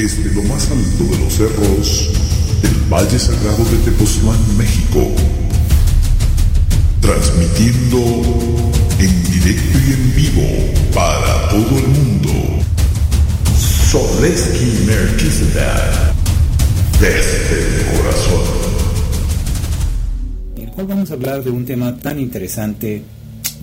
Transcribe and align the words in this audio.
desde 0.00 0.32
lo 0.32 0.44
más 0.44 0.70
alto 0.70 1.04
de 1.10 1.18
los 1.18 1.32
cerros 1.32 2.10
del 2.62 2.92
Valle 2.92 3.18
Sagrado 3.18 3.64
de 3.64 3.78
Tepoztlán, 3.78 4.38
México. 4.56 5.00
Transmitiendo 7.00 7.98
en 9.00 9.24
directo 9.24 9.78
y 9.78 9.92
en 9.92 10.14
vivo 10.14 10.48
para 10.94 11.48
todo 11.48 11.78
el 11.78 11.88
mundo. 11.88 12.30
Soleski 13.90 14.86
Melchizedek, 14.86 16.14
desde 17.00 17.58
el 17.58 17.98
corazón. 17.98 18.46
Hoy 20.76 20.86
vamos 20.86 21.10
a 21.10 21.14
hablar 21.14 21.42
de 21.42 21.50
un 21.50 21.64
tema 21.64 21.96
tan 21.96 22.20
interesante, 22.20 23.02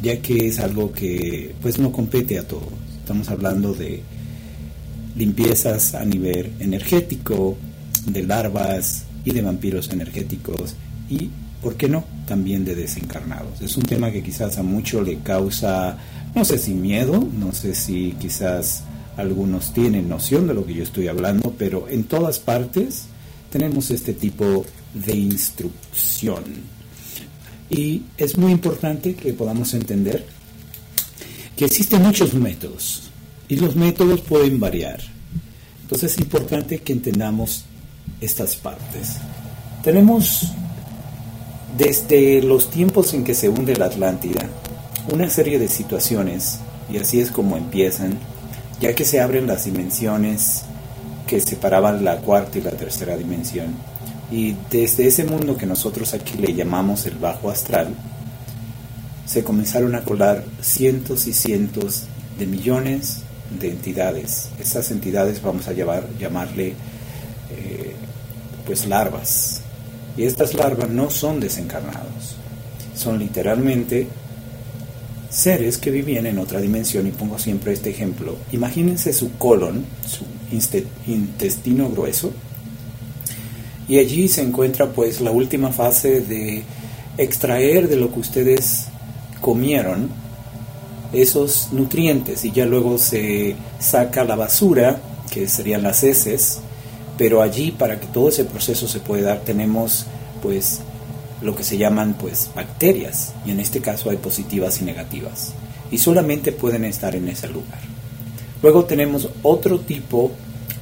ya 0.03 0.21
que 0.21 0.49
es 0.49 0.59
algo 0.59 0.91
que 0.91 1.55
pues 1.61 1.79
no 1.79 1.93
compete 1.93 2.37
a 2.37 2.45
todos. 2.45 2.73
Estamos 2.99 3.29
hablando 3.29 3.73
de 3.73 4.03
limpiezas 5.15 5.95
a 5.95 6.03
nivel 6.05 6.51
energético, 6.59 7.57
de 8.05 8.23
larvas 8.23 9.05
y 9.23 9.31
de 9.31 9.41
vampiros 9.41 9.89
energéticos 9.89 10.75
y, 11.09 11.29
¿por 11.61 11.75
qué 11.75 11.89
no?, 11.89 12.03
también 12.27 12.65
de 12.65 12.75
desencarnados. 12.75 13.61
Es 13.61 13.77
un 13.77 13.83
tema 13.83 14.11
que 14.11 14.23
quizás 14.23 14.57
a 14.57 14.63
mucho 14.63 15.01
le 15.01 15.19
causa, 15.19 15.97
no 16.35 16.45
sé 16.45 16.57
si 16.57 16.73
miedo, 16.73 17.27
no 17.37 17.51
sé 17.53 17.75
si 17.75 18.15
quizás 18.19 18.83
algunos 19.17 19.73
tienen 19.73 20.09
noción 20.09 20.47
de 20.47 20.53
lo 20.53 20.65
que 20.65 20.73
yo 20.73 20.83
estoy 20.83 21.07
hablando, 21.07 21.53
pero 21.57 21.87
en 21.89 22.03
todas 22.03 22.39
partes 22.39 23.05
tenemos 23.51 23.89
este 23.91 24.13
tipo 24.13 24.65
de 24.93 25.15
instrucción. 25.15 26.43
Y 27.69 28.03
es 28.17 28.37
muy 28.37 28.51
importante 28.51 29.15
que 29.15 29.33
podamos 29.33 29.73
entender 29.73 30.25
que 31.55 31.65
existen 31.65 32.03
muchos 32.03 32.33
métodos 32.33 33.04
y 33.47 33.57
los 33.57 33.75
métodos 33.75 34.21
pueden 34.21 34.59
variar. 34.59 34.99
Entonces 35.81 36.13
es 36.13 36.19
importante 36.19 36.79
que 36.79 36.93
entendamos 36.93 37.65
estas 38.21 38.55
partes. 38.55 39.17
Tenemos 39.83 40.51
desde 41.77 42.41
los 42.41 42.69
tiempos 42.69 43.13
en 43.13 43.23
que 43.23 43.33
se 43.33 43.49
hunde 43.49 43.75
la 43.75 43.85
Atlántida 43.85 44.49
una 45.11 45.29
serie 45.29 45.59
de 45.59 45.67
situaciones 45.67 46.59
y 46.91 46.97
así 46.97 47.19
es 47.19 47.31
como 47.31 47.57
empiezan, 47.57 48.17
ya 48.79 48.95
que 48.95 49.05
se 49.05 49.21
abren 49.21 49.47
las 49.47 49.65
dimensiones 49.65 50.63
que 51.27 51.39
separaban 51.39 52.03
la 52.03 52.17
cuarta 52.17 52.57
y 52.57 52.61
la 52.61 52.71
tercera 52.71 53.17
dimensión. 53.17 53.75
Y 54.31 54.55
desde 54.71 55.07
ese 55.07 55.23
mundo 55.23 55.57
que 55.57 55.65
nosotros 55.65 56.13
aquí 56.13 56.37
le 56.37 56.53
llamamos 56.53 57.05
el 57.05 57.15
bajo 57.15 57.49
astral, 57.49 57.89
se 59.25 59.43
comenzaron 59.43 59.95
a 59.95 60.03
colar 60.03 60.43
cientos 60.61 61.27
y 61.27 61.33
cientos 61.33 62.03
de 62.37 62.45
millones 62.45 63.24
de 63.49 63.69
entidades. 63.69 64.49
Esas 64.59 64.91
entidades 64.91 65.41
vamos 65.41 65.67
a 65.67 65.73
llamarle 65.73 66.73
eh, 67.51 67.95
pues 68.65 68.87
larvas. 68.87 69.61
Y 70.17 70.23
estas 70.23 70.53
larvas 70.53 70.89
no 70.89 71.09
son 71.09 71.39
desencarnados, 71.39 72.35
son 72.95 73.19
literalmente 73.19 74.07
seres 75.29 75.77
que 75.77 75.91
vivían 75.91 76.25
en 76.25 76.39
otra 76.39 76.61
dimensión. 76.61 77.05
Y 77.07 77.11
pongo 77.11 77.37
siempre 77.37 77.73
este 77.73 77.89
ejemplo. 77.89 78.37
Imagínense 78.51 79.11
su 79.11 79.33
colon, 79.33 79.85
su 80.07 80.25
intestino 81.07 81.89
grueso, 81.89 82.31
y 83.87 83.99
allí 83.99 84.27
se 84.27 84.41
encuentra 84.41 84.87
pues 84.87 85.21
la 85.21 85.31
última 85.31 85.71
fase 85.71 86.21
de 86.21 86.63
extraer 87.17 87.87
de 87.87 87.95
lo 87.97 88.11
que 88.11 88.19
ustedes 88.19 88.85
comieron 89.41 90.09
esos 91.13 91.69
nutrientes 91.71 92.45
y 92.45 92.51
ya 92.51 92.65
luego 92.65 92.97
se 92.97 93.55
saca 93.79 94.23
la 94.23 94.35
basura, 94.35 94.99
que 95.31 95.47
serían 95.47 95.83
las 95.83 96.03
heces, 96.03 96.59
pero 97.17 97.41
allí 97.41 97.71
para 97.71 97.99
que 97.99 98.07
todo 98.07 98.29
ese 98.29 98.45
proceso 98.45 98.87
se 98.87 98.99
pueda 98.99 99.29
dar 99.29 99.39
tenemos 99.41 100.05
pues 100.41 100.81
lo 101.41 101.55
que 101.55 101.63
se 101.63 101.77
llaman 101.77 102.15
pues 102.19 102.49
bacterias 102.55 103.33
y 103.45 103.51
en 103.51 103.59
este 103.59 103.81
caso 103.81 104.09
hay 104.09 104.17
positivas 104.17 104.81
y 104.81 104.85
negativas 104.85 105.53
y 105.91 105.97
solamente 105.97 106.51
pueden 106.51 106.85
estar 106.85 107.15
en 107.15 107.27
ese 107.27 107.47
lugar. 107.47 107.79
Luego 108.61 108.85
tenemos 108.85 109.29
otro 109.43 109.79
tipo 109.79 110.31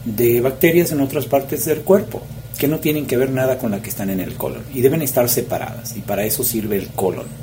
de 0.05 0.41
bacterias 0.41 0.91
en 0.91 1.01
otras 1.01 1.25
partes 1.25 1.65
del 1.65 1.81
cuerpo 1.81 2.21
que 2.57 2.67
no 2.67 2.79
tienen 2.79 3.05
que 3.05 3.17
ver 3.17 3.29
nada 3.31 3.57
con 3.57 3.71
la 3.71 3.81
que 3.81 3.89
están 3.89 4.09
en 4.09 4.19
el 4.19 4.35
colon 4.35 4.63
y 4.73 4.81
deben 4.81 5.01
estar 5.01 5.27
separadas 5.27 5.95
y 5.97 6.01
para 6.01 6.23
eso 6.23 6.43
sirve 6.43 6.77
el 6.77 6.87
colon. 6.89 7.42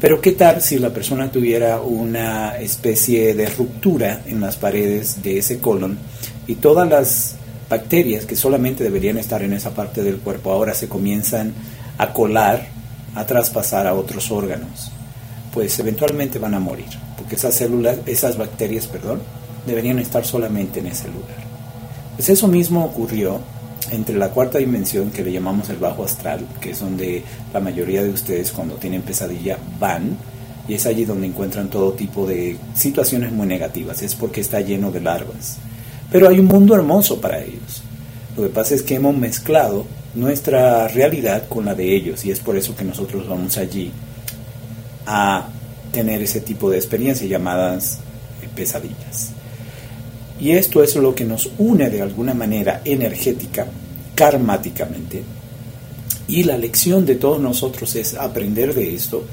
Pero 0.00 0.20
¿qué 0.20 0.32
tal 0.32 0.60
si 0.60 0.78
la 0.78 0.90
persona 0.90 1.30
tuviera 1.30 1.80
una 1.80 2.58
especie 2.58 3.34
de 3.34 3.48
ruptura 3.48 4.20
en 4.26 4.40
las 4.42 4.56
paredes 4.56 5.22
de 5.22 5.38
ese 5.38 5.58
colon 5.58 5.98
y 6.46 6.56
todas 6.56 6.86
las 6.88 7.36
bacterias 7.70 8.26
que 8.26 8.36
solamente 8.36 8.84
deberían 8.84 9.16
estar 9.16 9.42
en 9.42 9.54
esa 9.54 9.70
parte 9.70 10.02
del 10.02 10.18
cuerpo 10.18 10.52
ahora 10.52 10.74
se 10.74 10.88
comienzan 10.88 11.54
a 11.96 12.12
colar, 12.12 12.66
a 13.14 13.24
traspasar 13.24 13.86
a 13.86 13.94
otros 13.94 14.30
órganos? 14.30 14.92
Pues 15.54 15.78
eventualmente 15.78 16.38
van 16.38 16.52
a 16.52 16.60
morir, 16.60 16.88
porque 17.16 17.36
esas 17.36 17.54
células, 17.54 17.96
esas 18.04 18.36
bacterias, 18.36 18.86
perdón, 18.86 19.22
deberían 19.66 19.98
estar 19.98 20.26
solamente 20.26 20.80
en 20.80 20.88
ese 20.88 21.08
lugar. 21.08 21.46
Pues 22.16 22.28
eso 22.28 22.48
mismo 22.48 22.84
ocurrió 22.84 23.40
entre 23.90 24.16
la 24.16 24.30
cuarta 24.30 24.58
dimensión 24.58 25.10
que 25.10 25.22
le 25.22 25.32
llamamos 25.32 25.68
el 25.70 25.76
bajo 25.76 26.04
astral, 26.04 26.46
que 26.60 26.70
es 26.70 26.80
donde 26.80 27.22
la 27.52 27.60
mayoría 27.60 28.02
de 28.02 28.10
ustedes 28.10 28.52
cuando 28.52 28.74
tienen 28.76 29.02
pesadilla 29.02 29.58
van, 29.78 30.16
y 30.68 30.74
es 30.74 30.86
allí 30.86 31.04
donde 31.04 31.26
encuentran 31.26 31.68
todo 31.68 31.92
tipo 31.92 32.26
de 32.26 32.56
situaciones 32.74 33.32
muy 33.32 33.46
negativas, 33.46 34.02
es 34.02 34.14
porque 34.14 34.40
está 34.40 34.60
lleno 34.60 34.90
de 34.90 35.00
larvas. 35.00 35.58
Pero 36.10 36.28
hay 36.28 36.38
un 36.38 36.46
mundo 36.46 36.74
hermoso 36.74 37.20
para 37.20 37.42
ellos. 37.42 37.82
Lo 38.36 38.42
que 38.44 38.48
pasa 38.48 38.74
es 38.74 38.82
que 38.82 38.96
hemos 38.96 39.16
mezclado 39.16 39.86
nuestra 40.14 40.88
realidad 40.88 41.48
con 41.48 41.64
la 41.64 41.74
de 41.74 41.94
ellos, 41.94 42.24
y 42.24 42.30
es 42.30 42.40
por 42.40 42.56
eso 42.56 42.74
que 42.74 42.84
nosotros 42.84 43.28
vamos 43.28 43.56
allí 43.58 43.92
a 45.06 45.48
tener 45.92 46.20
ese 46.22 46.40
tipo 46.40 46.68
de 46.70 46.78
experiencias 46.78 47.30
llamadas 47.30 48.00
pesadillas. 48.56 49.35
Y 50.38 50.52
esto 50.52 50.82
es 50.82 50.96
lo 50.96 51.14
que 51.14 51.24
nos 51.24 51.50
une 51.58 51.88
de 51.88 52.02
alguna 52.02 52.34
manera 52.34 52.82
energética, 52.84 53.66
karmáticamente. 54.14 55.22
Y 56.28 56.42
la 56.42 56.58
lección 56.58 57.06
de 57.06 57.14
todos 57.14 57.40
nosotros 57.40 57.94
es 57.94 58.14
aprender 58.14 58.74
de 58.74 58.94
esto 58.94 59.24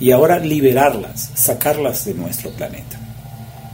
y 0.00 0.10
ahora 0.10 0.38
liberarlas, 0.38 1.30
sacarlas 1.34 2.04
de 2.04 2.14
nuestro 2.14 2.50
planeta. 2.50 2.98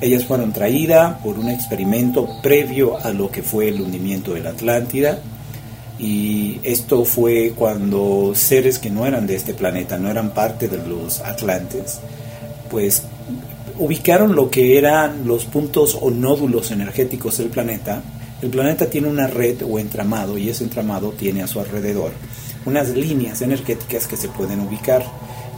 Ellas 0.01 0.25
fueron 0.25 0.53
traídas 0.53 1.19
por 1.23 1.39
un 1.39 1.49
experimento 1.49 2.29
previo 2.43 2.99
a 2.99 3.11
lo 3.11 3.31
que 3.31 3.43
fue 3.43 3.69
el 3.69 3.81
hundimiento 3.81 4.35
de 4.35 4.41
la 4.41 4.51
Atlántida. 4.51 5.21
Y 5.99 6.61
esto 6.63 7.07
fue 7.07 7.55
cuando 7.57 8.33
seres 8.35 8.79
que 8.79 8.91
no 8.91 9.07
eran 9.07 9.27
de 9.27 9.37
este 9.37 9.55
planeta, 9.55 9.97
no 9.97 10.11
eran 10.11 10.35
parte 10.35 10.69
de 10.69 10.77
los 10.87 11.21
Atlantes, 11.21 12.01
pues 12.71 13.05
ubicaron 13.79 14.35
lo 14.35 14.51
que 14.51 14.79
eran 14.79 15.27
los 15.27 15.45
puntos 15.45 15.99
o 16.01 16.11
nódulos 16.11 16.71
energéticos 16.71 17.39
del 17.39 17.49
planeta. 17.49 18.03
El 18.43 18.51
planeta 18.51 18.87
tiene 18.87 19.09
una 19.09 19.27
red 19.27 19.63
o 19.63 19.79
entramado 19.79 20.39
y 20.39 20.49
ese 20.49 20.65
entramado 20.65 21.11
tiene 21.11 21.43
a 21.43 21.47
su 21.47 21.61
alrededor 21.61 22.13
unas 22.67 22.91
líneas 22.91 23.41
energéticas 23.43 24.07
que 24.07 24.17
se 24.17 24.29
pueden 24.29 24.61
ubicar. 24.61 25.05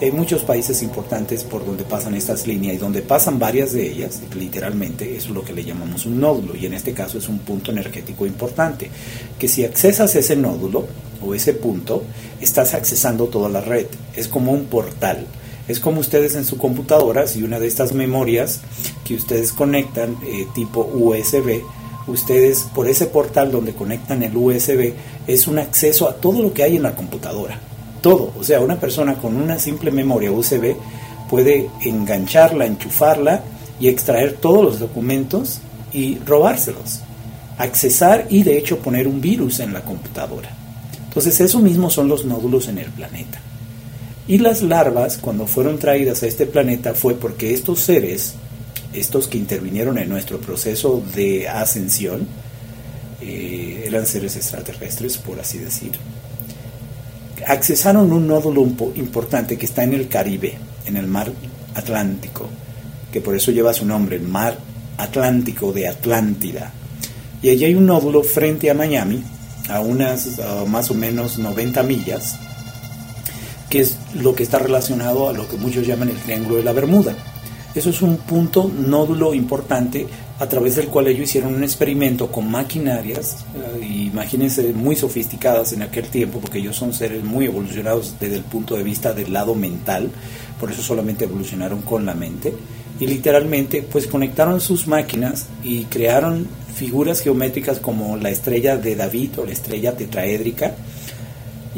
Hay 0.01 0.12
muchos 0.12 0.43
países 0.43 0.83
importantes 0.83 1.43
por 1.43 1.67
donde 1.67 1.83
pasan 1.83 2.15
estas 2.15 2.47
líneas 2.47 2.77
y 2.77 2.78
donde 2.78 3.03
pasan 3.03 3.39
varias 3.39 3.73
de 3.73 3.91
ellas, 3.91 4.21
literalmente, 4.37 5.17
es 5.17 5.28
lo 5.28 5.43
que 5.43 5.53
le 5.53 5.65
llamamos 5.65 6.07
un 6.07 6.21
nódulo 6.21 6.55
y 6.55 6.67
en 6.67 6.75
este 6.75 6.93
caso 6.93 7.19
es 7.19 7.28
un 7.28 7.41
punto 7.41 7.73
energético 7.73 8.25
importante, 8.25 8.91
que 9.39 9.49
si 9.49 9.65
accesas 9.65 10.15
ese 10.15 10.37
nódulo 10.37 10.87
o 11.21 11.34
ese 11.34 11.55
punto, 11.55 12.05
estás 12.41 12.75
accesando 12.75 13.27
toda 13.27 13.49
la 13.49 13.61
red, 13.61 13.87
es 14.15 14.28
como 14.28 14.53
un 14.53 14.67
portal 14.67 15.27
es 15.69 15.81
como 15.81 16.01
ustedes 16.01 16.34
en 16.34 16.47
su 16.47 16.56
computadora, 16.56 17.27
si 17.27 17.43
una 17.43 17.61
de 17.61 17.67
estas 17.67 17.93
memorias 17.93 18.61
que 19.05 19.15
ustedes 19.15 19.53
conectan 19.53 20.17
eh, 20.27 20.47
tipo 20.55 20.81
USB, 20.81 21.62
ustedes 22.06 22.63
por 22.75 22.89
ese 22.89 23.07
portal 23.07 23.53
donde 23.53 23.75
conectan 23.75 24.22
el 24.22 24.34
USB 24.34 24.95
es 25.27 25.47
un 25.47 25.59
acceso 25.59 26.09
a 26.09 26.15
todo 26.15 26.42
lo 26.42 26.54
que 26.54 26.63
hay 26.63 26.77
en 26.77 26.83
la 26.83 26.95
computadora. 26.95 27.60
Todo. 28.01 28.33
O 28.39 28.45
sea, 28.45 28.60
una 28.60 28.81
persona 28.81 29.15
con 29.15 29.37
una 29.37 29.59
simple 29.59 29.91
memoria 29.91 30.33
USB 30.33 30.75
puede 31.28 31.69
engancharla, 31.84 32.65
enchufarla 32.65 33.42
y 33.78 33.89
extraer 33.89 34.34
todos 34.34 34.65
los 34.65 34.78
documentos 34.81 35.60
y 35.92 36.19
robárselos. 36.21 37.01
Accesar 37.59 38.27
y 38.31 38.42
de 38.42 38.57
hecho 38.57 38.78
poner 38.78 39.07
un 39.07 39.21
virus 39.21 39.60
en 39.60 39.75
la 39.75 39.83
computadora. 39.83 40.48
Entonces 41.09 41.41
eso 41.41 41.59
mismo 41.59 41.91
son 41.91 42.09
los 42.09 42.25
nódulos 42.25 42.69
en 42.69 42.78
el 42.78 42.87
planeta. 42.87 43.41
Y 44.28 44.36
las 44.36 44.60
larvas, 44.60 45.16
cuando 45.16 45.47
fueron 45.47 45.78
traídas 45.78 46.22
a 46.22 46.27
este 46.27 46.45
planeta, 46.45 46.92
fue 46.92 47.15
porque 47.15 47.54
estos 47.54 47.80
seres, 47.80 48.34
estos 48.92 49.27
que 49.27 49.39
intervinieron 49.39 49.97
en 49.97 50.10
nuestro 50.10 50.39
proceso 50.39 51.03
de 51.15 51.48
ascensión, 51.48 52.28
eh, 53.22 53.84
eran 53.86 54.04
seres 54.04 54.36
extraterrestres, 54.36 55.16
por 55.16 55.41
así 55.41 55.57
decir, 55.57 55.92
accesaron 57.47 58.13
un 58.13 58.28
nódulo 58.28 58.60
importante 58.97 59.57
que 59.57 59.65
está 59.65 59.83
en 59.83 59.95
el 59.95 60.09
Caribe, 60.09 60.59
en 60.84 60.98
el 60.98 61.07
mar 61.07 61.33
Atlántico, 61.75 62.51
que 63.10 63.22
por 63.22 63.34
eso 63.34 63.51
lleva 63.51 63.72
su 63.72 63.86
nombre, 63.86 64.16
el 64.16 64.28
mar 64.28 64.59
Atlántico 64.98 65.72
de 65.72 65.89
Atlántida. 65.89 66.71
Y 67.41 67.48
allí 67.48 67.65
hay 67.65 67.75
un 67.75 67.86
nódulo 67.86 68.22
frente 68.22 68.71
a 68.71 68.75
Miami, 68.75 69.22
a 69.71 69.80
unas 69.80 70.39
más 70.66 70.91
o 70.91 70.95
menos 70.95 71.39
90 71.39 71.83
millas, 71.83 72.39
que 73.68 73.80
es 73.80 73.97
lo 74.15 74.34
que 74.34 74.42
está 74.42 74.59
relacionado 74.59 75.28
a 75.28 75.32
lo 75.32 75.48
que 75.48 75.56
muchos 75.56 75.86
llaman 75.86 76.09
el 76.09 76.16
Triángulo 76.16 76.56
de 76.56 76.65
la 76.65 76.72
Bermuda. 76.72 77.15
Eso 77.74 77.91
es 77.91 78.03
un 78.03 78.16
punto 78.16 78.70
nódulo 78.74 79.34
importante 79.34 80.06
a 80.38 80.48
través 80.48 80.76
del 80.76 80.88
cual 80.88 81.09
ellos 81.09 81.24
hicieron 81.24 81.54
un 81.54 81.65
experimento 81.65 82.30
con 82.30 82.50
maquinarias, 82.50 83.44
eh, 83.54 83.84
imagínense 83.84 84.72
muy 84.72 84.94
sofisticadas 84.97 85.72
en 85.72 85.82
aquel 85.82 86.09
tiempo, 86.09 86.38
porque 86.41 86.59
ellos 86.59 86.76
son 86.76 86.92
seres 86.92 87.24
muy 87.24 87.47
evolucionados 87.47 88.15
desde 88.20 88.36
el 88.36 88.44
punto 88.44 88.76
de 88.76 88.84
vista 88.84 89.12
del 89.12 89.32
lado 89.32 89.54
mental, 89.54 90.10
por 90.60 90.70
eso 90.70 90.82
solamente 90.82 91.24
evolucionaron 91.24 91.82
con 91.82 92.06
la 92.06 92.15
mente, 92.15 92.54
y 93.00 93.06
literalmente 93.06 93.82
pues 93.82 94.06
conectaron 94.06 94.60
sus 94.60 94.86
máquinas 94.86 95.47
y 95.62 95.84
crearon 95.84 96.47
figuras 96.74 97.20
geométricas 97.20 97.80
como 97.80 98.16
la 98.16 98.30
estrella 98.30 98.76
de 98.76 98.94
David 98.94 99.41
o 99.41 99.44
la 99.44 99.53
estrella 99.53 99.97
tetraédrica, 99.97 100.74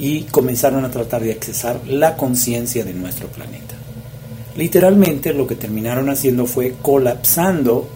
y 0.01 0.23
comenzaron 0.23 0.85
a 0.85 0.91
tratar 0.91 1.23
de 1.23 1.33
accesar 1.33 1.83
la 1.87 2.17
conciencia 2.17 2.85
de 2.85 2.95
nuestro 2.95 3.29
planeta. 3.29 3.75
Literalmente 4.57 5.35
lo 5.35 5.47
que 5.47 5.57
terminaron 5.57 6.09
haciendo 6.09 6.47
fue 6.47 6.75
colapsando 6.81 7.87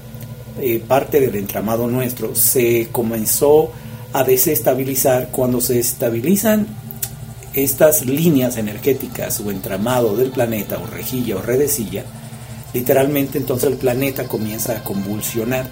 eh, 0.61 0.83
parte 0.87 1.19
del 1.19 1.35
entramado 1.35 1.89
nuestro. 1.89 2.35
Se 2.35 2.89
comenzó 2.93 3.73
a 4.13 4.23
desestabilizar 4.23 5.29
cuando 5.33 5.63
se 5.63 5.81
estabilizan 5.81 6.67
estas 7.55 8.05
líneas 8.05 8.59
energéticas 8.59 9.41
o 9.41 9.51
entramado 9.51 10.15
del 10.15 10.31
planeta 10.31 10.79
o 10.79 10.87
rejilla 10.87 11.37
o 11.37 11.43
redecilla, 11.43 12.05
literalmente 12.75 13.39
entonces 13.39 13.71
el 13.71 13.77
planeta 13.77 14.25
comienza 14.25 14.77
a 14.77 14.85
convulsionar 14.85 15.69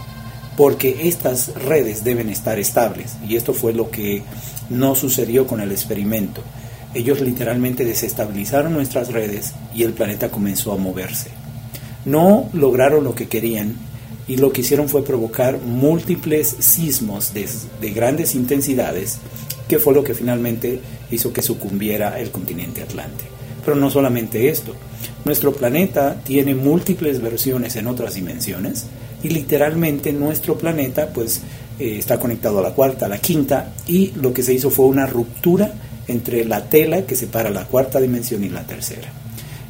porque 0.56 1.08
estas 1.08 1.54
redes 1.54 2.04
deben 2.04 2.28
estar 2.28 2.58
estables 2.58 3.16
y 3.26 3.36
esto 3.36 3.54
fue 3.54 3.72
lo 3.72 3.90
que 3.90 4.22
no 4.70 4.94
sucedió 4.94 5.46
con 5.46 5.60
el 5.60 5.72
experimento. 5.72 6.42
Ellos 6.94 7.20
literalmente 7.20 7.84
desestabilizaron 7.84 8.74
nuestras 8.74 9.12
redes 9.12 9.54
y 9.74 9.82
el 9.82 9.92
planeta 9.92 10.30
comenzó 10.30 10.72
a 10.72 10.76
moverse. 10.76 11.30
No 12.04 12.50
lograron 12.52 13.04
lo 13.04 13.14
que 13.14 13.28
querían 13.28 13.76
y 14.28 14.36
lo 14.36 14.52
que 14.52 14.60
hicieron 14.60 14.88
fue 14.88 15.04
provocar 15.04 15.58
múltiples 15.58 16.56
sismos 16.58 17.32
de, 17.32 17.90
grandes 17.90 18.34
intensidades, 18.34 19.18
que 19.68 19.78
fue 19.78 19.94
lo 19.94 20.04
que 20.04 20.14
finalmente 20.14 20.80
hizo 21.10 21.32
que 21.32 21.42
sucumbiera 21.42 22.20
el 22.20 22.30
continente 22.30 22.82
atlante. 22.82 23.24
Pero 23.64 23.76
no 23.76 23.90
solamente 23.90 24.48
esto, 24.48 24.74
nuestro 25.24 25.52
planeta 25.52 26.20
tiene 26.24 26.54
múltiples 26.54 27.20
versiones 27.22 27.76
en 27.76 27.86
otras 27.86 28.14
dimensiones 28.14 28.86
y 29.22 29.28
literalmente 29.28 30.12
nuestro 30.12 30.56
planeta 30.58 31.08
pues 31.08 31.42
eh, 31.78 31.96
está 31.98 32.18
conectado 32.18 32.58
a 32.58 32.62
la 32.62 32.74
cuarta, 32.74 33.06
a 33.06 33.08
la 33.08 33.18
quinta 33.18 33.72
y 33.86 34.12
lo 34.16 34.32
que 34.32 34.42
se 34.42 34.54
hizo 34.54 34.70
fue 34.70 34.86
una 34.86 35.06
ruptura 35.06 35.72
entre 36.08 36.44
la 36.44 36.64
tela 36.64 37.02
que 37.02 37.16
separa 37.16 37.50
la 37.50 37.64
cuarta 37.64 38.00
dimensión 38.00 38.44
y 38.44 38.48
la 38.48 38.62
tercera. 38.62 39.08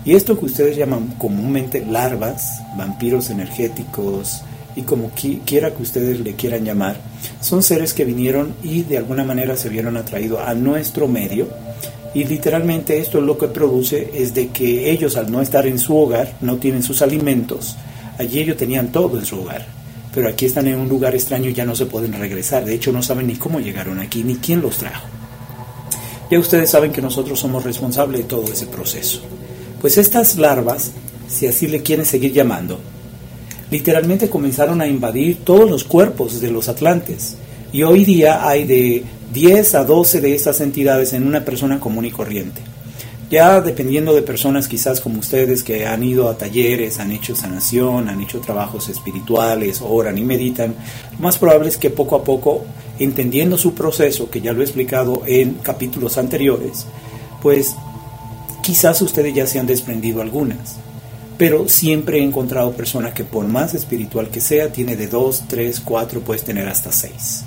Y 0.05 0.15
esto 0.15 0.39
que 0.39 0.47
ustedes 0.47 0.77
llaman 0.77 1.15
comúnmente 1.19 1.85
larvas, 1.87 2.61
vampiros 2.77 3.31
energéticos 3.31 4.43
y 4.75 4.83
como 4.83 5.11
quiera 5.45 5.75
que 5.75 5.83
ustedes 5.83 6.21
le 6.21 6.35
quieran 6.35 6.65
llamar, 6.65 6.97
son 7.41 7.63
seres 7.63 7.95
que 7.95 8.05
vinieron 8.05 8.55
y 8.63 8.83
de 8.83 8.99
alguna 8.99 9.23
manera 9.23 9.57
se 9.57 9.69
vieron 9.69 9.97
atraídos 9.97 10.41
a 10.41 10.55
nuestro 10.55 11.07
medio. 11.07 11.49
Y 12.15 12.25
literalmente 12.25 12.99
esto 12.99 13.21
lo 13.21 13.39
que 13.39 13.49
produce 13.49 14.11
es 14.15 14.35
de 14.35 14.49
que 14.49 14.91
ellos 14.91 15.17
al 15.17 15.31
no 15.31 15.41
estar 15.41 15.67
en 15.67 15.79
su 15.79 15.97
hogar, 15.97 16.35
no 16.41 16.57
tienen 16.57 16.83
sus 16.83 17.01
alimentos, 17.01 17.77
allí 18.23 18.41
ellos 18.41 18.57
tenían 18.57 18.91
todo 18.91 19.19
en 19.19 19.25
su 19.25 19.41
hogar, 19.41 19.67
pero 20.15 20.29
aquí 20.29 20.47
están 20.47 20.67
en 20.67 20.79
un 20.79 20.89
lugar 20.89 21.15
extraño 21.15 21.51
y 21.51 21.55
ya 21.55 21.65
no 21.65 21.77
se 21.77 21.87
pueden 21.87 22.13
regresar, 22.13 22.65
de 22.65 22.75
hecho 22.75 22.93
no 22.93 23.03
saben 23.03 23.27
ni 23.27 23.37
cómo 23.37 23.61
llegaron 23.61 24.01
aquí, 24.01 24.25
ni 24.25 24.37
quién 24.37 24.61
los 24.63 24.79
trajo. 24.79 25.07
Ya 26.31 26.39
ustedes 26.39 26.71
saben 26.71 26.93
que 26.93 27.03
nosotros 27.03 27.39
somos 27.39 27.63
responsables 27.63 28.23
de 28.23 28.27
todo 28.27 28.51
ese 28.51 28.67
proceso. 28.67 29.21
Pues 29.83 29.99
estas 29.99 30.37
larvas, 30.39 30.93
si 31.29 31.47
así 31.47 31.67
le 31.67 31.83
quieren 31.83 32.07
seguir 32.07 32.33
llamando, 32.33 32.81
literalmente 33.71 34.31
comenzaron 34.31 34.81
a 34.81 34.87
invadir 34.87 35.45
todos 35.45 35.69
los 35.69 35.85
cuerpos 35.85 36.41
de 36.41 36.51
los 36.51 36.69
atlantes. 36.69 37.37
Y 37.73 37.83
hoy 37.83 38.05
día 38.05 38.49
hay 38.49 38.65
de 38.65 39.05
10 39.33 39.75
a 39.75 39.85
12 39.85 40.21
de 40.21 40.35
estas 40.35 40.61
entidades 40.61 41.13
en 41.13 41.27
una 41.27 41.45
persona 41.45 41.81
común 41.81 42.07
y 42.07 42.11
corriente. 42.11 42.61
Ya 43.33 43.63
dependiendo 43.63 44.15
de 44.15 44.21
personas 44.21 44.69
quizás 44.69 45.01
como 45.01 45.19
ustedes 45.21 45.63
que 45.63 45.87
han 45.87 46.03
ido 46.03 46.29
a 46.29 46.37
talleres, 46.37 46.99
han 46.99 47.13
hecho 47.13 47.35
sanación, 47.35 48.11
han 48.11 48.21
hecho 48.21 48.41
trabajos 48.41 48.91
espirituales, 48.91 49.81
oran 49.83 50.19
y 50.19 50.23
meditan, 50.23 50.75
más 51.19 51.39
probable 51.39 51.71
es 51.71 51.79
que 51.79 51.89
poco 51.89 52.15
a 52.15 52.25
poco 52.25 52.67
entendiendo 52.99 53.57
su 53.57 53.73
proceso, 53.73 54.29
que 54.29 54.43
ya 54.43 54.53
lo 54.53 54.61
he 54.61 54.65
explicado 54.65 55.23
en 55.25 55.55
capítulos 55.55 56.19
anteriores, 56.19 56.85
pues 57.41 57.75
quizás 58.63 59.01
ustedes 59.01 59.33
ya 59.33 59.47
se 59.47 59.59
han 59.59 59.67
desprendido 59.67 60.21
algunas. 60.21 60.77
Pero 61.39 61.71
siempre 61.71 62.19
he 62.19 62.23
encontrado 62.23 62.73
personas 62.73 63.15
que 63.15 63.25
por 63.25 63.47
más 63.47 63.73
espiritual 63.73 64.29
que 64.29 64.43
sea, 64.43 64.71
tiene 64.71 64.95
de 64.95 65.07
dos, 65.07 65.45
tres, 65.49 65.81
cuatro, 65.81 66.21
puedes 66.21 66.45
tener 66.45 66.69
hasta 66.69 66.93
seis. 66.93 67.47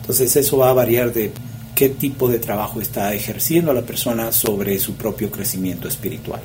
Entonces 0.00 0.34
eso 0.34 0.56
va 0.56 0.70
a 0.70 0.72
variar 0.72 1.12
de 1.12 1.30
qué 1.76 1.90
tipo 1.90 2.28
de 2.28 2.38
trabajo 2.38 2.80
está 2.80 3.12
ejerciendo 3.12 3.72
la 3.74 3.82
persona 3.82 4.32
sobre 4.32 4.78
su 4.80 4.94
propio 4.94 5.30
crecimiento 5.30 5.86
espiritual. 5.86 6.40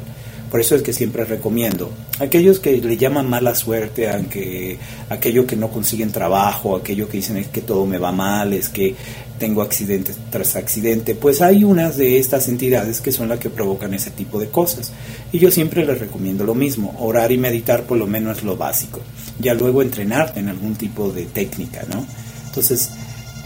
Por 0.52 0.60
eso 0.60 0.76
es 0.76 0.82
que 0.82 0.92
siempre 0.92 1.24
recomiendo 1.24 1.90
aquellos 2.20 2.60
que 2.60 2.76
le 2.82 2.98
llaman 2.98 3.30
mala 3.30 3.56
suerte, 3.56 4.10
aunque 4.10 4.78
aquellos 5.10 5.46
que 5.46 5.56
no 5.56 5.70
consiguen 5.70 6.12
trabajo, 6.12 6.76
aquellos 6.76 7.08
que 7.08 7.18
dicen 7.18 7.38
es 7.38 7.48
que 7.48 7.62
todo 7.62 7.86
me 7.86 7.98
va 7.98 8.12
mal, 8.12 8.52
es 8.52 8.68
que 8.68 8.94
tengo 9.40 9.62
accidente 9.62 10.14
tras 10.30 10.58
accidente, 10.58 11.16
pues 11.16 11.42
hay 11.42 11.64
unas 11.64 11.96
de 11.96 12.20
estas 12.20 12.50
entidades 12.50 13.00
que 13.00 13.14
son 13.14 13.30
las 13.30 13.40
que 13.40 13.50
provocan 13.50 13.94
ese 13.94 14.12
tipo 14.12 14.38
de 14.38 14.50
cosas. 14.50 14.92
Y 15.32 15.40
yo 15.40 15.50
siempre 15.50 15.86
les 15.86 15.98
recomiendo 15.98 16.44
lo 16.44 16.56
mismo, 16.56 16.94
orar 17.00 17.32
y 17.32 17.38
meditar 17.38 17.84
por 17.84 17.98
lo 17.98 18.06
menos 18.06 18.44
lo 18.44 18.58
básico. 18.58 19.00
Ya 19.40 19.54
luego 19.54 19.82
entrenarte 19.82 20.42
en 20.42 20.50
algún 20.50 20.76
tipo 20.76 21.10
de 21.10 21.24
técnica, 21.28 21.84
¿no? 21.90 22.06
Entonces, 22.48 22.90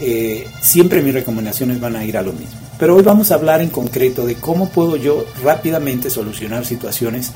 eh, 0.00 0.46
siempre 0.60 1.02
mis 1.02 1.14
recomendaciones 1.14 1.80
van 1.80 1.96
a 1.96 2.04
ir 2.04 2.16
a 2.16 2.22
lo 2.22 2.32
mismo. 2.32 2.60
Pero 2.78 2.96
hoy 2.96 3.02
vamos 3.02 3.30
a 3.30 3.36
hablar 3.36 3.62
en 3.62 3.70
concreto 3.70 4.26
de 4.26 4.34
cómo 4.34 4.68
puedo 4.68 4.96
yo 4.96 5.24
rápidamente 5.42 6.10
solucionar 6.10 6.66
situaciones 6.66 7.32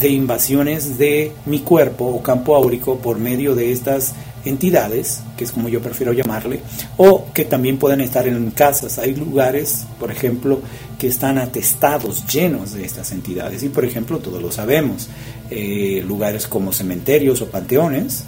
de 0.00 0.08
invasiones 0.08 0.98
de 0.98 1.32
mi 1.46 1.60
cuerpo 1.60 2.06
o 2.06 2.22
campo 2.22 2.54
áurico 2.54 2.98
por 2.98 3.18
medio 3.18 3.54
de 3.54 3.72
estas 3.72 4.14
entidades, 4.44 5.22
que 5.36 5.44
es 5.44 5.52
como 5.52 5.68
yo 5.68 5.80
prefiero 5.80 6.12
llamarle, 6.12 6.60
o 6.96 7.26
que 7.32 7.44
también 7.44 7.78
pueden 7.78 8.00
estar 8.00 8.26
en 8.28 8.50
casas. 8.50 8.98
Hay 8.98 9.14
lugares, 9.14 9.86
por 9.98 10.10
ejemplo, 10.10 10.60
que 10.98 11.06
están 11.06 11.38
atestados, 11.38 12.26
llenos 12.26 12.74
de 12.74 12.84
estas 12.84 13.12
entidades. 13.12 13.62
Y, 13.62 13.68
por 13.68 13.84
ejemplo, 13.84 14.18
todos 14.18 14.42
lo 14.42 14.52
sabemos, 14.52 15.08
eh, 15.50 16.04
lugares 16.06 16.46
como 16.46 16.72
cementerios 16.72 17.40
o 17.40 17.46
panteones, 17.46 18.24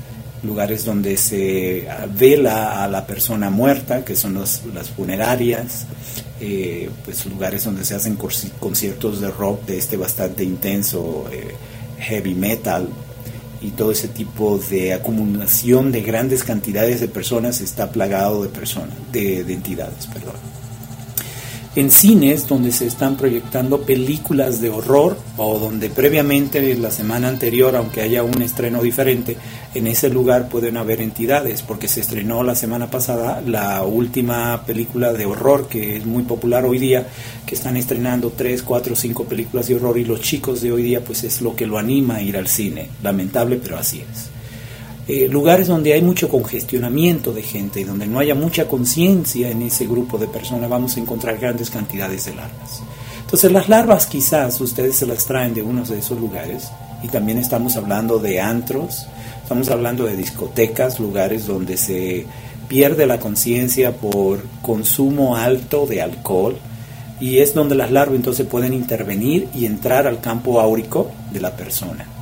lugares 0.46 0.84
donde 0.84 1.16
se 1.16 1.86
vela 2.16 2.84
a 2.84 2.88
la 2.88 3.06
persona 3.06 3.50
muerta, 3.50 4.04
que 4.04 4.16
son 4.16 4.34
las 4.34 4.60
funerarias, 4.96 5.86
eh, 6.40 6.90
pues 7.04 7.26
lugares 7.26 7.64
donde 7.64 7.84
se 7.84 7.94
hacen 7.94 8.16
conciertos 8.16 9.20
de 9.20 9.30
rock 9.30 9.66
de 9.66 9.78
este 9.78 9.96
bastante 9.96 10.44
intenso, 10.44 11.26
eh, 11.32 11.54
heavy 11.98 12.34
metal, 12.34 12.88
y 13.62 13.70
todo 13.70 13.90
ese 13.90 14.08
tipo 14.08 14.58
de 14.58 14.92
acumulación 14.92 15.90
de 15.90 16.02
grandes 16.02 16.44
cantidades 16.44 17.00
de 17.00 17.08
personas 17.08 17.60
está 17.60 17.90
plagado 17.90 18.42
de 18.42 18.48
personas, 18.50 18.94
de, 19.12 19.44
de 19.44 19.52
entidades, 19.54 20.06
perdón 20.06 20.55
en 21.76 21.90
cines 21.90 22.49
donde 22.49 22.73
se 22.73 22.87
están 22.87 23.18
proyectando 23.18 23.83
películas 23.83 24.62
de 24.62 24.71
horror 24.71 25.18
o 25.37 25.59
donde 25.59 25.90
previamente 25.90 26.75
la 26.75 26.90
semana 26.90 27.28
anterior, 27.28 27.76
aunque 27.76 28.00
haya 28.00 28.23
un 28.23 28.40
estreno 28.40 28.83
diferente, 28.83 29.37
en 29.75 29.87
ese 29.87 30.09
lugar 30.09 30.49
pueden 30.49 30.78
haber 30.78 31.02
entidades, 31.02 31.62
porque 31.62 31.87
se 31.87 32.00
estrenó 32.00 32.42
la 32.42 32.54
semana 32.54 32.90
pasada 32.90 33.42
la 33.42 33.83
última 33.85 34.64
película 34.64 35.12
de 35.12 35.26
horror 35.26 35.68
que 35.68 35.97
es 35.97 36.06
muy 36.06 36.23
popular 36.23 36.64
hoy 36.64 36.78
día, 36.78 37.09
que 37.45 37.54
están 37.54 37.76
estrenando 37.76 38.33
tres, 38.35 38.62
cuatro, 38.62 38.97
cinco 38.97 39.25
películas 39.25 39.68
de 39.68 39.75
horror 39.75 39.99
y 39.99 40.06
los 40.06 40.23
chicos 40.23 40.62
de 40.62 40.73
hoy 40.73 40.83
día 40.83 41.04
pues 41.04 41.25
es 41.25 41.42
lo 41.42 41.54
que 41.54 41.66
lo 41.66 41.76
anima 41.76 42.16
a 42.16 42.23
ir 42.23 42.38
al 42.38 42.49
cine, 42.49 42.88
lamentable 43.02 43.61
pero 43.62 43.76
así 43.76 44.00
es. 44.00 44.36
Eh, 45.08 45.28
lugares 45.28 45.68
donde 45.68 45.92
hay 45.92 46.02
mucho 46.02 46.28
congestionamiento 46.28 47.32
de 47.32 47.42
gente 47.42 47.80
y 47.80 47.84
donde 47.84 48.08
no 48.08 48.18
haya 48.18 48.34
mucha 48.34 48.66
conciencia 48.66 49.48
en 49.50 49.62
ese 49.62 49.86
grupo 49.86 50.18
de 50.18 50.26
personas, 50.26 50.68
vamos 50.68 50.96
a 50.96 51.00
encontrar 51.00 51.38
grandes 51.38 51.70
cantidades 51.70 52.25
de 52.25 52.34
larvas. 52.34 52.82
Entonces 53.20 53.52
las 53.52 53.68
larvas 53.68 54.06
quizás 54.06 54.60
ustedes 54.60 54.96
se 54.96 55.06
las 55.06 55.25
traen 55.25 55.54
de 55.54 55.62
unos 55.62 55.90
de 55.90 56.00
esos 56.00 56.18
lugares 56.18 56.70
y 57.04 57.08
también 57.08 57.38
estamos 57.38 57.76
hablando 57.76 58.18
de 58.18 58.40
antros, 58.40 59.06
estamos 59.42 59.68
hablando 59.68 60.06
de 60.06 60.16
discotecas, 60.16 60.98
lugares 60.98 61.46
donde 61.46 61.76
se 61.76 62.26
pierde 62.66 63.06
la 63.06 63.20
conciencia 63.20 63.92
por 63.92 64.42
consumo 64.60 65.36
alto 65.36 65.86
de 65.86 66.02
alcohol 66.02 66.56
y 67.20 67.38
es 67.38 67.54
donde 67.54 67.76
las 67.76 67.92
larvas 67.92 68.16
entonces 68.16 68.46
pueden 68.46 68.72
intervenir 68.72 69.48
y 69.54 69.66
entrar 69.66 70.08
al 70.08 70.20
campo 70.20 70.60
áurico 70.60 71.12
de 71.30 71.40
la 71.40 71.54
persona. 71.56 72.15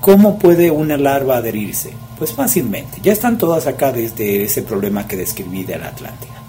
¿Cómo 0.00 0.38
puede 0.38 0.70
una 0.70 0.96
larva 0.96 1.36
adherirse? 1.36 1.92
Pues 2.18 2.32
fácilmente. 2.32 2.98
Ya 3.02 3.12
están 3.12 3.36
todas 3.36 3.66
acá 3.66 3.92
desde 3.92 4.44
ese 4.44 4.62
problema 4.62 5.06
que 5.06 5.16
describí 5.16 5.64
de 5.64 5.78
la 5.78 5.88
Atlántida. 5.88 6.40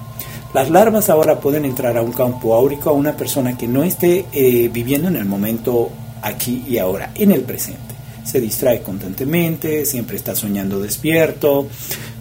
Las 0.53 0.70
larvas 0.70 1.10
ahora 1.10 1.39
pueden 1.39 1.65
entrar 1.65 1.98
a 1.98 2.01
un 2.01 2.13
campo 2.13 2.55
áurico 2.55 2.89
a 2.89 2.93
una 2.93 3.15
persona 3.17 3.58
que 3.58 3.67
no 3.67 3.84
esté 3.84 4.25
eh, 4.31 4.70
viviendo 4.72 5.10
en 5.10 5.17
el 5.17 5.25
momento 5.25 5.89
aquí 6.22 6.63
y 6.67 6.77
ahora, 6.77 7.12
en 7.15 7.31
el 7.31 7.41
presente. 7.41 7.96
Se 8.24 8.39
distrae 8.39 8.81
constantemente, 8.81 9.86
siempre 9.86 10.15
está 10.15 10.34
soñando 10.36 10.79
despierto, 10.79 11.67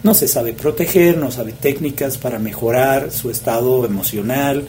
no 0.03 0.13
se 0.13 0.27
sabe 0.27 0.53
proteger, 0.53 1.17
no 1.17 1.31
sabe 1.31 1.53
técnicas 1.53 2.17
para 2.17 2.39
mejorar 2.39 3.11
su 3.11 3.29
estado 3.29 3.85
emocional, 3.85 4.65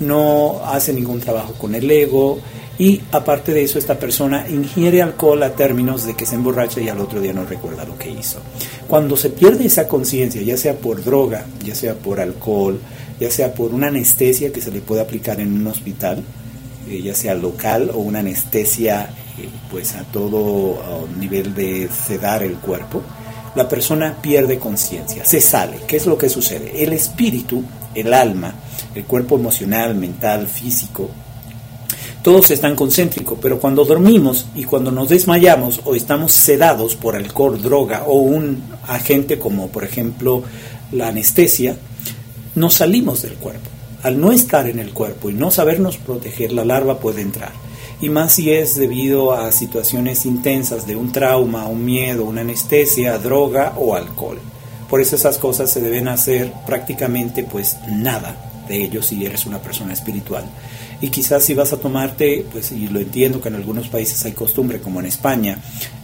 no 0.00 0.62
hace 0.64 0.92
ningún 0.92 1.20
trabajo 1.20 1.54
con 1.54 1.74
el 1.74 1.90
ego, 1.90 2.38
y 2.78 3.00
aparte 3.10 3.52
de 3.52 3.62
eso, 3.62 3.78
esta 3.78 3.98
persona 3.98 4.46
ingiere 4.48 5.00
alcohol 5.00 5.42
a 5.42 5.54
términos 5.54 6.04
de 6.04 6.14
que 6.14 6.26
se 6.26 6.34
emborracha 6.34 6.80
y 6.80 6.88
al 6.88 7.00
otro 7.00 7.20
día 7.20 7.32
no 7.32 7.44
recuerda 7.44 7.84
lo 7.84 7.96
que 7.96 8.10
hizo. 8.10 8.38
Cuando 8.86 9.16
se 9.16 9.30
pierde 9.30 9.66
esa 9.66 9.88
conciencia, 9.88 10.42
ya 10.42 10.56
sea 10.56 10.74
por 10.74 11.02
droga, 11.02 11.46
ya 11.64 11.74
sea 11.74 11.94
por 11.94 12.20
alcohol, 12.20 12.78
ya 13.18 13.30
sea 13.30 13.54
por 13.54 13.72
una 13.72 13.88
anestesia 13.88 14.52
que 14.52 14.60
se 14.60 14.70
le 14.70 14.80
puede 14.80 15.00
aplicar 15.00 15.40
en 15.40 15.54
un 15.54 15.66
hospital, 15.68 16.22
eh, 16.88 17.00
ya 17.02 17.14
sea 17.14 17.34
local 17.34 17.90
o 17.94 17.98
una 17.98 18.18
anestesia 18.18 19.08
eh, 19.38 19.48
pues 19.70 19.94
a 19.94 20.04
todo 20.04 21.08
nivel 21.18 21.54
de 21.54 21.88
sedar 21.88 22.42
el 22.42 22.56
cuerpo, 22.56 23.02
la 23.54 23.66
persona 23.66 24.18
pierde 24.20 24.58
conciencia, 24.58 25.24
se 25.24 25.40
sale. 25.40 25.78
¿Qué 25.86 25.96
es 25.96 26.04
lo 26.06 26.18
que 26.18 26.28
sucede? 26.28 26.82
El 26.84 26.92
espíritu, 26.92 27.64
el 27.94 28.12
alma, 28.12 28.54
el 28.94 29.04
cuerpo 29.04 29.36
emocional, 29.36 29.94
mental, 29.94 30.46
físico, 30.46 31.08
todos 32.26 32.50
están 32.50 32.74
concéntricos, 32.74 33.38
pero 33.40 33.60
cuando 33.60 33.84
dormimos 33.84 34.46
y 34.56 34.64
cuando 34.64 34.90
nos 34.90 35.10
desmayamos 35.10 35.80
o 35.84 35.94
estamos 35.94 36.32
sedados 36.32 36.96
por 36.96 37.14
alcohol, 37.14 37.62
droga 37.62 38.02
o 38.04 38.18
un 38.18 38.64
agente 38.88 39.38
como 39.38 39.68
por 39.68 39.84
ejemplo 39.84 40.42
la 40.90 41.06
anestesia, 41.06 41.76
nos 42.56 42.74
salimos 42.74 43.22
del 43.22 43.34
cuerpo. 43.34 43.70
Al 44.02 44.20
no 44.20 44.32
estar 44.32 44.66
en 44.66 44.80
el 44.80 44.92
cuerpo 44.92 45.30
y 45.30 45.34
no 45.34 45.52
sabernos 45.52 45.98
proteger, 45.98 46.50
la 46.50 46.64
larva 46.64 46.98
puede 46.98 47.22
entrar. 47.22 47.52
Y 48.00 48.08
más 48.08 48.32
si 48.32 48.50
es 48.50 48.74
debido 48.74 49.32
a 49.32 49.52
situaciones 49.52 50.26
intensas 50.26 50.84
de 50.84 50.96
un 50.96 51.12
trauma, 51.12 51.68
un 51.68 51.84
miedo, 51.84 52.24
una 52.24 52.40
anestesia, 52.40 53.18
droga 53.18 53.74
o 53.76 53.94
alcohol. 53.94 54.40
Por 54.90 55.00
eso 55.00 55.14
esas 55.14 55.38
cosas 55.38 55.70
se 55.70 55.80
deben 55.80 56.08
hacer 56.08 56.52
prácticamente 56.66 57.44
pues 57.44 57.76
nada 57.88 58.64
de 58.66 58.82
ellos 58.82 59.06
si 59.06 59.24
eres 59.24 59.46
una 59.46 59.62
persona 59.62 59.92
espiritual 59.92 60.44
y 61.00 61.08
quizás 61.08 61.44
si 61.44 61.54
vas 61.54 61.72
a 61.72 61.76
tomarte, 61.76 62.46
pues 62.50 62.72
y 62.72 62.88
lo 62.88 63.00
entiendo 63.00 63.40
que 63.40 63.48
en 63.48 63.56
algunos 63.56 63.88
países 63.88 64.24
hay 64.24 64.32
costumbre, 64.32 64.80
como 64.80 65.00
en 65.00 65.06
España, 65.06 65.58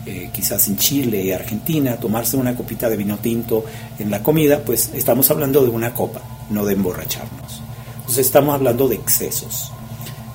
eh, 0.04 0.30
quizás 0.32 0.68
en 0.68 0.76
Chile 0.76 1.22
y 1.22 1.32
Argentina, 1.32 1.96
tomarse 1.96 2.36
una 2.36 2.54
copita 2.54 2.90
de 2.90 2.96
vino 2.96 3.18
tinto 3.18 3.64
en 3.98 4.10
la 4.10 4.22
comida, 4.22 4.62
pues 4.64 4.90
estamos 4.94 5.30
hablando 5.30 5.62
de 5.62 5.70
una 5.70 5.94
copa, 5.94 6.20
no 6.50 6.64
de 6.64 6.74
emborracharnos. 6.74 7.62
Entonces 8.00 8.26
estamos 8.26 8.54
hablando 8.54 8.88
de 8.88 8.96
excesos. 8.96 9.72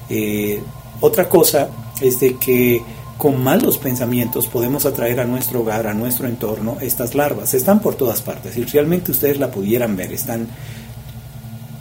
Eh, 0.10 0.62
otra 1.02 1.30
cosa 1.30 1.70
es 2.02 2.20
de 2.20 2.38
que 2.38 2.82
con 3.18 3.44
malos 3.44 3.78
pensamientos 3.78 4.48
podemos 4.48 4.86
atraer 4.86 5.20
a 5.20 5.26
nuestro 5.26 5.62
hogar, 5.62 5.88
a 5.88 5.94
nuestro 5.94 6.28
entorno, 6.28 6.78
estas 6.82 7.16
larvas. 7.16 7.54
Están 7.54 7.80
por 7.80 7.96
todas 7.96 8.22
partes. 8.22 8.54
Si 8.54 8.64
realmente 8.64 9.12
ustedes 9.12 9.40
la 9.40 9.52
pudieran 9.52 9.96
ver, 9.96 10.14
están 10.14 10.48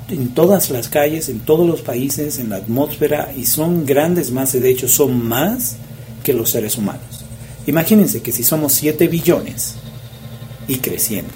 en 0.08 0.28
todas 0.28 0.70
las 0.70 0.88
calles, 0.88 1.28
en 1.28 1.40
todos 1.40 1.66
los 1.66 1.82
países, 1.82 2.38
en 2.38 2.50
la 2.50 2.56
atmósfera, 2.56 3.32
y 3.36 3.46
son 3.46 3.86
grandes 3.86 4.30
masas, 4.30 4.62
de 4.62 4.70
hecho 4.70 4.88
son 4.88 5.26
más 5.26 5.76
que 6.22 6.32
los 6.32 6.50
seres 6.50 6.76
humanos. 6.76 7.24
Imagínense 7.66 8.22
que 8.22 8.32
si 8.32 8.42
somos 8.42 8.72
7 8.74 9.08
billones 9.08 9.74
y 10.68 10.76
creciendo, 10.76 11.32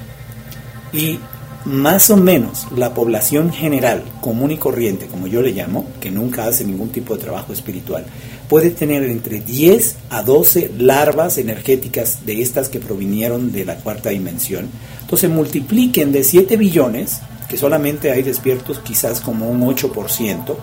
y 0.92 1.18
más 1.64 2.10
o 2.10 2.16
menos 2.16 2.66
la 2.74 2.94
población 2.94 3.52
general, 3.52 4.02
común 4.20 4.50
y 4.50 4.56
corriente, 4.56 5.06
como 5.06 5.26
yo 5.26 5.42
le 5.42 5.52
llamo, 5.52 5.86
que 6.00 6.10
nunca 6.10 6.46
hace 6.46 6.64
ningún 6.64 6.88
tipo 6.90 7.14
de 7.14 7.22
trabajo 7.22 7.52
espiritual, 7.52 8.06
puede 8.48 8.70
tener 8.70 9.02
entre 9.04 9.40
10 9.40 9.96
a 10.10 10.22
12 10.22 10.72
larvas 10.78 11.38
energéticas 11.38 12.24
de 12.24 12.40
estas 12.40 12.68
que 12.68 12.80
provinieron 12.80 13.52
de 13.52 13.64
la 13.64 13.76
cuarta 13.76 14.10
dimensión. 14.10 14.68
Entonces 15.02 15.28
multipliquen 15.28 16.12
de 16.12 16.24
7 16.24 16.56
billones 16.56 17.18
que 17.50 17.58
solamente 17.58 18.12
hay 18.12 18.22
despiertos 18.22 18.78
quizás 18.78 19.20
como 19.20 19.50
un 19.50 19.60
8%. 19.62 20.56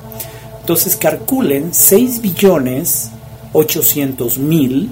Entonces 0.61 0.95
calculen 0.95 1.73
6 1.73 2.21
billones 2.21 3.11
800 3.51 4.37
mil 4.37 4.91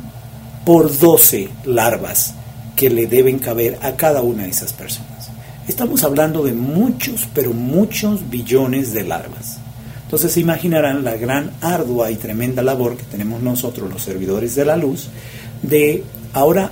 por 0.66 0.98
12 0.98 1.50
larvas 1.64 2.34
que 2.76 2.90
le 2.90 3.08
deben 3.08 3.40
caber 3.40 3.78
a 3.82 3.96
cada 3.96 4.22
una 4.22 4.44
de 4.44 4.50
esas 4.50 4.74
personas. 4.74 5.30
Estamos 5.70 6.04
hablando 6.04 6.44
de 6.44 6.54
muchos, 6.54 7.30
pero 7.34 7.54
muchos 7.54 8.30
billones 8.30 8.94
de 8.94 9.06
larvas. 9.06 9.60
Entonces 10.04 10.34
se 10.34 10.42
imaginarán 10.42 11.04
la 11.06 11.16
gran, 11.16 11.52
ardua 11.62 12.12
y 12.12 12.18
tremenda 12.18 12.62
labor 12.62 12.98
que 12.98 13.04
tenemos 13.04 13.42
nosotros, 13.42 13.90
los 13.90 14.04
servidores 14.04 14.54
de 14.56 14.66
la 14.66 14.76
luz, 14.76 15.08
de 15.62 16.04
ahora 16.34 16.72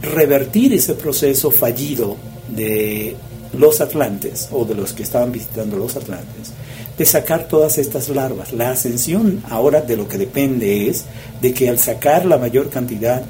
revertir 0.00 0.72
ese 0.72 0.94
proceso 0.94 1.50
fallido 1.50 2.16
de 2.48 3.16
los 3.52 3.80
Atlantes 3.80 4.48
o 4.52 4.64
de 4.64 4.74
los 4.74 4.92
que 4.92 5.02
estaban 5.02 5.32
visitando 5.32 5.76
los 5.76 5.96
Atlantes, 5.96 6.52
de 6.96 7.06
sacar 7.06 7.48
todas 7.48 7.78
estas 7.78 8.08
larvas. 8.08 8.52
La 8.52 8.70
ascensión 8.70 9.42
ahora 9.48 9.80
de 9.80 9.96
lo 9.96 10.08
que 10.08 10.18
depende 10.18 10.88
es 10.88 11.04
de 11.40 11.52
que 11.52 11.68
al 11.68 11.78
sacar 11.78 12.26
la 12.26 12.38
mayor 12.38 12.70
cantidad 12.70 13.22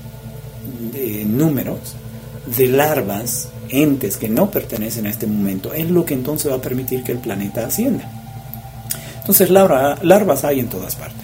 de 0.93 1.25
números 1.25 1.95
de 2.57 2.67
larvas, 2.69 3.49
entes 3.69 4.17
que 4.17 4.29
no 4.29 4.51
pertenecen 4.51 5.07
a 5.07 5.11
este 5.11 5.27
momento, 5.27 5.73
es 5.73 5.91
lo 5.91 6.05
que 6.05 6.15
entonces 6.15 6.51
va 6.51 6.57
a 6.57 6.63
permitir 6.63 7.03
que 7.03 7.13
el 7.13 7.19
planeta 7.19 7.67
ascienda. 7.67 8.11
Entonces 9.21 9.51
larvas 9.51 10.45
hay 10.45 10.61
en 10.61 10.69
todas 10.69 10.97
partes. 10.97 11.23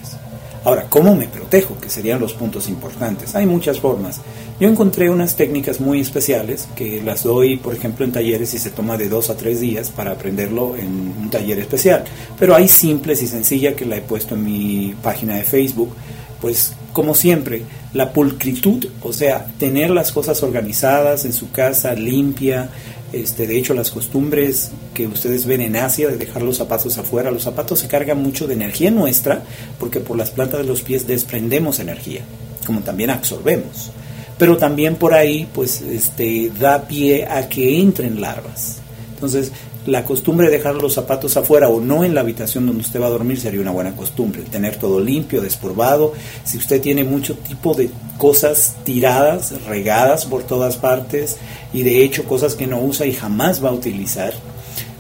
Ahora, 0.65 0.87
¿cómo 0.89 1.15
me 1.15 1.27
protejo? 1.29 1.79
Que 1.79 1.91
serían 1.91 2.21
los 2.21 2.35
puntos 2.35 2.69
importantes. 2.69 3.35
Hay 3.35 3.47
muchas 3.47 3.81
formas. 3.81 4.21
Yo 4.61 4.69
encontré 4.69 5.09
unas 5.09 5.37
técnicas 5.37 5.79
muy 5.79 6.01
especiales 6.01 6.69
que 6.75 7.01
las 7.01 7.23
doy, 7.23 7.59
por 7.59 7.75
ejemplo, 7.75 8.05
en 8.05 8.11
talleres 8.11 8.55
y 8.55 8.59
se 8.59 8.71
toma 8.71 8.97
de 8.97 9.09
dos 9.09 9.31
a 9.31 9.37
tres 9.37 9.61
días 9.61 9.91
para 9.91 10.11
aprenderlo 10.11 10.77
en 10.77 11.15
un 11.17 11.31
taller 11.31 11.61
especial. 11.61 12.03
Pero 12.41 12.57
hay 12.57 12.67
simples 12.67 13.23
y 13.23 13.29
sencillas 13.29 13.75
que 13.75 13.87
la 13.87 13.97
he 13.97 14.01
puesto 14.01 14.35
en 14.35 14.45
mi 14.45 14.97
página 15.01 15.37
de 15.37 15.45
Facebook. 15.45 15.95
Pues, 16.41 16.73
como 16.93 17.15
siempre, 17.15 17.63
la 17.95 18.13
pulcritud, 18.13 18.87
o 19.03 19.13
sea, 19.13 19.47
tener 19.61 19.91
las 19.91 20.11
cosas 20.11 20.43
organizadas 20.43 21.25
en 21.25 21.33
su 21.33 21.53
casa, 21.53 21.95
limpia, 21.95 22.69
este, 23.13 23.47
de 23.47 23.57
hecho, 23.57 23.75
las 23.75 23.93
costumbres 23.93 24.73
que 24.93 25.07
ustedes 25.07 25.47
ven 25.47 25.61
en 25.61 25.77
Asia 25.77 26.09
de 26.09 26.17
dejar 26.17 26.43
los 26.43 26.57
zapatos 26.57 26.99
afuera, 26.99 27.31
los 27.31 27.45
zapatos 27.45 27.79
se 27.79 27.87
cargan 27.87 28.21
mucho 28.21 28.49
de 28.49 28.55
energía 28.55 28.91
nuestra 28.91 29.43
porque 29.79 30.01
por 30.01 30.17
las 30.17 30.31
plantas 30.31 30.61
de 30.61 30.67
los 30.67 30.83
pies 30.83 31.07
desprendemos 31.07 31.79
energía, 31.79 32.23
como 32.67 32.81
también 32.81 33.11
absorbemos. 33.11 33.93
Pero 34.39 34.57
también 34.57 34.97
por 34.97 35.15
ahí, 35.15 35.49
pues, 35.53 35.83
este, 35.83 36.51
da 36.59 36.83
pie 36.87 37.27
a 37.27 37.49
que 37.49 37.81
entren 37.81 38.21
larvas. 38.21 38.79
Entonces, 39.15 39.53
la 39.89 40.05
costumbre 40.05 40.47
de 40.49 40.59
dejar 40.59 40.75
los 40.77 40.95
zapatos 40.95 41.37
afuera 41.37 41.69
o 41.69 41.81
no 41.81 42.05
en 42.05 42.15
la 42.15 42.21
habitación 42.21 42.67
donde 42.67 42.83
usted 42.83 43.01
va 43.01 43.07
a 43.07 43.11
dormir 43.11 43.41
sería 43.41 43.61
una 43.61 43.71
buena 43.71 43.97
costumbre. 43.97 44.43
Tener 44.43 44.77
todo 44.77 45.01
limpio, 45.01 45.41
despolvado. 45.41 46.13
Si 46.45 46.59
usted 46.59 46.81
tiene 46.81 47.05
mucho 47.05 47.35
tipo 47.37 47.75
de 47.75 47.91
cosas 48.19 48.77
tiradas, 48.85 49.55
regadas 49.67 50.27
por 50.27 50.43
todas 50.43 50.77
partes 50.77 51.39
y 51.73 51.83
de 51.83 52.05
hecho 52.05 52.25
cosas 52.25 52.55
que 52.55 52.67
no 52.67 52.81
usa 52.81 53.07
y 53.07 53.13
jamás 53.13 53.65
va 53.65 53.71
a 53.71 53.73
utilizar, 53.73 54.35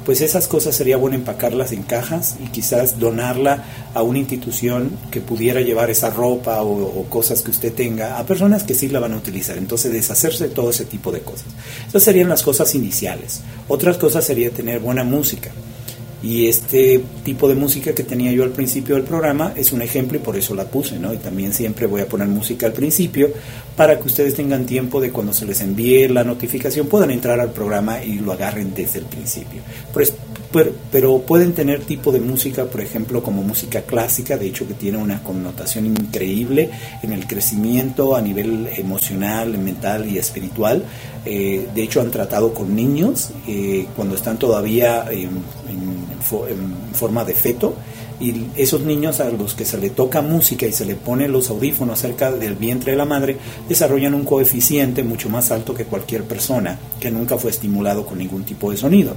pues 0.08 0.22
esas 0.22 0.48
cosas 0.48 0.74
sería 0.74 0.96
bueno 0.96 1.16
empacarlas 1.16 1.70
en 1.72 1.82
cajas 1.82 2.36
y 2.42 2.46
quizás 2.46 2.98
donarla 2.98 3.64
a 3.92 4.00
una 4.02 4.18
institución 4.18 4.90
que 5.10 5.20
pudiera 5.20 5.60
llevar 5.60 5.90
esa 5.90 6.08
ropa 6.08 6.62
o, 6.62 7.04
cosas 7.10 7.42
que 7.42 7.50
usted 7.50 7.74
tenga 7.74 8.18
a 8.18 8.24
personas 8.24 8.64
que 8.64 8.72
sí 8.72 8.88
la 8.88 9.00
van 9.00 9.12
a 9.12 9.18
utilizar. 9.18 9.58
Entonces 9.58 9.92
deshacerse 9.92 10.48
de 10.48 10.54
todo 10.54 10.70
ese 10.70 10.86
tipo 10.86 11.12
de 11.12 11.20
cosas. 11.20 11.48
Esas 11.86 12.02
serían 12.02 12.30
las 12.30 12.42
cosas 12.42 12.74
iniciales. 12.74 13.42
Otras 13.68 13.98
cosas 13.98 14.24
sería 14.24 14.48
tener 14.48 14.80
buena 14.80 15.04
música. 15.04 15.50
Y 16.22 16.48
este 16.48 17.00
tipo 17.25 17.48
de 17.48 17.54
música 17.54 17.94
que 17.94 18.02
tenía 18.02 18.32
yo 18.32 18.42
al 18.42 18.50
principio 18.50 18.96
del 18.96 19.04
programa 19.04 19.52
es 19.54 19.72
un 19.72 19.82
ejemplo 19.82 20.18
y 20.18 20.20
por 20.20 20.37
eso 20.37 20.54
la 20.54 20.64
puse, 20.64 20.98
¿no? 20.98 21.14
Y 21.14 21.18
también 21.18 21.52
siempre 21.52 21.87
voy 21.87 22.00
a 22.00 22.06
poner 22.06 22.26
música 22.26 22.66
al 22.66 22.72
principio 22.72 23.30
para 23.76 23.98
que 23.98 24.06
ustedes 24.06 24.34
tengan 24.34 24.66
tiempo 24.66 25.00
de 25.00 25.12
cuando 25.12 25.32
se 25.32 25.46
les 25.46 25.60
envíe 25.60 26.08
la 26.08 26.25
notificación 26.25 26.88
puedan 26.88 27.12
entrar 27.12 27.38
al 27.38 27.52
programa 27.52 28.02
y 28.02 28.18
lo 28.18 28.32
agarren 28.32 28.75
desde 28.75 28.98
el 28.98 29.04
principio. 29.04 29.62
Pero, 30.52 30.73
pero, 30.90 31.19
pueden 31.21 31.52
tener 31.52 31.83
tipo 31.83 32.11
de 32.12 32.21
música, 32.21 32.64
por 32.64 32.81
ejemplo, 32.81 33.23
como 33.23 33.43
música 33.43 33.83
clásica, 33.83 34.37
de 34.37 34.47
hecho 34.47 34.67
que 34.67 34.75
tiene 34.75 34.99
una 34.99 35.23
connotación 35.23 35.87
increíble 35.87 36.71
en 37.02 37.12
el 37.12 37.26
crecimiento 37.26 38.17
a 38.17 38.21
nivel 38.21 38.69
emocional, 38.76 39.59
mental 39.59 40.09
y 40.09 40.19
espiritual. 40.19 40.85
Eh, 41.25 41.69
de 41.75 41.83
hecho 41.83 42.00
han 42.00 42.11
tratado 42.11 42.55
con 42.55 42.75
niños 42.75 43.31
eh, 43.47 43.87
cuando 43.95 44.14
están 44.14 44.38
todavía 44.38 45.05
en, 45.11 45.28
en 45.69 46.95
forma 46.95 47.25
de 47.25 47.35
feto 47.35 47.75
y 48.21 48.47
esos 48.57 48.81
niños 48.81 49.21
a 49.21 49.31
los 49.31 49.55
que 49.55 49.64
se 49.64 49.78
le 49.78 49.90
toca 49.90 50.23
música 50.23 50.67
y 50.67 50.73
se 50.73 50.85
le 50.85 50.97
pone 50.97 51.28
los 51.28 51.50
audífonos 51.50 52.00
cerca 52.00 52.33
del 52.33 52.57
vientre 52.57 52.93
de 52.93 52.99
la 52.99 53.05
madre 53.05 53.37
desarrollan 53.69 54.14
un 54.14 54.25
coeficiente 54.25 55.05
mucho 55.05 55.28
más 55.28 55.50
alto 55.52 55.75
que 55.75 55.85
cualquier 55.85 56.25
persona 56.25 56.78
que 56.99 57.11
nunca 57.11 57.38
fue 57.38 57.50
estimulado 57.50 58.05
con 58.05 58.19
ningún 58.19 58.45
tipo 58.45 58.71
de 58.71 58.76
sonido 58.76 59.14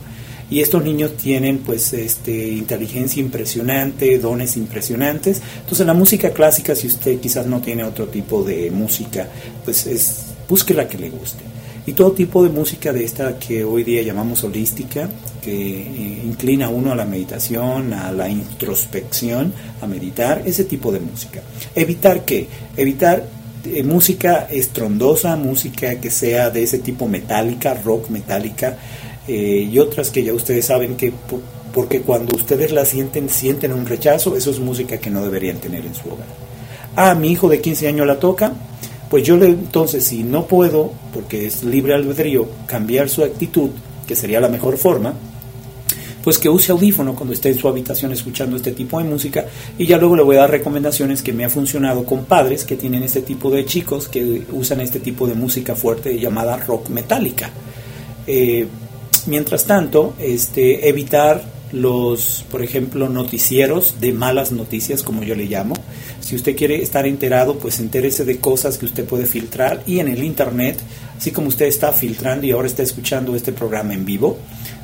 y 0.52 0.60
estos 0.60 0.84
niños 0.84 1.16
tienen 1.16 1.60
pues 1.60 1.94
este 1.94 2.50
inteligencia 2.50 3.22
impresionante, 3.22 4.20
dones 4.20 4.58
impresionantes. 4.58 5.42
Entonces 5.62 5.88
la 5.88 5.94
música 5.94 6.32
clásica, 6.32 6.76
si 6.76 6.88
usted 6.88 7.20
quizás 7.20 7.48
no 7.48 7.62
tiene 7.62 7.86
otro 7.86 8.08
tipo 8.08 8.44
de 8.44 8.70
música, 8.70 9.28
pues 9.64 9.88
es 9.88 10.26
busque 10.50 10.74
la 10.74 10.88
que 10.88 10.98
le 10.98 11.10
guste. 11.10 11.40
Y 11.86 11.94
todo 11.94 12.12
tipo 12.12 12.44
de 12.44 12.50
música 12.50 12.92
de 12.92 13.06
esta 13.06 13.40
que 13.40 13.64
hoy 13.64 13.84
día 13.84 14.04
llamamos 14.04 14.44
holística, 14.44 15.10
que 15.42 15.52
eh, 15.52 16.22
inclina 16.26 16.70
uno 16.70 16.92
a 16.92 16.96
la 16.96 17.06
meditación, 17.06 17.94
a 17.94 18.12
la 18.12 18.30
introspección, 18.30 19.54
a 19.82 19.88
meditar, 19.88 20.44
ese 20.46 20.66
tipo 20.66 20.92
de 20.92 21.00
música. 21.00 21.42
Evitar 21.74 22.24
qué? 22.26 22.48
Evitar 22.76 23.26
eh, 23.66 23.84
música 23.84 24.48
estrondosa, 24.52 25.36
música 25.38 25.96
que 26.00 26.12
sea 26.12 26.50
de 26.50 26.64
ese 26.64 26.80
tipo 26.80 27.08
metálica, 27.08 27.74
rock 27.74 28.10
metálica, 28.10 28.78
eh, 29.28 29.68
y 29.72 29.80
otras 29.80 30.10
que 30.10 30.24
ya 30.24 30.34
ustedes 30.34 30.66
saben 30.66 30.96
que 30.96 31.14
porque 31.74 32.02
cuando 32.02 32.36
ustedes 32.36 32.72
la 32.72 32.86
sienten, 32.86 33.30
sienten 33.30 33.74
un 33.74 33.86
rechazo, 33.86 34.36
eso 34.36 34.52
es 34.52 34.60
música 34.60 34.98
que 34.98 35.10
no 35.10 35.24
deberían 35.24 35.58
tener 35.58 35.86
en 35.86 35.96
su 35.96 36.10
hogar. 36.10 36.28
Ah, 36.96 37.16
mi 37.16 37.32
hijo 37.32 37.48
de 37.48 37.62
15 37.62 37.88
años 37.88 38.08
la 38.08 38.20
toca, 38.20 38.54
pues 39.10 39.24
yo 39.24 39.38
le, 39.38 39.48
entonces 39.48 40.04
si 40.04 40.24
no 40.24 40.46
puedo, 40.46 40.92
porque 41.14 41.46
es 41.46 41.64
libre 41.64 41.94
albedrío, 41.94 42.48
cambiar 42.66 43.10
su 43.10 43.24
actitud, 43.24 43.70
que 44.06 44.16
sería 44.16 44.42
la 44.42 44.50
mejor 44.50 44.78
forma, 44.78 45.14
pues 46.24 46.38
que 46.38 46.50
use 46.50 46.72
audífono 46.72 47.16
cuando 47.16 47.34
esté 47.34 47.50
en 47.50 47.58
su 47.58 47.68
habitación 47.68 48.12
escuchando 48.12 48.56
este 48.56 48.72
tipo 48.72 49.00
de 49.00 49.06
música 49.06 49.46
y 49.78 49.88
ya 49.88 49.98
luego 49.98 50.16
le 50.16 50.24
voy 50.24 50.36
a 50.36 50.42
dar 50.42 50.52
recomendaciones 50.52 51.22
que 51.22 51.34
me 51.34 51.46
ha 51.46 51.50
funcionado 51.50 52.06
con 52.06 52.26
padres 52.26 52.64
que 52.64 52.76
tienen 52.76 53.04
este 53.04 53.22
tipo 53.22 53.50
de 53.50 53.66
chicos 53.66 54.08
que 54.08 54.44
usan 54.52 54.82
este 54.82 55.00
tipo 55.00 55.28
de 55.28 55.34
música 55.34 55.76
fuerte 55.76 56.20
llamada 56.20 56.58
rock 56.58 56.90
metálica. 56.90 57.50
Eh, 58.28 58.68
Mientras 59.28 59.66
tanto, 59.66 60.14
este, 60.20 60.90
evitar 60.90 61.44
los, 61.72 62.46
por 62.52 62.64
ejemplo, 62.64 63.08
noticieros 63.08 64.02
de 64.02 64.14
malas 64.14 64.52
noticias, 64.52 65.04
como 65.04 65.24
yo 65.24 65.36
le 65.36 65.46
llamo. 65.46 65.76
Si 66.20 66.36
usted 66.36 66.56
quiere 66.56 66.82
estar 66.82 67.06
enterado, 67.06 67.58
pues 67.58 67.80
entérese 67.80 68.26
de 68.26 68.40
cosas 68.40 68.78
que 68.78 68.86
usted 68.86 69.06
puede 69.06 69.26
filtrar 69.26 69.84
y 69.86 70.00
en 70.00 70.08
el 70.08 70.24
Internet, 70.24 70.78
así 71.18 71.32
como 71.32 71.48
usted 71.48 71.68
está 71.68 71.94
filtrando 71.94 72.46
y 72.46 72.52
ahora 72.52 72.68
está 72.68 72.84
escuchando 72.84 73.36
este 73.36 73.54
programa 73.54 73.94
en 73.94 74.06
vivo, 74.06 74.38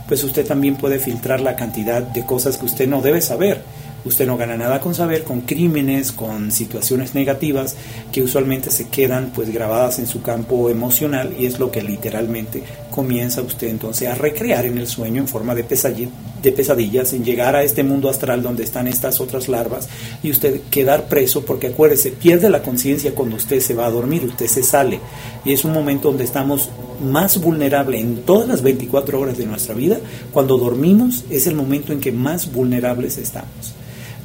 pues 0.07 0.23
usted 0.23 0.45
también 0.45 0.77
puede 0.77 0.99
filtrar 0.99 1.41
la 1.41 1.55
cantidad 1.55 2.01
de 2.01 2.25
cosas 2.25 2.57
que 2.57 2.65
usted 2.65 2.87
no 2.87 3.01
debe 3.01 3.21
saber 3.21 3.61
Usted 4.07 4.25
no 4.25 4.37
gana 4.37 4.55
nada 4.55 4.79
con 4.79 4.95
saber, 4.95 5.23
con 5.23 5.41
crímenes, 5.41 6.13
con 6.13 6.51
situaciones 6.51 7.13
negativas 7.13 7.75
que 8.13 8.21
usualmente 8.21 8.71
se 8.71 8.87
quedan 8.87 9.31
pues 9.35 9.49
grabadas 9.49 9.99
en 9.99 10.07
su 10.07 10.21
campo 10.21 10.69
emocional 10.69 11.35
y 11.37 11.45
es 11.45 11.59
lo 11.59 11.71
que 11.71 11.81
literalmente 11.81 12.63
comienza 12.97 13.43
usted 13.43 13.67
entonces 13.67 14.07
a 14.07 14.15
recrear 14.15 14.65
en 14.65 14.79
el 14.79 14.87
sueño 14.87 15.21
en 15.21 15.27
forma 15.27 15.53
de, 15.53 15.61
de 15.61 16.51
pesadillas, 16.51 17.13
en 17.13 17.23
llegar 17.23 17.55
a 17.55 17.61
este 17.61 17.83
mundo 17.83 18.09
astral 18.09 18.41
donde 18.41 18.63
están 18.63 18.87
estas 18.87 19.21
otras 19.21 19.47
larvas 19.47 19.87
y 20.23 20.31
usted 20.31 20.61
quedar 20.71 21.07
preso 21.07 21.45
porque 21.45 21.67
acuérdese, 21.67 22.09
pierde 22.09 22.49
la 22.49 22.63
conciencia 22.63 23.13
cuando 23.13 23.35
usted 23.35 23.59
se 23.59 23.75
va 23.75 23.85
a 23.85 23.91
dormir, 23.91 24.25
usted 24.25 24.47
se 24.47 24.63
sale 24.63 24.99
y 25.45 25.53
es 25.53 25.63
un 25.63 25.73
momento 25.73 26.07
donde 26.07 26.23
estamos 26.23 26.71
más 26.99 27.39
vulnerables 27.39 28.01
en 28.01 28.23
todas 28.23 28.47
las 28.47 28.63
24 28.63 29.19
horas 29.19 29.37
de 29.37 29.45
nuestra 29.45 29.75
vida, 29.75 29.99
cuando 30.33 30.57
dormimos 30.57 31.23
es 31.29 31.45
el 31.45 31.53
momento 31.53 31.93
en 31.93 31.99
que 31.99 32.11
más 32.11 32.51
vulnerables 32.51 33.19
estamos. 33.19 33.76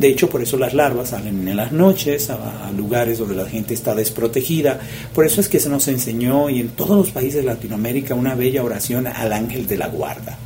De 0.03 0.09
hecho, 0.09 0.29
por 0.29 0.43
eso 0.43 0.57
las 0.57 0.75
larvas 0.75 1.11
salen 1.11 1.47
en 1.47 1.57
las 1.57 1.71
noches 1.71 2.29
a, 2.29 2.73
lugares 2.77 3.19
donde 3.19 3.37
la 3.37 3.49
gente 3.49 3.73
está 3.73 3.95
desprotegida. 3.95 4.81
Por 5.15 5.25
eso 5.25 5.41
es 5.41 5.49
que 5.49 5.61
se 5.61 5.69
nos 5.69 5.87
enseñó 5.87 6.51
y 6.51 6.59
en 6.59 6.71
todos 6.71 6.97
los 6.97 7.11
países 7.13 7.37
de 7.37 7.45
Latinoamérica 7.45 8.13
una 8.17 8.35
bella 8.35 8.65
oración 8.65 9.07
al 9.07 9.33
ángel 9.33 9.69
de 9.69 9.79
la 9.79 9.87
guarda. 9.87 10.37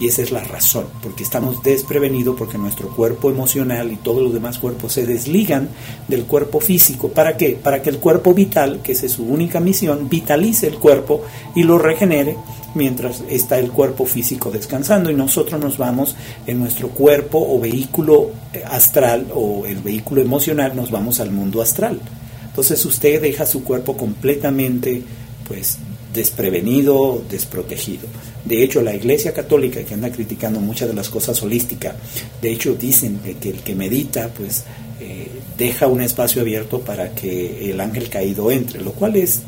Y 0.00 0.08
esa 0.08 0.22
es 0.22 0.32
la 0.32 0.42
razón, 0.42 0.86
porque 1.02 1.22
estamos 1.22 1.62
desprevenidos, 1.62 2.34
porque 2.36 2.56
nuestro 2.56 2.88
cuerpo 2.88 3.30
emocional 3.30 3.92
y 3.92 3.96
todos 3.96 4.22
los 4.22 4.32
demás 4.32 4.58
cuerpos 4.58 4.94
se 4.94 5.04
desligan 5.04 5.68
del 6.08 6.24
cuerpo 6.24 6.58
físico. 6.58 7.08
¿Para 7.08 7.36
qué? 7.36 7.50
Para 7.62 7.82
que 7.82 7.90
el 7.90 7.98
cuerpo 7.98 8.32
vital, 8.32 8.80
que 8.82 8.92
es 8.92 9.12
su 9.12 9.24
única 9.24 9.60
misión, 9.60 10.08
vitalice 10.08 10.68
el 10.68 10.76
cuerpo 10.76 11.22
y 11.54 11.64
lo 11.64 11.78
regenere 11.78 12.36
mientras 12.74 13.22
está 13.28 13.58
el 13.58 13.70
cuerpo 13.70 14.06
físico 14.06 14.50
descansando 14.50 15.10
y 15.10 15.14
nosotros 15.14 15.60
nos 15.60 15.76
vamos 15.76 16.16
en 16.46 16.58
nuestro 16.58 16.88
cuerpo 16.88 17.38
o 17.38 17.60
vehículo 17.60 18.30
eh, 18.54 18.62
astral 18.64 19.26
o 19.34 19.66
el 19.66 19.80
vehículo 19.82 20.22
emocional, 20.22 20.74
nos 20.74 20.90
vamos 20.90 21.20
al 21.20 21.30
mundo 21.30 21.60
astral. 21.60 22.00
Entonces 22.46 22.84
usted 22.86 23.20
deja 23.20 23.44
su 23.44 23.62
cuerpo 23.62 23.96
completamente 23.96 25.02
pues 25.46 25.78
desprevenido, 26.14 27.22
desprotegido. 27.28 28.06
De 28.44 28.62
hecho, 28.62 28.82
la 28.82 28.94
Iglesia 28.94 29.32
Católica, 29.32 29.82
que 29.82 29.94
anda 29.94 30.10
criticando 30.10 30.60
muchas 30.60 30.88
de 30.88 30.94
las 30.94 31.08
cosas 31.08 31.42
holísticas, 31.42 31.94
de 32.40 32.52
hecho 32.52 32.74
dicen 32.74 33.20
que, 33.40 33.50
el 33.50 33.60
que 33.60 33.74
medita, 33.74 34.28
pues 34.28 34.64
eh, 35.00 35.28
deja 35.58 35.86
un 35.86 36.00
espacio 36.00 36.42
abierto 36.42 36.80
para 36.80 37.14
que 37.14 37.70
el 37.70 37.80
ángel 37.80 38.08
caído 38.08 38.50
entre, 38.50 38.80
lo 38.80 38.92
cual 38.92 39.16
es 39.16 39.42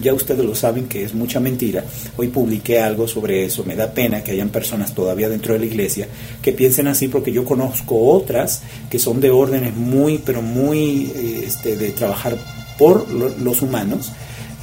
ya 0.00 0.12
ustedes 0.12 0.44
lo 0.44 0.54
saben 0.54 0.88
que 0.88 1.04
es 1.04 1.14
mucha 1.14 1.40
mentira. 1.40 1.84
Hoy 2.16 2.28
publiqué 2.28 2.80
algo 2.80 3.06
sobre 3.06 3.44
eso. 3.44 3.64
Me 3.64 3.76
da 3.76 3.92
pena 3.92 4.22
que 4.24 4.32
hayan 4.32 4.48
personas 4.48 4.94
todavía 4.94 5.28
dentro 5.28 5.54
de 5.54 5.60
la 5.60 5.66
iglesia 5.66 6.08
que 6.42 6.52
piensen 6.52 6.88
así 6.88 7.08
porque 7.08 7.32
yo 7.32 7.44
conozco 7.44 7.96
otras 8.12 8.62
que 8.90 8.98
son 8.98 9.20
de 9.20 9.30
órdenes 9.30 9.74
muy, 9.74 10.18
pero 10.18 10.42
muy 10.42 11.12
eh, 11.14 11.44
este, 11.46 11.76
de 11.76 11.90
trabajar 11.90 12.36
por 12.78 13.08
los 13.10 13.62
humanos 13.62 14.10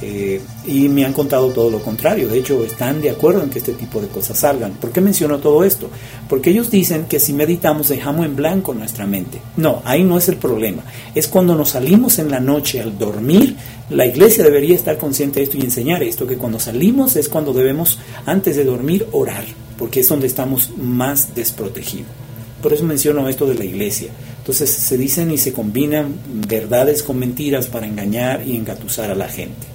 eh, 0.02 0.40
y 0.66 0.88
me 0.88 1.04
han 1.04 1.12
contado 1.12 1.50
todo 1.50 1.70
lo 1.70 1.80
contrario. 1.80 2.28
De 2.28 2.38
hecho, 2.38 2.64
están 2.64 3.00
de 3.00 3.10
acuerdo 3.10 3.42
en 3.42 3.50
que 3.50 3.60
este 3.60 3.72
tipo 3.72 4.00
de 4.00 4.08
cosas 4.08 4.38
salgan. 4.38 4.72
¿Por 4.72 4.90
qué 4.90 5.00
menciono 5.00 5.38
todo 5.38 5.62
esto? 5.62 5.88
Porque 6.28 6.50
ellos 6.50 6.70
dicen 6.70 7.04
que 7.04 7.20
si 7.20 7.32
meditamos 7.32 7.88
dejamos 7.88 8.26
en 8.26 8.34
blanco 8.34 8.74
nuestra 8.74 9.06
mente. 9.06 9.40
No, 9.56 9.80
ahí 9.84 10.02
no 10.02 10.18
es 10.18 10.28
el 10.28 10.36
problema. 10.36 10.82
Es 11.14 11.28
cuando 11.28 11.54
nos 11.54 11.70
salimos 11.70 12.18
en 12.18 12.30
la 12.30 12.40
noche 12.40 12.80
al 12.80 12.98
dormir, 12.98 13.56
la 13.90 14.04
iglesia 14.04 14.42
debería 14.42 14.74
estar 14.74 14.98
consciente 14.98 15.38
de 15.38 15.44
esto 15.44 15.56
y 15.56 15.62
enseñar 15.62 16.02
esto, 16.02 16.26
que 16.26 16.36
cuando 16.36 16.58
salimos 16.58 17.14
es 17.14 17.28
cuando 17.28 17.52
debemos, 17.52 17.98
antes 18.26 18.56
de 18.56 18.64
dormir, 18.64 19.06
orar, 19.12 19.44
porque 19.78 20.00
es 20.00 20.08
donde 20.08 20.26
estamos 20.26 20.70
más 20.76 21.34
desprotegidos. 21.34 22.10
Por 22.60 22.72
eso 22.72 22.84
menciono 22.84 23.28
esto 23.28 23.46
de 23.46 23.54
la 23.54 23.64
iglesia. 23.64 24.10
Entonces 24.38 24.70
se 24.70 24.96
dicen 24.96 25.30
y 25.30 25.38
se 25.38 25.52
combinan 25.52 26.14
verdades 26.48 27.02
con 27.02 27.18
mentiras 27.18 27.66
para 27.66 27.86
engañar 27.86 28.46
y 28.46 28.56
engatusar 28.56 29.10
a 29.10 29.14
la 29.14 29.28
gente. 29.28 29.71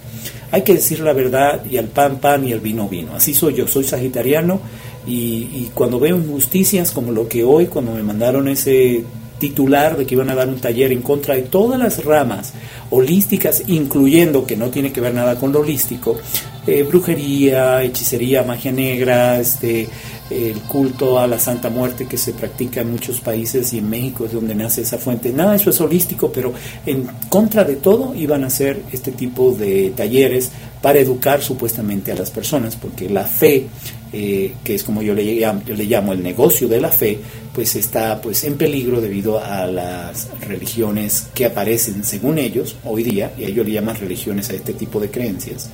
Hay 0.52 0.62
que 0.62 0.74
decir 0.74 1.00
la 1.02 1.14
verdad 1.14 1.64
y 1.70 1.78
al 1.78 1.88
pan 1.88 2.18
pan 2.18 2.48
y 2.48 2.54
al 2.54 2.60
vino 2.60 2.88
vino. 2.88 3.16
Así 3.16 3.34
soy 3.34 3.54
yo, 3.56 3.68
soy 3.68 3.84
sagitariano 3.84 4.62
y, 5.06 5.70
cuando 5.74 6.00
veo 6.00 6.18
injusticias 6.18 6.92
como 6.92 7.12
lo 7.12 7.28
que 7.28 7.44
hoy, 7.44 7.68
cuando 7.68 7.94
me 7.94 8.04
mandaron 8.04 8.48
ese 8.48 9.04
titular 9.40 9.96
de 9.96 10.06
que 10.06 10.16
iban 10.16 10.30
a 10.30 10.36
dar 10.36 10.48
un 10.48 10.60
taller 10.60 10.92
en 10.92 11.02
contra 11.02 11.36
de 11.36 11.44
todas 11.44 11.80
las 11.80 12.04
ramas 12.04 12.54
holísticas, 12.90 13.64
incluyendo 13.68 14.46
que 14.46 14.58
no 14.58 14.70
tiene 14.70 14.92
que 14.92 15.00
ver 15.00 15.14
nada 15.14 15.38
con 15.38 15.52
lo 15.52 15.60
holístico, 15.60 16.18
eh, 16.66 16.84
brujería, 16.84 17.84
hechicería, 17.84 18.44
magia 18.44 18.72
negra, 18.72 19.40
este, 19.40 19.88
el 20.30 20.60
culto 20.62 21.20
a 21.20 21.28
la 21.28 21.40
Santa 21.40 21.70
Muerte 21.70 22.06
que 22.06 22.18
se 22.18 22.34
practica 22.34 22.82
en 22.82 22.92
muchos 22.92 23.20
países 23.22 23.74
y 23.74 23.80
en 23.80 23.90
México 23.90 24.26
es 24.26 24.34
donde 24.34 24.56
nace 24.56 24.82
esa 24.82 24.98
fuente. 24.98 25.32
Nada, 25.32 25.56
eso 25.56 25.70
es 25.70 25.80
holístico, 25.80 26.32
pero 26.32 26.54
en 26.86 27.08
contra 27.30 27.64
de 27.64 27.76
todo 27.76 28.14
iban 28.16 28.44
a 28.44 28.48
hacer 28.48 28.82
este 28.92 29.12
tipo 29.12 29.52
de 29.52 29.94
talleres 29.96 30.52
para 30.82 31.00
educar 31.00 31.42
supuestamente 31.42 32.12
a 32.12 32.16
las 32.16 32.30
personas, 32.30 32.76
porque 32.76 33.10
la 33.10 33.24
fe, 33.24 33.68
eh, 34.14 34.54
que 34.64 34.76
es 34.76 34.84
como 34.84 35.02
yo 35.02 35.14
le, 35.14 35.24
llamo, 35.24 35.62
yo 35.66 35.76
le 35.76 35.86
llamo 35.86 36.14
el 36.14 36.22
negocio 36.22 36.68
de 36.68 36.82
la 36.82 36.90
fe, 36.92 37.20
pues 37.54 37.76
está 37.76 38.22
pues 38.22 38.44
en 38.44 38.58
peligro 38.58 39.02
debido 39.02 39.44
a 39.44 39.66
las 39.66 40.30
religiones 40.42 41.28
que 41.34 41.46
aparecen 41.46 42.04
según 42.04 42.38
ellos 42.38 42.76
hoy 42.84 43.04
día, 43.04 43.34
y 43.38 43.46
ellos 43.46 43.66
le 43.66 43.74
llaman 43.74 43.96
religiones 43.96 44.50
a 44.50 44.54
este 44.54 44.74
tipo 44.74 45.00
de 45.00 45.10
creencias 45.10 45.70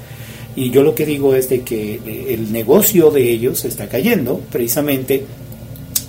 y 0.56 0.70
yo 0.70 0.84
lo 0.84 0.96
que 0.96 1.06
digo 1.06 1.36
es 1.36 1.50
de 1.50 1.62
que 1.62 1.96
eh, 1.96 2.26
el 2.30 2.52
negocio 2.52 3.12
de 3.12 3.30
ellos 3.30 3.66
está 3.66 3.88
cayendo 3.88 4.40
precisamente 4.52 5.26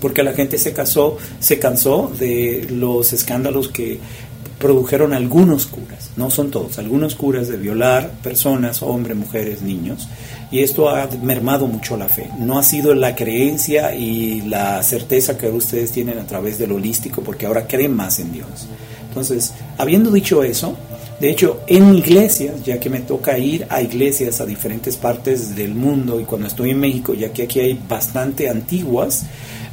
porque 0.00 0.22
la 0.22 0.34
gente 0.34 0.58
se 0.58 0.72
casó, 0.72 1.16
se 1.40 1.58
cansó 1.58 2.12
de 2.18 2.66
los 2.70 3.12
escándalos 3.12 3.68
que 3.68 3.98
produjeron 4.58 5.12
algunos 5.12 5.66
curas, 5.66 6.10
no 6.16 6.30
son 6.30 6.50
todos, 6.50 6.78
algunos 6.78 7.14
curas 7.14 7.48
de 7.48 7.56
violar 7.56 8.10
personas, 8.22 8.82
hombres, 8.82 9.16
mujeres, 9.16 9.62
niños, 9.62 10.08
y 10.50 10.60
esto 10.60 10.88
ha 10.88 11.08
mermado 11.22 11.66
mucho 11.66 11.96
la 11.96 12.08
fe. 12.08 12.30
No 12.38 12.58
ha 12.58 12.62
sido 12.62 12.94
la 12.94 13.14
creencia 13.14 13.94
y 13.94 14.42
la 14.42 14.82
certeza 14.82 15.36
que 15.36 15.48
ustedes 15.48 15.90
tienen 15.90 16.18
a 16.18 16.26
través 16.26 16.58
del 16.58 16.72
holístico, 16.72 17.22
porque 17.22 17.46
ahora 17.46 17.66
creen 17.66 17.94
más 17.94 18.20
en 18.20 18.32
Dios. 18.32 18.68
Entonces, 19.08 19.52
habiendo 19.78 20.10
dicho 20.10 20.42
eso, 20.42 20.76
de 21.20 21.30
hecho, 21.30 21.60
en 21.66 21.94
iglesias, 21.94 22.64
ya 22.64 22.80
que 22.80 22.90
me 22.90 23.00
toca 23.00 23.38
ir 23.38 23.66
a 23.70 23.80
iglesias 23.80 24.40
a 24.40 24.46
diferentes 24.46 24.96
partes 24.96 25.54
del 25.54 25.74
mundo 25.74 26.20
y 26.20 26.24
cuando 26.24 26.48
estoy 26.48 26.70
en 26.70 26.80
México, 26.80 27.14
ya 27.14 27.32
que 27.32 27.44
aquí 27.44 27.60
hay 27.60 27.80
bastante 27.88 28.48
antiguas, 28.48 29.26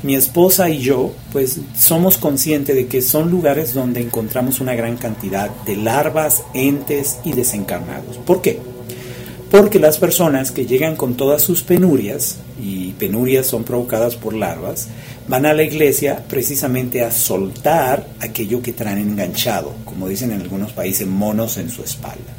mi 0.03 0.15
esposa 0.15 0.69
y 0.69 0.79
yo, 0.79 1.11
pues 1.31 1.59
somos 1.75 2.17
conscientes 2.17 2.75
de 2.75 2.87
que 2.87 3.01
son 3.01 3.29
lugares 3.29 3.73
donde 3.73 4.01
encontramos 4.01 4.59
una 4.59 4.75
gran 4.75 4.97
cantidad 4.97 5.49
de 5.65 5.77
larvas, 5.77 6.43
entes 6.53 7.19
y 7.23 7.33
desencarnados. 7.33 8.17
¿Por 8.17 8.41
qué? 8.41 8.59
Porque 9.49 9.79
las 9.79 9.97
personas 9.97 10.51
que 10.51 10.65
llegan 10.65 10.95
con 10.95 11.15
todas 11.15 11.41
sus 11.41 11.61
penurias, 11.61 12.37
y 12.61 12.91
penurias 12.93 13.47
son 13.47 13.63
provocadas 13.63 14.15
por 14.15 14.33
larvas, 14.33 14.87
van 15.27 15.45
a 15.45 15.53
la 15.53 15.63
iglesia 15.63 16.23
precisamente 16.27 17.03
a 17.03 17.11
soltar 17.11 18.07
aquello 18.19 18.61
que 18.61 18.73
traen 18.73 18.99
enganchado, 18.99 19.73
como 19.85 20.07
dicen 20.07 20.31
en 20.31 20.41
algunos 20.41 20.71
países, 20.71 21.07
monos 21.07 21.57
en 21.57 21.69
su 21.69 21.83
espalda. 21.83 22.33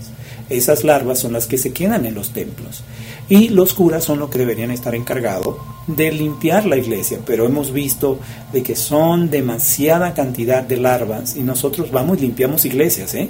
Esas 0.50 0.84
larvas 0.84 1.18
son 1.18 1.32
las 1.32 1.46
que 1.46 1.56
se 1.56 1.72
quedan 1.72 2.04
en 2.04 2.14
los 2.14 2.32
templos. 2.32 2.82
Y 3.28 3.48
los 3.48 3.72
curas 3.72 4.04
son 4.04 4.18
los 4.18 4.28
que 4.28 4.38
deberían 4.38 4.70
estar 4.70 4.94
encargados 4.94 5.56
de 5.86 6.12
limpiar 6.12 6.66
la 6.66 6.76
iglesia, 6.76 7.20
pero 7.24 7.46
hemos 7.46 7.72
visto 7.72 8.18
de 8.52 8.62
que 8.62 8.76
son 8.76 9.30
demasiada 9.30 10.12
cantidad 10.12 10.62
de 10.62 10.76
larvas 10.76 11.36
y 11.36 11.40
nosotros 11.40 11.90
vamos 11.90 12.18
y 12.18 12.22
limpiamos 12.22 12.64
iglesias, 12.64 13.14
¿eh? 13.14 13.28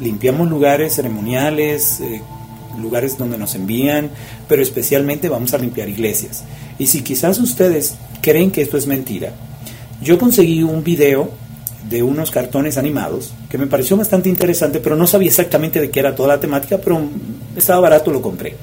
limpiamos 0.00 0.48
lugares 0.48 0.94
ceremoniales, 0.94 2.00
eh, 2.00 2.20
lugares 2.78 3.16
donde 3.16 3.38
nos 3.38 3.54
envían, 3.54 4.10
pero 4.48 4.62
especialmente 4.62 5.28
vamos 5.28 5.54
a 5.54 5.58
limpiar 5.58 5.88
iglesias. 5.88 6.44
Y 6.78 6.86
si 6.86 7.02
quizás 7.02 7.38
ustedes 7.38 7.94
creen 8.24 8.50
que 8.50 8.62
esto 8.62 8.78
es 8.78 8.86
mentira, 8.86 9.32
yo 10.00 10.18
conseguí 10.18 10.62
un 10.62 10.82
video 10.82 11.30
de 11.90 12.02
unos 12.02 12.30
cartones 12.30 12.78
animados 12.78 13.34
que 13.50 13.58
me 13.58 13.66
pareció 13.66 13.98
bastante 13.98 14.30
interesante, 14.30 14.80
pero 14.80 14.96
no 14.96 15.06
sabía 15.06 15.28
exactamente 15.28 15.78
de 15.78 15.90
qué 15.90 16.00
era 16.00 16.14
toda 16.14 16.30
la 16.30 16.40
temática, 16.40 16.78
pero 16.78 17.02
estaba 17.54 17.80
barato, 17.80 18.10
lo 18.10 18.22
compré. 18.22 18.56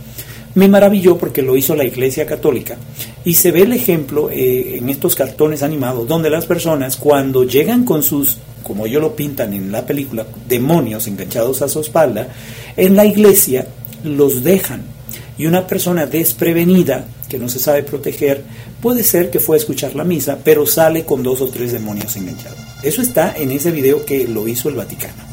Me 0.55 0.67
maravilló 0.67 1.15
porque 1.15 1.43
lo 1.43 1.55
hizo 1.55 1.75
la 1.75 1.83
Iglesia 1.83 2.25
Católica 2.25 2.75
y 3.23 3.35
se 3.35 3.51
ve 3.51 3.61
el 3.61 3.73
ejemplo 3.73 4.31
eh, 4.31 4.79
en 4.79 4.89
estos 4.89 5.15
cartones 5.15 5.61
animados 5.61 6.07
donde 6.07 6.31
las 6.31 6.47
personas 6.47 6.97
cuando 6.97 7.43
llegan 7.43 7.85
con 7.85 8.01
sus, 8.01 8.39
como 8.63 8.87
ellos 8.87 9.01
lo 9.01 9.15
pintan 9.15 9.53
en 9.53 9.71
la 9.71 9.85
película, 9.85 10.25
demonios 10.49 11.05
enganchados 11.05 11.61
a 11.61 11.69
su 11.69 11.81
espalda, 11.81 12.29
en 12.75 12.95
la 12.95 13.05
iglesia 13.05 13.67
los 14.03 14.43
dejan 14.43 14.90
y 15.37 15.45
una 15.45 15.67
persona 15.67 16.05
desprevenida 16.05 17.05
que 17.29 17.39
no 17.39 17.49
se 17.49 17.59
sabe 17.59 17.83
proteger 17.83 18.43
puede 18.81 19.03
ser 19.03 19.29
que 19.29 19.39
fue 19.39 19.55
a 19.55 19.59
escuchar 19.59 19.95
la 19.95 20.03
misa, 20.03 20.39
pero 20.43 20.65
sale 20.65 21.05
con 21.05 21.23
dos 21.23 21.41
o 21.41 21.47
tres 21.47 21.71
demonios 21.71 22.15
enganchados. 22.15 22.59
Eso 22.83 23.01
está 23.01 23.35
en 23.35 23.51
ese 23.51 23.71
video 23.71 24.05
que 24.05 24.27
lo 24.27 24.47
hizo 24.47 24.69
el 24.69 24.75
Vaticano. 24.75 25.31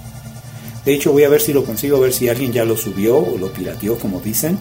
De 0.85 0.95
hecho, 0.95 1.13
voy 1.13 1.25
a 1.25 1.29
ver 1.29 1.41
si 1.41 1.53
lo 1.53 1.65
consigo, 1.65 1.99
a 1.99 2.01
ver 2.01 2.13
si 2.13 2.29
alguien 2.29 2.53
ya 2.53 2.65
lo 2.65 2.77
subió 2.77 3.19
o 3.19 3.37
lo 3.37 3.53
pirateó, 3.53 3.99
como 3.99 4.21
dicen, 4.21 4.59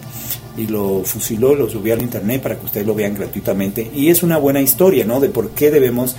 y 0.58 0.66
lo 0.66 1.02
fusiló, 1.04 1.54
lo 1.54 1.70
subió 1.70 1.94
al 1.94 2.02
internet 2.02 2.42
para 2.42 2.58
que 2.58 2.66
ustedes 2.66 2.86
lo 2.86 2.94
vean 2.94 3.14
gratuitamente. 3.14 3.90
Y 3.94 4.10
es 4.10 4.22
una 4.22 4.36
buena 4.36 4.60
historia, 4.60 5.04
¿no? 5.04 5.20
De 5.20 5.28
por 5.28 5.50
qué 5.50 5.70
debemos 5.70 6.16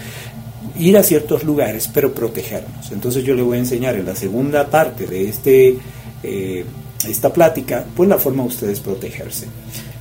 ir 0.79 0.97
a 0.97 1.03
ciertos 1.03 1.43
lugares, 1.43 1.89
pero 1.93 2.13
protegernos. 2.13 2.91
Entonces 2.91 3.23
yo 3.23 3.35
le 3.35 3.41
voy 3.41 3.57
a 3.57 3.59
enseñar 3.59 3.95
en 3.95 4.05
la 4.05 4.15
segunda 4.15 4.67
parte 4.69 5.05
de 5.05 5.29
este, 5.29 5.77
eh, 6.23 6.65
esta 7.07 7.31
plática, 7.31 7.85
pues 7.95 8.09
la 8.09 8.17
forma 8.17 8.43
de 8.43 8.49
ustedes 8.49 8.79
protegerse. 8.79 9.47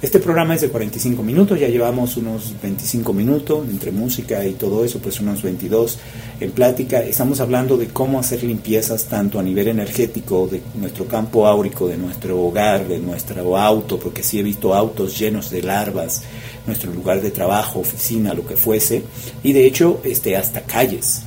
Este 0.01 0.21
programa 0.21 0.55
es 0.55 0.61
de 0.61 0.69
45 0.69 1.25
minutos, 1.25 1.59
ya 1.59 1.67
llevamos 1.67 2.17
unos 2.17 2.55
25 2.63 3.13
minutos 3.13 3.69
entre 3.69 3.91
música 3.91 4.45
y 4.47 4.53
todo 4.53 4.85
eso, 4.85 5.01
pues 5.01 5.19
unos 5.19 5.43
22 5.43 5.99
en 6.39 6.53
plática. 6.53 7.01
Estamos 7.01 7.41
hablando 7.41 7.77
de 7.77 7.89
cómo 7.89 8.21
hacer 8.21 8.45
limpiezas 8.45 9.07
tanto 9.07 9.41
a 9.41 9.43
nivel 9.43 9.67
energético, 9.67 10.47
de 10.47 10.63
nuestro 10.77 11.07
campo 11.07 11.49
áurico, 11.49 11.89
de 11.89 11.97
nuestro 11.97 12.41
hogar, 12.41 12.87
de 12.87 13.01
nuestro 13.01 13.59
auto, 13.59 13.99
porque 13.99 14.23
sí 14.23 14.39
he 14.39 14.45
visto 14.45 14.73
autos 14.73 15.19
llenos 15.19 15.51
de 15.51 15.63
larvas, 15.63 16.23
nuestro 16.65 16.93
lugar 16.93 17.21
de 17.21 17.33
trabajo, 17.33 17.81
oficina, 17.81 18.35
lo 18.35 18.47
que 18.47 18.57
fuese, 18.57 19.03
y 19.43 19.53
de 19.53 19.67
hecho 19.67 20.01
este, 20.05 20.37
hasta 20.37 20.61
calles. 20.63 21.23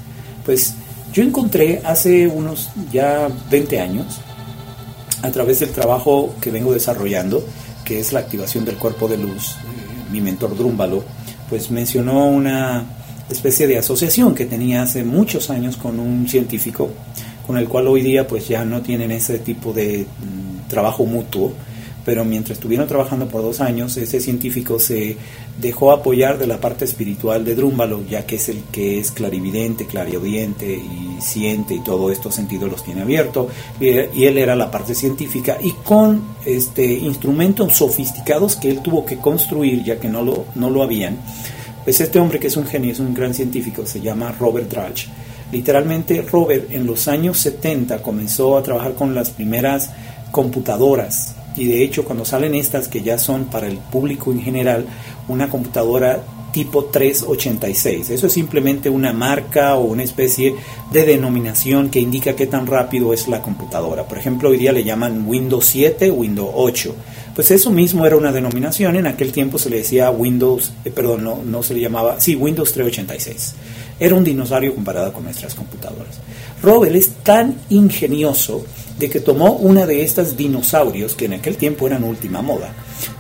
Pues 0.46 0.76
yo 1.12 1.24
encontré 1.24 1.82
hace 1.84 2.26
unos 2.26 2.70
ya 2.90 3.28
20 3.50 3.82
años, 3.82 4.22
a 5.22 5.32
través 5.32 5.60
del 5.60 5.72
trabajo 5.72 6.36
que 6.42 6.52
vengo 6.52 6.74
desarrollando, 6.74 7.44
que 7.86 8.00
es 8.00 8.14
la 8.14 8.20
activación 8.20 8.66
del 8.66 8.78
cuerpo 8.78 9.08
de 9.08 9.18
luz, 9.18 9.56
mi 10.12 10.22
mentor 10.22 10.58
Drúmbalo, 10.58 11.04
pues 11.50 11.72
mencionó 11.72 12.28
una 12.28 12.86
especie 13.30 13.68
de 13.68 13.78
asociación 13.78 14.36
que 14.36 14.46
tenía 14.46 14.84
hace 14.84 15.04
muchos 15.04 15.50
años 15.50 15.78
con 15.78 16.00
un 16.00 16.28
científico, 16.28 16.90
con 17.46 17.58
el 17.58 17.68
cual 17.68 17.88
hoy 17.88 18.02
día 18.02 18.28
pues 18.28 18.48
ya 18.48 18.66
no 18.66 18.82
tienen 18.82 19.12
ese 19.12 19.40
tipo 19.40 19.74
de 19.74 20.06
mm, 20.06 20.70
trabajo 20.70 21.06
mutuo, 21.06 21.54
pero 22.04 22.26
mientras 22.26 22.58
estuvieron 22.58 22.88
trabajando 22.88 23.28
por 23.28 23.42
dos 23.42 23.62
años, 23.62 23.96
ese 23.98 24.20
científico 24.20 24.80
se 24.80 25.18
dejó 25.60 25.92
apoyar 25.92 26.38
de 26.38 26.48
la 26.48 26.60
parte 26.60 26.86
espiritual 26.86 27.46
de 27.46 27.56
Drúmbalo, 27.56 28.04
ya 28.10 28.26
que 28.26 28.36
es 28.36 28.50
el 28.50 28.64
que 28.72 29.00
es 29.00 29.12
clarividente, 29.12 29.86
clariaudiente 29.86 30.74
y 30.74 31.22
siente 31.22 31.76
y 31.76 31.84
todo 31.84 32.12
estos 32.12 32.34
sentidos 32.34 32.72
los 32.72 32.84
tiene 32.84 33.02
abierto, 33.02 33.50
y 33.80 34.26
él 34.26 34.38
era 34.38 34.56
la 34.56 34.72
parte 34.72 34.96
científica, 34.96 35.58
y 35.62 35.72
con 35.84 36.22
este 36.46 36.86
instrumentos 36.86 37.74
sofisticados 37.74 38.56
que 38.56 38.72
él 38.72 38.82
tuvo 38.82 39.06
que 39.06 39.18
construir, 39.18 39.84
ya 39.84 40.00
que 40.00 40.10
no 40.10 40.24
lo, 40.24 40.46
no 40.56 40.70
lo 40.70 40.82
habían, 40.82 41.18
pues 41.84 42.02
este 42.02 42.20
hombre 42.20 42.40
que 42.40 42.48
es 42.48 42.58
un 42.58 42.66
genio, 42.66 42.92
es 42.92 43.00
un 43.00 43.14
gran 43.14 43.34
científico, 43.34 43.86
se 43.86 44.02
llama 44.02 44.36
Robert 44.40 44.70
Drudge. 44.70 45.08
Literalmente 45.52 46.22
Robert 46.22 46.72
en 46.72 46.86
los 46.86 47.08
años 47.08 47.38
70 47.40 48.02
comenzó 48.02 48.58
a 48.58 48.64
trabajar 48.64 48.94
con 48.94 49.14
las 49.14 49.32
primeras 49.32 49.92
computadoras 50.32 51.36
y 51.56 51.66
de 51.66 51.84
hecho 51.84 52.06
cuando 52.06 52.26
salen 52.26 52.56
estas 52.56 52.88
que 52.88 53.02
ya 53.02 53.18
son 53.18 53.46
para 53.46 53.68
el 53.68 53.78
público 53.78 54.32
en 54.32 54.42
general, 54.42 54.86
una 55.28 55.50
computadora 55.50 56.24
tipo 56.52 56.86
386. 56.86 58.10
Eso 58.10 58.28
es 58.28 58.34
simplemente 58.34 58.90
una 58.90 59.14
marca 59.14 59.76
o 59.76 59.86
una 59.86 60.04
especie 60.04 60.56
de 60.92 61.06
denominación 61.06 61.90
que 61.90 62.00
indica 62.00 62.36
qué 62.36 62.46
tan 62.46 62.68
rápido 62.68 63.14
es 63.14 63.28
la 63.28 63.42
computadora. 63.42 64.06
Por 64.08 64.18
ejemplo, 64.18 64.50
hoy 64.50 64.58
día 64.58 64.72
le 64.72 64.84
llaman 64.84 65.26
Windows 65.28 65.66
7, 65.66 66.12
Windows 66.12 66.52
8. 66.54 66.96
Pues 67.36 67.52
eso 67.52 67.72
mismo 67.72 68.06
era 68.06 68.18
una 68.18 68.32
denominación, 68.32 68.98
en 68.98 69.08
aquel 69.08 69.32
tiempo 69.32 69.58
se 69.58 69.70
le 69.70 69.78
decía 69.78 70.12
Windows, 70.12 70.74
eh, 70.84 70.92
perdón, 70.92 71.24
no, 71.24 71.40
no 71.44 71.64
se 71.64 71.74
le 71.74 71.80
llamaba, 71.80 72.20
sí, 72.20 72.36
Windows 72.36 72.74
386. 72.74 73.56
Era 74.00 74.16
un 74.16 74.24
dinosaurio 74.24 74.76
comparado 74.76 75.14
con 75.14 75.24
nuestras 75.24 75.56
computadoras. 75.56 76.20
Robel 76.62 76.96
es 76.96 77.10
tan 77.24 77.56
ingenioso 77.70 78.66
de 79.02 79.10
que 79.10 79.20
tomó 79.20 79.54
una 79.54 79.88
de 79.88 80.04
estas 80.04 80.38
dinosaurios, 80.38 81.16
que 81.16 81.26
en 81.26 81.34
aquel 81.34 81.58
tiempo 81.58 81.88
eran 81.88 82.04
última 82.04 82.44
moda, 82.44 82.72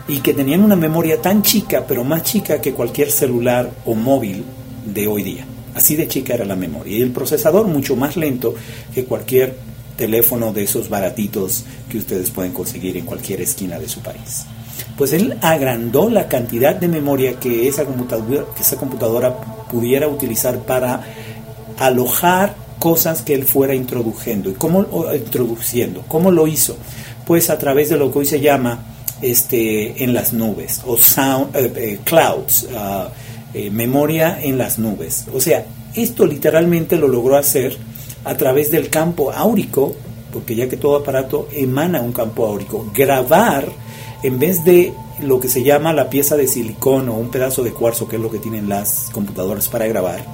y 0.08 0.20
que 0.20 0.36
tenían 0.36 0.63
una 0.63 0.76
memoria 0.76 1.20
tan 1.20 1.41
chica, 1.41 1.84
pero 1.88 2.04
más 2.04 2.22
chica 2.22 2.62
que 2.62 2.74
cualquier 2.74 3.10
celular 3.10 3.72
o 3.86 3.96
móvil 3.96 4.46
de 4.86 5.08
hoy 5.08 5.24
día. 5.24 5.44
Así 5.74 5.96
de 5.96 6.08
chica 6.08 6.36
era 6.36 6.46
la 6.46 6.56
memoria. 6.56 6.98
Y 6.98 7.02
el 7.02 7.10
procesador 7.10 7.65
mucho 7.65 7.96
más 7.96 8.15
lento 8.15 8.54
que 8.94 9.06
cualquier 9.06 9.56
teléfono 9.98 10.54
de 10.54 10.63
esos 10.63 10.88
baratitos 10.88 11.65
que 11.89 11.98
ustedes 11.98 12.30
pueden 12.30 12.52
conseguir 12.52 12.96
en 12.98 13.06
cualquier 13.06 13.41
esquina 13.41 13.80
de 13.80 13.89
su 13.89 14.02
país. 14.02 14.46
Pues 14.98 15.13
él 15.13 15.36
agrandó 15.41 16.12
la 16.12 16.28
cantidad 16.28 16.76
de 16.76 16.89
memoria 16.89 17.39
que 17.39 17.67
esa 17.67 17.86
computadora, 17.86 18.46
que 18.56 18.62
esa 18.62 18.78
computadora 18.78 19.36
pudiera 19.72 20.08
utilizar 20.08 20.60
para 20.60 21.02
alojar 21.80 22.56
cosas 22.82 23.22
que 23.22 23.36
él 23.36 23.46
fuera 23.46 23.76
introduciendo. 23.76 24.50
¿Y 24.50 24.54
cómo 24.54 24.88
introduciendo? 25.13 26.04
¿Cómo 26.08 26.32
lo 26.32 26.48
hizo? 26.48 26.76
Pues 27.28 27.52
a 27.52 27.60
través 27.60 27.89
de 27.89 27.98
lo 27.98 28.12
que 28.12 28.20
hoy 28.20 28.26
se 28.26 28.41
llama 28.41 28.80
este, 29.22 30.04
en 30.04 30.15
las 30.15 30.34
nubes 30.34 30.82
o 30.88 30.98
sound, 30.98 31.56
eh, 31.56 31.72
eh, 31.76 32.00
clouds, 32.04 32.67
eh, 33.54 33.70
memoria 33.70 34.39
en 34.41 34.58
las 34.58 34.80
nubes. 34.80 35.28
O 35.32 35.39
sea, 35.39 35.63
esto 35.96 36.26
literalmente 36.26 36.98
lo 36.98 37.08
logró 37.08 37.38
hacer 37.38 37.78
a 38.26 38.36
través 38.36 38.72
del 38.72 38.89
campo 38.89 39.32
áurico, 39.32 39.96
porque 40.34 40.56
ya 40.56 40.67
que 40.67 40.76
todo 40.76 40.96
aparato 40.96 41.48
emana 41.54 42.02
un 42.02 42.13
campo 42.13 42.48
áurico, 42.48 42.91
grabar 42.96 43.67
en 44.24 44.39
vez 44.39 44.65
de 44.65 44.91
lo 45.20 45.39
que 45.39 45.50
se 45.50 45.62
llama 45.62 45.94
la 45.94 46.10
pieza 46.10 46.36
de 46.36 46.48
silicón 46.48 47.10
o 47.10 47.13
un 47.13 47.30
pedazo 47.30 47.63
de 47.63 47.74
cuarzo, 47.74 48.08
que 48.08 48.15
es 48.15 48.22
lo 48.22 48.32
que 48.32 48.39
tienen 48.39 48.67
las 48.67 49.10
computadoras 49.12 49.67
para 49.67 49.86
grabar, 49.86 50.26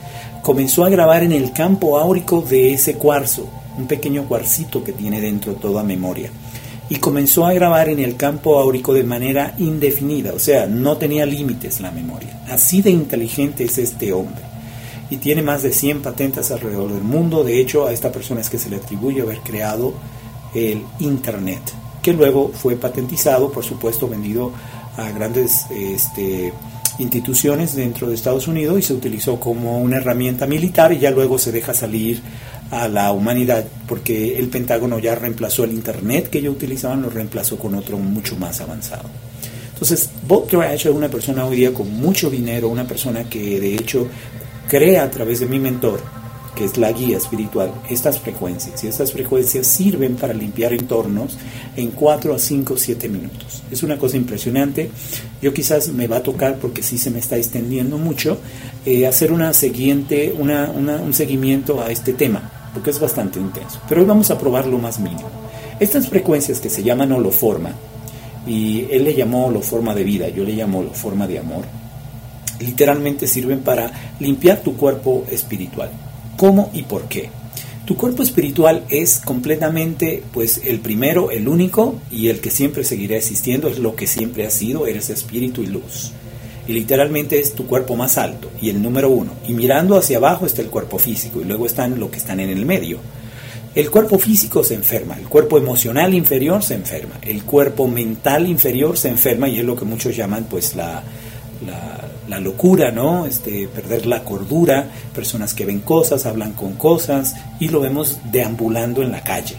comenzó 0.48 0.86
a 0.86 0.90
grabar 0.90 1.24
en 1.24 1.34
el 1.34 1.52
campo 1.52 2.00
áurico 2.00 2.42
de 2.42 2.72
ese 2.72 2.94
cuarzo, 2.94 3.50
un 3.78 3.86
pequeño 3.86 4.24
cuarcito 4.30 4.82
que 4.82 4.94
tiene 4.94 5.20
dentro 5.20 5.56
toda 5.56 5.84
memoria. 5.84 6.32
Y 6.88 6.96
comenzó 7.00 7.46
a 7.46 7.52
grabar 7.52 7.90
en 7.90 8.00
el 8.00 8.16
campo 8.16 8.58
áurico 8.58 8.94
de 8.94 9.04
manera 9.04 9.56
indefinida, 9.58 10.32
o 10.34 10.40
sea, 10.40 10.66
no 10.66 10.96
tenía 10.96 11.26
límites 11.26 11.82
la 11.82 11.92
memoria. 11.92 12.44
Así 12.50 12.82
de 12.82 12.92
inteligente 12.92 13.66
es 13.66 13.78
este 13.78 14.14
hombre. 14.14 14.42
Y 15.10 15.18
tiene 15.18 15.42
más 15.42 15.64
de 15.64 15.74
100 15.74 16.02
patentes 16.02 16.50
alrededor 16.50 16.94
del 16.94 17.04
mundo. 17.04 17.44
De 17.44 17.60
hecho, 17.60 17.86
a 17.86 17.92
esta 17.92 18.14
persona 18.14 18.40
es 18.40 18.50
que 18.50 18.58
se 18.58 18.70
le 18.70 18.78
atribuye 18.78 19.24
haber 19.24 19.40
creado 19.40 19.96
el 20.54 20.82
Internet, 21.00 21.60
que 22.02 22.14
luego 22.14 22.54
fue 22.54 22.78
patentizado, 22.78 23.52
por 23.52 23.66
supuesto, 23.66 24.08
vendido 24.08 24.54
a 24.96 25.12
grandes 25.12 25.66
este, 25.72 26.54
instituciones 27.00 27.76
dentro 27.76 28.08
de 28.08 28.16
Estados 28.16 28.48
Unidos 28.48 28.80
y 28.80 28.82
se 28.82 28.94
utilizó 28.94 29.40
como 29.40 29.80
una 29.80 29.98
herramienta 29.98 30.48
militar 30.48 30.92
y 30.92 31.00
ya 31.00 31.12
luego 31.12 31.38
se 31.38 31.52
deja 31.52 31.74
salir 31.74 32.22
a 32.72 32.88
la 32.88 33.12
humanidad 33.12 33.66
porque 33.88 34.38
el 34.38 34.48
Pentágono 34.50 35.00
ya 35.00 35.16
reemplazó 35.16 35.64
el 35.64 35.72
Internet 35.72 36.30
que 36.30 36.40
ellos 36.40 36.56
utilizaban, 36.56 37.02
lo 37.02 37.10
reemplazó 37.10 37.58
con 37.58 37.76
otro 37.76 37.98
mucho 37.98 38.36
más 38.36 38.60
avanzado. 38.62 39.10
Entonces, 39.74 40.10
Bob 40.28 40.48
Trash 40.48 40.88
es 40.88 40.94
una 40.94 41.08
persona 41.08 41.46
hoy 41.46 41.58
día 41.58 41.74
con 41.74 41.92
mucho 41.94 42.32
dinero, 42.32 42.68
una 42.68 42.88
persona 42.88 43.26
que 43.30 43.60
de 43.60 43.76
hecho 43.76 44.08
crea 44.68 45.04
a 45.04 45.12
través 45.12 45.40
de 45.40 45.46
mi 45.46 45.60
mentor, 45.60 46.02
que 46.58 46.66
es 46.66 46.76
la 46.78 46.92
guía 46.92 47.18
espiritual, 47.18 47.72
estas 47.88 48.20
frecuencias. 48.20 48.84
Y 48.84 48.88
estas 48.88 49.12
frecuencias 49.12 49.68
sirven 49.68 50.16
para 50.16 50.34
limpiar 50.34 50.74
entornos 50.74 51.38
en 51.76 51.92
4 51.92 52.34
a 52.34 52.40
5 52.40 52.74
o 52.74 52.78
7 52.78 53.08
minutos. 53.10 53.62
Es 53.70 53.84
una 53.84 53.98
cosa 53.98 54.18
impresionante. 54.18 54.90
Yo 55.40 55.54
quizás 55.54 55.90
me 55.90 56.08
va 56.08 56.18
a 56.18 56.24
tocar, 56.24 56.56
porque 56.56 56.82
sí 56.82 56.98
se 56.98 57.12
me 57.12 57.20
está 57.20 57.38
extendiendo 57.38 58.00
mucho, 58.00 58.40
eh, 58.88 59.06
hacer 59.06 59.32
una 59.32 59.54
siguiente, 59.54 60.34
una, 60.36 60.72
un 60.72 61.14
seguimiento 61.14 61.80
a 61.80 61.92
este 61.92 62.14
tema, 62.14 62.70
porque 62.74 62.90
es 62.90 63.00
bastante 63.00 63.40
intenso. 63.40 63.80
Pero 63.88 64.02
hoy 64.02 64.08
vamos 64.08 64.32
a 64.32 64.40
probar 64.40 64.66
lo 64.66 64.80
más 64.80 65.00
mínimo. 65.00 65.30
Estas 65.80 66.10
frecuencias 66.10 66.60
que 66.60 66.72
se 66.72 66.82
llaman 66.82 67.12
holoforma, 67.12 67.70
y 68.48 68.88
él 68.90 69.04
le 69.04 69.14
llamó 69.14 69.46
holoforma 69.46 69.94
de 69.94 70.04
vida, 70.04 70.30
yo 70.30 70.44
le 70.44 70.54
llamo 70.54 70.80
holoforma 70.80 71.28
de 71.28 71.38
amor, 71.38 71.66
literalmente 72.60 73.28
sirven 73.28 73.60
para 73.60 73.92
limpiar 74.20 74.62
tu 74.62 74.76
cuerpo 74.76 75.24
espiritual. 75.30 75.92
¿Cómo 76.38 76.70
y 76.74 76.84
por 76.84 77.10
qué? 77.10 77.30
Tu 77.86 77.96
cuerpo 77.96 78.22
espiritual 78.22 78.84
es 78.90 79.22
completamente, 79.24 80.22
pues, 80.34 80.62
el 80.66 80.80
primero, 80.80 81.32
el 81.32 81.48
único 81.48 82.00
y 82.12 82.28
el 82.28 82.42
que 82.42 82.52
siempre 82.52 82.84
seguirá 82.84 83.16
existiendo, 83.18 83.70
es 83.70 83.80
lo 83.80 83.96
que 83.96 84.08
siempre 84.08 84.46
ha 84.46 84.50
sido, 84.50 84.88
eres 84.88 85.10
espíritu 85.10 85.64
y 85.64 85.68
luz. 85.68 86.12
Y 86.68 86.74
literalmente 86.74 87.40
es 87.40 87.54
tu 87.54 87.66
cuerpo 87.66 87.96
más 87.96 88.18
alto 88.18 88.52
y 88.62 88.70
el 88.70 88.82
número 88.82 89.10
uno. 89.10 89.32
Y 89.48 89.54
mirando 89.54 89.98
hacia 89.98 90.18
abajo 90.18 90.46
está 90.46 90.62
el 90.62 90.70
cuerpo 90.70 91.00
físico 91.00 91.42
y 91.42 91.46
luego 91.46 91.66
están 91.66 91.98
lo 91.98 92.12
que 92.12 92.18
están 92.18 92.42
en 92.42 92.50
el 92.50 92.66
medio. 92.66 93.00
El 93.74 93.90
cuerpo 93.90 94.20
físico 94.20 94.64
se 94.64 94.74
enferma, 94.74 95.16
el 95.18 95.30
cuerpo 95.30 95.58
emocional 95.58 96.14
inferior 96.14 96.64
se 96.64 96.74
enferma, 96.74 97.20
el 97.22 97.44
cuerpo 97.44 97.88
mental 97.88 98.48
inferior 98.48 98.98
se 98.98 99.08
enferma 99.10 99.48
y 99.48 99.60
es 99.60 99.66
lo 99.66 99.76
que 99.76 99.86
muchos 99.86 100.16
llaman 100.16 100.46
pues 100.50 100.76
la, 100.76 101.04
la, 101.66 102.07
locura, 102.40 102.92
¿no? 102.92 103.26
Este, 103.26 103.68
perder 103.68 104.06
la 104.06 104.24
cordura, 104.24 104.90
personas 105.16 105.54
que 105.54 105.66
ven 105.66 105.80
cosas, 105.80 106.26
hablan 106.26 106.54
con 106.54 106.74
cosas 106.74 107.36
y 107.60 107.70
lo 107.70 107.80
vemos 107.80 108.20
deambulando 108.32 109.02
en 109.02 109.12
la 109.12 109.24
calle. 109.24 109.58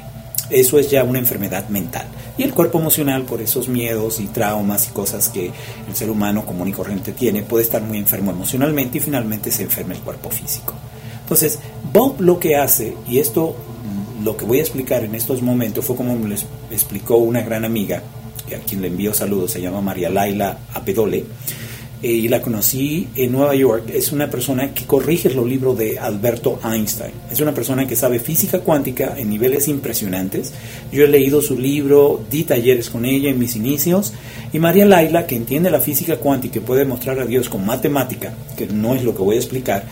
Eso 0.50 0.78
es 0.78 0.90
ya 0.90 1.04
una 1.04 1.18
enfermedad 1.18 1.68
mental. 1.68 2.06
Y 2.38 2.42
el 2.42 2.54
cuerpo 2.54 2.78
emocional, 2.78 3.24
por 3.24 3.42
esos 3.42 3.68
miedos 3.68 4.20
y 4.20 4.26
traumas 4.26 4.88
y 4.88 4.92
cosas 4.92 5.28
que 5.28 5.50
el 5.88 5.96
ser 5.96 6.10
humano 6.10 6.46
común 6.46 6.68
y 6.68 6.72
corriente 6.72 7.12
tiene, 7.12 7.42
puede 7.42 7.64
estar 7.64 7.82
muy 7.82 7.98
enfermo 7.98 8.30
emocionalmente 8.30 8.98
y 8.98 9.00
finalmente 9.00 9.50
se 9.50 9.64
enferma 9.64 9.94
el 9.94 10.00
cuerpo 10.00 10.30
físico. 10.30 10.74
Entonces, 11.20 11.58
Bob 11.92 12.20
lo 12.20 12.38
que 12.38 12.56
hace, 12.56 12.94
y 13.06 13.18
esto 13.18 13.56
lo 14.22 14.36
que 14.36 14.44
voy 14.44 14.58
a 14.58 14.62
explicar 14.62 15.04
en 15.04 15.14
estos 15.14 15.42
momentos 15.42 15.84
fue 15.84 15.96
como 15.96 16.16
me 16.16 16.28
lo 16.28 16.34
explicó 16.70 17.16
una 17.16 17.42
gran 17.42 17.64
amiga, 17.64 18.02
a 18.54 18.58
quien 18.60 18.80
le 18.80 18.88
envío 18.88 19.12
saludos, 19.12 19.52
se 19.52 19.60
llama 19.60 19.80
María 19.80 20.08
Laila 20.08 20.58
Apedole, 20.72 21.24
eh, 22.02 22.10
y 22.10 22.28
la 22.28 22.40
conocí 22.40 23.08
en 23.16 23.32
Nueva 23.32 23.54
York. 23.54 23.90
Es 23.92 24.12
una 24.12 24.30
persona 24.30 24.72
que 24.72 24.84
corrige 24.84 25.30
los 25.30 25.46
libros 25.46 25.76
de 25.76 25.98
Alberto 25.98 26.60
Einstein. 26.64 27.12
Es 27.30 27.40
una 27.40 27.52
persona 27.52 27.86
que 27.86 27.96
sabe 27.96 28.20
física 28.20 28.60
cuántica 28.60 29.14
en 29.16 29.30
niveles 29.30 29.66
impresionantes. 29.68 30.52
Yo 30.92 31.04
he 31.04 31.08
leído 31.08 31.42
su 31.42 31.58
libro, 31.58 32.20
di 32.30 32.44
talleres 32.44 32.90
con 32.90 33.04
ella 33.04 33.30
en 33.30 33.38
mis 33.38 33.56
inicios. 33.56 34.12
Y 34.52 34.58
María 34.58 34.86
Laila, 34.86 35.26
que 35.26 35.36
entiende 35.36 35.70
la 35.70 35.80
física 35.80 36.16
cuántica 36.16 36.58
y 36.58 36.62
puede 36.62 36.84
mostrar 36.84 37.18
a 37.18 37.26
Dios 37.26 37.48
con 37.48 37.66
matemática, 37.66 38.32
que 38.56 38.66
no 38.66 38.94
es 38.94 39.02
lo 39.02 39.14
que 39.14 39.22
voy 39.22 39.36
a 39.36 39.40
explicar, 39.40 39.84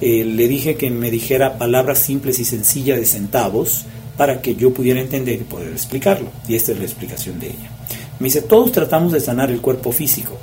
eh, 0.00 0.24
le 0.24 0.48
dije 0.48 0.74
que 0.74 0.90
me 0.90 1.12
dijera 1.12 1.58
palabras 1.58 2.00
simples 2.00 2.40
y 2.40 2.44
sencillas 2.44 2.98
de 2.98 3.06
centavos 3.06 3.84
para 4.16 4.42
que 4.42 4.56
yo 4.56 4.74
pudiera 4.74 5.00
entender 5.00 5.40
y 5.40 5.44
poder 5.44 5.70
explicarlo. 5.70 6.28
Y 6.48 6.56
esta 6.56 6.72
es 6.72 6.78
la 6.78 6.84
explicación 6.84 7.38
de 7.38 7.46
ella. 7.48 7.70
Me 8.18 8.24
dice, 8.24 8.42
todos 8.42 8.72
tratamos 8.72 9.12
de 9.12 9.20
sanar 9.20 9.50
el 9.50 9.60
cuerpo 9.60 9.92
físico, 9.92 10.38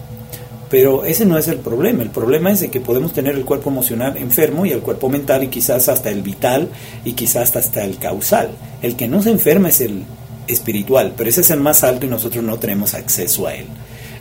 pero 0.70 1.04
ese 1.04 1.26
no 1.26 1.38
es 1.38 1.48
el 1.48 1.58
problema. 1.58 2.04
El 2.04 2.12
problema 2.12 2.52
es 2.52 2.68
que 2.70 2.80
podemos 2.80 3.14
tener 3.14 3.36
el 3.36 3.46
cuerpo 3.46 3.70
emocional 3.70 4.18
enfermo 4.18 4.66
y 4.66 4.72
el 4.72 4.82
cuerpo 4.82 5.10
mental 5.10 5.44
y 5.44 5.48
quizás 5.48 5.90
hasta 5.90 6.10
el 6.10 6.22
vital 6.22 6.70
y 7.04 7.14
quizás 7.14 7.56
hasta 7.56 7.84
el 7.84 7.98
causal. 7.98 8.52
El 8.82 8.96
que 8.96 9.08
no 9.08 9.22
se 9.22 9.32
enferma 9.32 9.70
es 9.70 9.82
el 9.82 10.04
espiritual, 10.48 11.14
pero 11.18 11.30
ese 11.30 11.42
es 11.42 11.50
el 11.50 11.60
más 11.60 11.84
alto 11.84 12.06
y 12.06 12.10
nosotros 12.10 12.44
no 12.44 12.58
tenemos 12.60 12.94
acceso 12.94 13.48
a 13.48 13.56
él. 13.56 13.66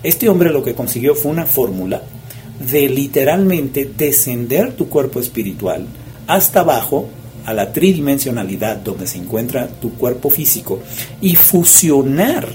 Este 0.02 0.28
hombre 0.28 0.50
lo 0.50 0.62
que 0.62 0.74
consiguió 0.74 1.14
fue 1.14 1.32
una 1.32 1.46
fórmula 1.46 2.02
de 2.70 2.88
literalmente 2.88 3.90
descender 3.96 4.72
tu 4.72 4.88
cuerpo 4.88 5.20
espiritual 5.20 5.86
hasta 6.26 6.60
abajo, 6.60 7.08
a 7.46 7.54
la 7.54 7.72
tridimensionalidad 7.72 8.76
donde 8.76 9.06
se 9.06 9.16
encuentra 9.16 9.68
tu 9.68 9.94
cuerpo 9.94 10.28
físico, 10.28 10.80
y 11.22 11.34
fusionar 11.34 12.46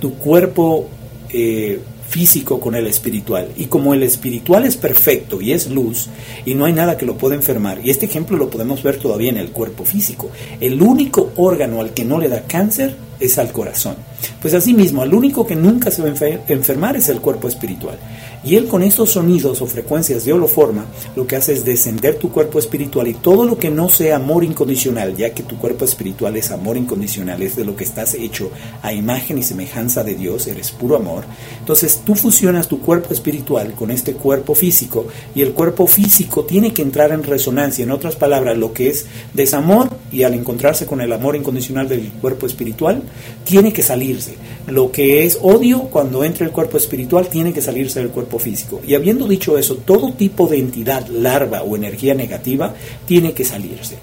tu 0.00 0.14
cuerpo 0.14 0.88
eh, 1.32 1.80
físico 2.10 2.58
con 2.58 2.74
el 2.74 2.88
espiritual. 2.88 3.48
Y 3.56 3.66
como 3.66 3.94
el 3.94 4.02
espiritual 4.02 4.64
es 4.66 4.76
perfecto 4.76 5.40
y 5.40 5.52
es 5.52 5.70
luz, 5.70 6.08
y 6.44 6.54
no 6.54 6.64
hay 6.64 6.72
nada 6.72 6.96
que 6.96 7.06
lo 7.06 7.16
pueda 7.16 7.36
enfermar, 7.36 7.80
y 7.82 7.90
este 7.90 8.06
ejemplo 8.06 8.36
lo 8.36 8.50
podemos 8.50 8.82
ver 8.82 8.96
todavía 8.96 9.30
en 9.30 9.36
el 9.36 9.50
cuerpo 9.50 9.84
físico, 9.84 10.30
el 10.60 10.82
único 10.82 11.32
órgano 11.36 11.80
al 11.80 11.94
que 11.94 12.04
no 12.04 12.18
le 12.18 12.28
da 12.28 12.42
cáncer 12.42 12.96
es 13.20 13.38
al 13.38 13.52
corazón. 13.52 13.94
Pues 14.42 14.54
asimismo, 14.54 15.04
el 15.04 15.14
único 15.14 15.46
que 15.46 15.54
nunca 15.54 15.90
se 15.90 16.02
va 16.02 16.08
a 16.08 16.52
enfermar 16.52 16.96
es 16.96 17.08
el 17.08 17.20
cuerpo 17.20 17.48
espiritual. 17.48 17.98
Y 18.42 18.56
él 18.56 18.66
con 18.66 18.82
estos 18.82 19.10
sonidos 19.10 19.60
o 19.60 19.66
frecuencias 19.66 20.24
de 20.24 20.32
holoforma 20.32 20.86
lo 21.14 21.26
que 21.26 21.36
hace 21.36 21.52
es 21.52 21.64
descender 21.64 22.16
tu 22.16 22.30
cuerpo 22.30 22.58
espiritual 22.58 23.06
y 23.08 23.14
todo 23.14 23.44
lo 23.44 23.58
que 23.58 23.70
no 23.70 23.88
sea 23.88 24.16
amor 24.16 24.44
incondicional, 24.44 25.16
ya 25.16 25.34
que 25.34 25.42
tu 25.42 25.58
cuerpo 25.58 25.84
espiritual 25.84 26.36
es 26.36 26.50
amor 26.50 26.76
incondicional, 26.76 27.42
es 27.42 27.56
de 27.56 27.64
lo 27.64 27.76
que 27.76 27.84
estás 27.84 28.14
hecho 28.14 28.50
a 28.82 28.92
imagen 28.92 29.38
y 29.38 29.42
semejanza 29.42 30.02
de 30.04 30.14
Dios, 30.14 30.46
eres 30.46 30.70
puro 30.70 30.96
amor. 30.96 31.24
Entonces 31.58 32.00
tú 32.04 32.14
fusionas 32.14 32.68
tu 32.68 32.80
cuerpo 32.80 33.12
espiritual 33.12 33.74
con 33.74 33.90
este 33.90 34.14
cuerpo 34.14 34.54
físico 34.54 35.06
y 35.34 35.42
el 35.42 35.52
cuerpo 35.52 35.86
físico 35.86 36.44
tiene 36.44 36.72
que 36.72 36.82
entrar 36.82 37.12
en 37.12 37.22
resonancia, 37.22 37.82
en 37.82 37.90
otras 37.90 38.16
palabras, 38.16 38.56
lo 38.56 38.72
que 38.72 38.88
es 38.88 39.06
desamor 39.34 39.90
y 40.12 40.22
al 40.22 40.34
encontrarse 40.34 40.86
con 40.86 41.00
el 41.00 41.12
amor 41.12 41.36
incondicional 41.36 41.88
del 41.88 42.08
cuerpo 42.20 42.46
espiritual, 42.46 43.02
tiene 43.44 43.72
que 43.72 43.82
salirse. 43.82 44.34
Lo 44.66 44.90
que 44.90 45.24
es 45.24 45.38
odio 45.40 45.82
cuando 45.84 46.24
entra 46.24 46.46
el 46.46 46.52
cuerpo 46.52 46.76
espiritual 46.76 47.28
tiene 47.28 47.52
que 47.52 47.62
salirse 47.62 48.00
del 48.00 48.10
cuerpo 48.10 48.38
físico. 48.38 48.80
Y 48.86 48.94
habiendo 48.94 49.26
dicho 49.26 49.58
eso, 49.58 49.76
todo 49.76 50.12
tipo 50.12 50.46
de 50.46 50.58
entidad, 50.58 51.06
larva 51.08 51.62
o 51.62 51.76
energía 51.76 52.14
negativa 52.14 52.74
tiene 53.06 53.32
que 53.32 53.44
salirse. 53.44 53.98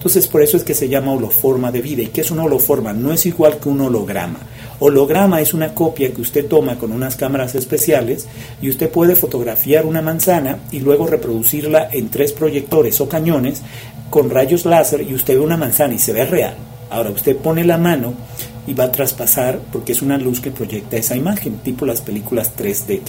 Entonces 0.00 0.28
por 0.28 0.40
eso 0.42 0.56
es 0.56 0.64
que 0.64 0.72
se 0.72 0.88
llama 0.88 1.12
holoforma 1.12 1.70
de 1.70 1.82
vida. 1.82 2.02
¿Y 2.02 2.06
qué 2.06 2.22
es 2.22 2.30
una 2.30 2.44
holoforma? 2.44 2.94
No 2.94 3.12
es 3.12 3.26
igual 3.26 3.58
que 3.58 3.68
un 3.68 3.82
holograma. 3.82 4.38
Holograma 4.82 5.42
es 5.42 5.52
una 5.52 5.74
copia 5.74 6.10
que 6.10 6.22
usted 6.22 6.46
toma 6.46 6.78
con 6.78 6.90
unas 6.90 7.14
cámaras 7.14 7.54
especiales 7.54 8.26
y 8.62 8.70
usted 8.70 8.88
puede 8.88 9.14
fotografiar 9.14 9.84
una 9.84 10.00
manzana 10.00 10.60
y 10.72 10.80
luego 10.80 11.06
reproducirla 11.06 11.90
en 11.92 12.08
tres 12.08 12.32
proyectores 12.32 12.98
o 13.02 13.06
cañones 13.06 13.60
con 14.10 14.28
rayos 14.28 14.66
láser 14.66 15.02
y 15.08 15.14
usted 15.14 15.34
ve 15.34 15.40
una 15.40 15.56
manzana 15.56 15.94
y 15.94 15.98
se 15.98 16.12
ve 16.12 16.26
real. 16.26 16.54
Ahora 16.90 17.10
usted 17.10 17.36
pone 17.36 17.64
la 17.64 17.78
mano 17.78 18.14
y 18.66 18.74
va 18.74 18.84
a 18.84 18.92
traspasar 18.92 19.60
porque 19.72 19.92
es 19.92 20.02
una 20.02 20.18
luz 20.18 20.40
que 20.40 20.50
proyecta 20.50 20.96
esa 20.96 21.16
imagen, 21.16 21.58
tipo 21.58 21.86
las 21.86 22.00
películas 22.00 22.52
3D 22.56 23.00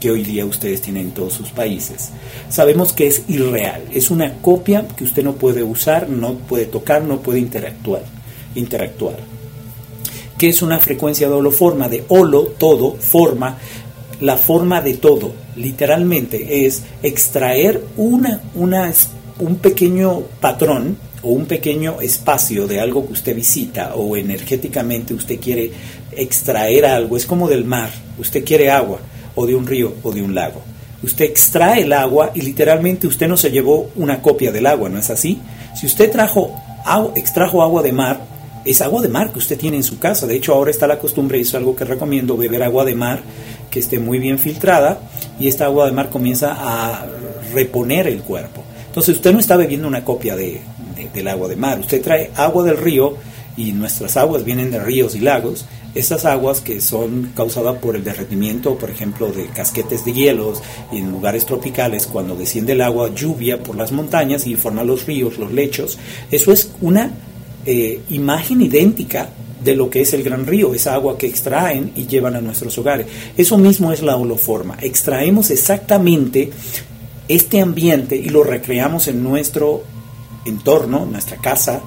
que, 0.00 0.10
hoy 0.10 0.22
día 0.22 0.46
ustedes 0.46 0.80
tienen 0.80 1.08
en 1.08 1.10
todos 1.12 1.34
sus 1.34 1.50
países. 1.50 2.10
Sabemos 2.48 2.92
que 2.92 3.08
es 3.08 3.22
irreal, 3.28 3.82
es 3.92 4.10
una 4.10 4.34
copia 4.34 4.86
que 4.96 5.04
usted 5.04 5.24
no 5.24 5.34
puede 5.34 5.62
usar, 5.62 6.08
no 6.08 6.34
puede 6.34 6.66
tocar, 6.66 7.02
no 7.02 7.20
puede 7.20 7.40
interactuar. 7.40 8.02
interactuar. 8.54 9.16
¿Qué 10.38 10.48
es 10.48 10.62
una 10.62 10.78
frecuencia 10.78 11.28
de 11.28 11.34
holoforma? 11.34 11.88
De 11.88 12.04
holo, 12.08 12.42
todo, 12.58 12.96
forma, 12.96 13.58
la 14.20 14.36
forma 14.36 14.80
de 14.80 14.94
todo. 14.94 15.32
Literalmente 15.56 16.66
es 16.66 16.82
extraer 17.02 17.82
una, 17.96 18.42
una, 18.54 18.92
un 19.38 19.56
pequeño 19.56 20.20
patrón 20.40 20.96
o 21.22 21.30
un 21.30 21.46
pequeño 21.46 22.00
espacio 22.00 22.66
de 22.66 22.80
algo 22.80 23.06
que 23.06 23.14
usted 23.14 23.34
visita 23.34 23.94
o 23.94 24.16
energéticamente 24.16 25.14
usted 25.14 25.40
quiere 25.40 25.70
extraer 26.12 26.84
algo, 26.84 27.16
es 27.16 27.26
como 27.26 27.48
del 27.48 27.64
mar, 27.64 27.90
usted 28.18 28.44
quiere 28.44 28.70
agua 28.70 29.00
o 29.34 29.46
de 29.46 29.54
un 29.54 29.66
río 29.66 29.94
o 30.02 30.12
de 30.12 30.22
un 30.22 30.34
lago. 30.34 30.62
Usted 31.02 31.26
extrae 31.26 31.82
el 31.82 31.92
agua 31.92 32.30
y 32.34 32.40
literalmente 32.40 33.06
usted 33.06 33.28
no 33.28 33.36
se 33.36 33.50
llevó 33.50 33.90
una 33.96 34.22
copia 34.22 34.52
del 34.52 34.66
agua, 34.66 34.88
¿no 34.88 34.98
es 34.98 35.10
así? 35.10 35.40
Si 35.74 35.86
usted 35.86 36.10
trajo 36.10 36.54
agua, 36.84 37.12
extrajo 37.16 37.62
agua 37.62 37.82
de 37.82 37.92
mar, 37.92 38.20
es 38.64 38.80
agua 38.80 39.02
de 39.02 39.08
mar 39.08 39.30
que 39.30 39.38
usted 39.38 39.58
tiene 39.58 39.76
en 39.76 39.82
su 39.82 39.98
casa. 39.98 40.26
De 40.26 40.36
hecho, 40.36 40.54
ahora 40.54 40.70
está 40.70 40.86
la 40.86 40.98
costumbre, 40.98 41.36
y 41.38 41.42
es 41.42 41.54
algo 41.54 41.76
que 41.76 41.84
recomiendo, 41.84 42.36
beber 42.36 42.62
agua 42.62 42.84
de 42.84 42.94
mar 42.94 43.20
que 43.70 43.80
esté 43.80 43.98
muy 43.98 44.18
bien 44.18 44.38
filtrada 44.38 44.98
y 45.38 45.48
esta 45.48 45.66
agua 45.66 45.86
de 45.86 45.92
mar 45.92 46.08
comienza 46.08 46.56
a 46.56 47.06
reponer 47.52 48.06
el 48.06 48.22
cuerpo. 48.22 48.63
Entonces 48.94 49.16
usted 49.16 49.32
no 49.32 49.40
está 49.40 49.56
bebiendo 49.56 49.88
una 49.88 50.04
copia 50.04 50.36
de, 50.36 50.60
del 51.12 51.26
agua 51.26 51.48
de 51.48 51.56
mar. 51.56 51.80
Usted 51.80 52.00
trae 52.00 52.30
agua 52.36 52.62
del 52.62 52.76
río 52.76 53.16
y 53.56 53.72
nuestras 53.72 54.16
aguas 54.16 54.44
vienen 54.44 54.70
de 54.70 54.78
ríos 54.78 55.16
y 55.16 55.18
lagos. 55.18 55.66
Esas 55.96 56.24
aguas 56.24 56.60
que 56.60 56.80
son 56.80 57.32
causadas 57.34 57.78
por 57.78 57.96
el 57.96 58.04
derretimiento, 58.04 58.78
por 58.78 58.90
ejemplo, 58.90 59.32
de 59.32 59.46
casquetes 59.46 60.04
de 60.04 60.12
hielos 60.12 60.62
y 60.92 60.98
en 60.98 61.10
lugares 61.10 61.44
tropicales, 61.44 62.06
cuando 62.06 62.36
desciende 62.36 62.74
el 62.74 62.82
agua 62.82 63.12
lluvia 63.12 63.60
por 63.60 63.74
las 63.74 63.90
montañas 63.90 64.46
y 64.46 64.54
forma 64.54 64.84
los 64.84 65.06
ríos, 65.06 65.38
los 65.38 65.50
lechos, 65.50 65.98
eso 66.30 66.52
es 66.52 66.70
una 66.80 67.10
eh, 67.66 68.00
imagen 68.10 68.62
idéntica 68.62 69.28
de 69.64 69.74
lo 69.74 69.90
que 69.90 70.02
es 70.02 70.14
el 70.14 70.22
gran 70.22 70.46
río, 70.46 70.72
esa 70.72 70.94
agua 70.94 71.18
que 71.18 71.26
extraen 71.26 71.90
y 71.96 72.06
llevan 72.06 72.36
a 72.36 72.40
nuestros 72.40 72.78
hogares. 72.78 73.08
Eso 73.36 73.58
mismo 73.58 73.92
es 73.92 74.02
la 74.02 74.16
holoforma. 74.16 74.76
Extraemos 74.80 75.50
exactamente 75.50 76.52
este 77.28 77.60
ambiente 77.60 78.16
y 78.16 78.28
lo 78.28 78.44
recreamos 78.44 79.08
en 79.08 79.22
nuestro 79.22 79.82
entorno, 80.44 81.06
nuestra 81.06 81.38
casa, 81.38 81.80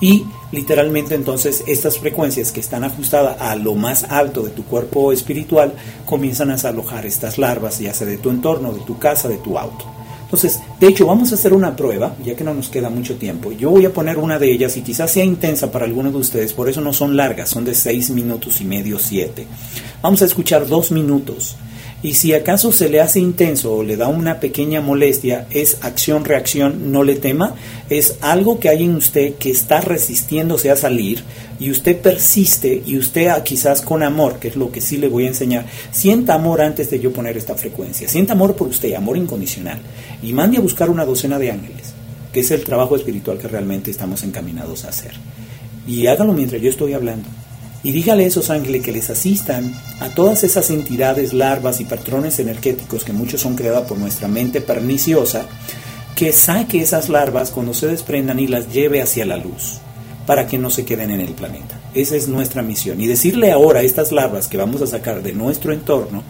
y 0.00 0.24
literalmente 0.50 1.14
entonces 1.14 1.62
estas 1.66 1.98
frecuencias 1.98 2.52
que 2.52 2.60
están 2.60 2.84
ajustadas 2.84 3.40
a 3.40 3.54
lo 3.54 3.74
más 3.74 4.04
alto 4.04 4.42
de 4.42 4.50
tu 4.50 4.64
cuerpo 4.64 5.12
espiritual 5.12 5.74
comienzan 6.06 6.50
a 6.50 6.54
alojar 6.54 7.06
estas 7.06 7.38
larvas, 7.38 7.78
ya 7.78 7.92
sea 7.94 8.06
de 8.06 8.16
tu 8.16 8.30
entorno, 8.30 8.72
de 8.72 8.80
tu 8.80 8.98
casa, 8.98 9.28
de 9.28 9.38
tu 9.38 9.58
auto. 9.58 9.84
Entonces, 10.22 10.60
de 10.78 10.86
hecho, 10.86 11.06
vamos 11.06 11.32
a 11.32 11.34
hacer 11.34 11.52
una 11.52 11.74
prueba, 11.74 12.14
ya 12.24 12.36
que 12.36 12.44
no 12.44 12.54
nos 12.54 12.68
queda 12.68 12.88
mucho 12.88 13.16
tiempo. 13.16 13.50
Yo 13.50 13.70
voy 13.70 13.84
a 13.84 13.92
poner 13.92 14.16
una 14.16 14.38
de 14.38 14.52
ellas 14.52 14.76
y 14.76 14.82
quizás 14.82 15.10
sea 15.10 15.24
intensa 15.24 15.72
para 15.72 15.86
algunos 15.86 16.12
de 16.12 16.20
ustedes, 16.20 16.52
por 16.52 16.68
eso 16.68 16.80
no 16.80 16.92
son 16.92 17.16
largas, 17.16 17.48
son 17.48 17.64
de 17.64 17.74
seis 17.74 18.10
minutos 18.10 18.60
y 18.60 18.64
medio, 18.64 18.98
siete. 19.00 19.46
Vamos 20.00 20.22
a 20.22 20.26
escuchar 20.26 20.68
dos 20.68 20.92
minutos 20.92 21.56
y 22.02 22.14
si 22.14 22.32
acaso 22.32 22.72
se 22.72 22.88
le 22.88 23.00
hace 23.00 23.20
intenso 23.20 23.74
o 23.74 23.82
le 23.82 23.96
da 23.96 24.08
una 24.08 24.40
pequeña 24.40 24.80
molestia, 24.80 25.46
es 25.50 25.78
acción-reacción, 25.82 26.92
no 26.92 27.04
le 27.04 27.16
tema, 27.16 27.54
es 27.90 28.16
algo 28.22 28.58
que 28.58 28.70
hay 28.70 28.84
en 28.84 28.94
usted 28.94 29.34
que 29.34 29.50
está 29.50 29.82
resistiéndose 29.82 30.70
a 30.70 30.76
salir 30.76 31.22
y 31.58 31.70
usted 31.70 31.98
persiste 31.98 32.82
y 32.86 32.96
usted 32.96 33.28
ah, 33.28 33.44
quizás 33.44 33.82
con 33.82 34.02
amor, 34.02 34.38
que 34.38 34.48
es 34.48 34.56
lo 34.56 34.72
que 34.72 34.80
sí 34.80 34.96
le 34.96 35.08
voy 35.08 35.24
a 35.24 35.28
enseñar, 35.28 35.66
sienta 35.92 36.34
amor 36.34 36.62
antes 36.62 36.88
de 36.88 37.00
yo 37.00 37.12
poner 37.12 37.36
esta 37.36 37.54
frecuencia, 37.54 38.08
sienta 38.08 38.32
amor 38.32 38.56
por 38.56 38.68
usted, 38.68 38.94
amor 38.94 39.18
incondicional, 39.18 39.78
y 40.22 40.32
mande 40.32 40.56
a 40.56 40.62
buscar 40.62 40.88
una 40.88 41.04
docena 41.04 41.38
de 41.38 41.50
ángeles, 41.50 41.92
que 42.32 42.40
es 42.40 42.50
el 42.50 42.64
trabajo 42.64 42.96
espiritual 42.96 43.36
que 43.36 43.48
realmente 43.48 43.90
estamos 43.90 44.22
encaminados 44.22 44.86
a 44.86 44.88
hacer. 44.88 45.12
Y 45.86 46.06
hágalo 46.06 46.32
mientras 46.32 46.62
yo 46.62 46.70
estoy 46.70 46.94
hablando 46.94 47.28
y 47.82 47.92
dígale 47.92 48.24
a 48.24 48.26
esos 48.26 48.50
ángeles 48.50 48.82
que 48.82 48.92
les 48.92 49.08
asistan 49.10 49.72
a 50.00 50.08
todas 50.10 50.44
esas 50.44 50.70
entidades, 50.70 51.32
larvas 51.32 51.80
y 51.80 51.84
patrones 51.84 52.38
energéticos 52.38 53.04
que 53.04 53.12
muchos 53.12 53.40
son 53.40 53.56
creados 53.56 53.86
por 53.86 53.98
nuestra 53.98 54.28
mente 54.28 54.60
perniciosa, 54.60 55.46
que 56.14 56.32
saque 56.32 56.80
esas 56.80 57.08
larvas 57.08 57.50
cuando 57.50 57.72
se 57.72 57.86
desprendan 57.86 58.38
y 58.38 58.46
las 58.46 58.70
lleve 58.72 59.00
hacia 59.00 59.24
la 59.24 59.38
luz, 59.38 59.78
para 60.26 60.46
que 60.46 60.58
no 60.58 60.68
se 60.68 60.84
queden 60.84 61.10
en 61.10 61.20
el 61.20 61.32
planeta. 61.32 61.80
Esa 61.94 62.16
es 62.16 62.28
nuestra 62.28 62.62
misión. 62.62 63.00
Y 63.00 63.06
decirle 63.06 63.50
ahora 63.50 63.80
a 63.80 63.82
estas 63.84 64.12
larvas 64.12 64.46
que 64.46 64.58
vamos 64.58 64.82
a 64.82 64.86
sacar 64.86 65.22
de 65.22 65.32
nuestro 65.32 65.72
entorno, 65.72 66.22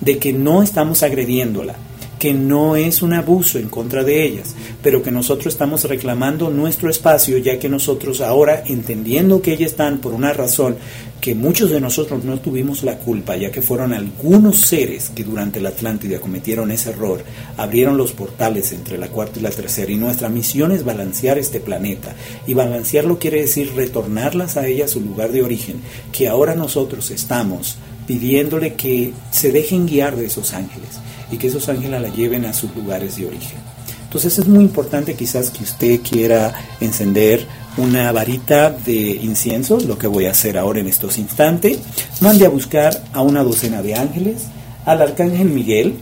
de 0.00 0.18
que 0.18 0.32
no 0.34 0.62
estamos 0.62 1.02
agrediéndola, 1.02 1.74
que 2.18 2.34
no 2.34 2.76
es 2.76 3.02
un 3.02 3.12
abuso 3.12 3.58
en 3.58 3.68
contra 3.68 4.02
de 4.04 4.24
ellas, 4.24 4.54
pero 4.82 5.02
que 5.02 5.10
nosotros 5.10 5.54
estamos 5.54 5.84
reclamando 5.84 6.50
nuestro 6.50 6.90
espacio, 6.90 7.38
ya 7.38 7.58
que 7.58 7.68
nosotros 7.68 8.20
ahora, 8.20 8.64
entendiendo 8.66 9.40
que 9.40 9.52
ellas 9.52 9.70
están 9.70 9.98
por 9.98 10.14
una 10.14 10.32
razón 10.32 10.76
que 11.20 11.34
muchos 11.34 11.70
de 11.70 11.80
nosotros 11.80 12.24
no 12.24 12.38
tuvimos 12.40 12.82
la 12.82 12.98
culpa, 12.98 13.36
ya 13.36 13.50
que 13.50 13.62
fueron 13.62 13.92
algunos 13.92 14.60
seres 14.60 15.10
que 15.10 15.24
durante 15.24 15.60
la 15.60 15.70
Atlántida 15.70 16.20
cometieron 16.20 16.70
ese 16.70 16.90
error, 16.90 17.22
abrieron 17.56 17.96
los 17.96 18.12
portales 18.12 18.72
entre 18.72 18.98
la 18.98 19.08
cuarta 19.08 19.38
y 19.38 19.42
la 19.42 19.50
tercera, 19.50 19.90
y 19.90 19.96
nuestra 19.96 20.28
misión 20.28 20.72
es 20.72 20.84
balancear 20.84 21.38
este 21.38 21.60
planeta, 21.60 22.14
y 22.46 22.54
balancearlo 22.54 23.18
quiere 23.18 23.40
decir 23.40 23.72
retornarlas 23.74 24.56
a 24.56 24.66
ellas 24.66 24.90
a 24.90 24.94
su 24.94 25.00
lugar 25.00 25.32
de 25.32 25.42
origen, 25.42 25.80
que 26.12 26.28
ahora 26.28 26.54
nosotros 26.54 27.10
estamos 27.10 27.78
pidiéndole 28.06 28.74
que 28.74 29.12
se 29.30 29.52
dejen 29.52 29.86
guiar 29.86 30.16
de 30.16 30.26
esos 30.26 30.54
ángeles 30.54 31.00
y 31.30 31.36
que 31.36 31.48
esos 31.48 31.68
ángeles 31.68 32.00
la 32.00 32.08
lleven 32.08 32.44
a 32.44 32.52
sus 32.52 32.74
lugares 32.74 33.16
de 33.16 33.26
origen. 33.26 33.58
Entonces 34.04 34.38
es 34.38 34.46
muy 34.46 34.64
importante 34.64 35.14
quizás 35.14 35.50
que 35.50 35.64
usted 35.64 36.00
quiera 36.00 36.54
encender 36.80 37.46
una 37.76 38.10
varita 38.10 38.70
de 38.70 38.94
incienso, 38.94 39.78
lo 39.80 39.98
que 39.98 40.06
voy 40.06 40.24
a 40.24 40.30
hacer 40.30 40.56
ahora 40.56 40.80
en 40.80 40.88
estos 40.88 41.18
instantes. 41.18 41.78
Mande 42.20 42.46
a 42.46 42.48
buscar 42.48 43.04
a 43.12 43.20
una 43.20 43.42
docena 43.42 43.82
de 43.82 43.94
ángeles, 43.94 44.46
al 44.86 45.02
arcángel 45.02 45.48
Miguel, 45.48 45.94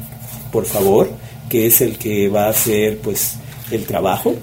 por 0.52 0.66
favor, 0.66 1.10
que 1.48 1.66
es 1.66 1.80
el 1.80 1.98
que 1.98 2.28
va 2.28 2.46
a 2.46 2.50
hacer 2.50 2.98
pues 2.98 3.34
el 3.70 3.84
trabajo. 3.84 4.34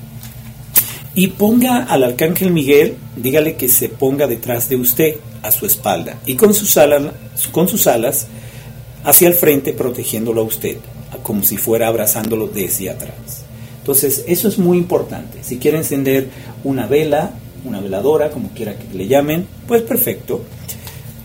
Y 1.15 1.28
ponga 1.28 1.84
al 1.84 2.04
arcángel 2.04 2.52
Miguel, 2.52 2.98
dígale 3.15 3.56
que 3.56 3.69
se 3.69 3.88
ponga 3.88 4.28
detrás 4.28 4.67
de 4.67 4.76
usted, 4.76 5.15
a 5.43 5.52
su 5.52 5.65
espalda, 5.65 6.17
y 6.26 6.36
con 6.36 6.54
sus 6.54 6.78
alas, 6.78 7.13
con 7.52 7.67
sus 7.67 7.86
alas 7.88 8.28
hacia 9.04 9.28
el 9.28 9.34
frente 9.34 9.74
protegiéndolo 9.74 10.42
a 10.42 10.46
usted, 10.46 10.78
como 11.22 11.44
si 11.44 11.58
fuera 11.58 11.88
abrazándolo 11.88 12.48
desde 12.48 12.89
atrás. 12.89 13.44
Entonces, 13.80 14.24
eso 14.28 14.48
es 14.48 14.58
muy 14.58 14.78
importante. 14.78 15.39
Si 15.44 15.58
quiere 15.58 15.78
encender 15.78 16.30
una 16.63 16.88
vela, 16.88 17.32
una 17.66 17.82
veladora, 17.82 18.30
como 18.32 18.50
quiera 18.50 18.78
que 18.78 18.98
le 18.98 19.08
llamen, 19.08 19.46
pues 19.68 19.82
perfecto. 19.82 20.42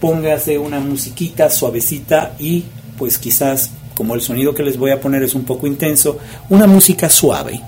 Póngase 0.01 0.59
una 0.59 0.81
musiquita 0.81 1.51
suavecita 1.51 2.35
y 2.39 2.65
pues 2.97 3.19
quizás, 3.19 3.71
como 3.95 4.15
el 4.15 4.21
sonido 4.21 4.55
que 4.55 4.63
les 4.63 4.77
voy 4.77 4.91
a 4.91 5.01
poner 5.01 5.23
es 5.23 5.35
un 5.35 5.45
poco 5.45 5.67
intenso, 5.67 6.19
una 6.51 6.67
música 6.67 7.09
suave, 7.09 7.61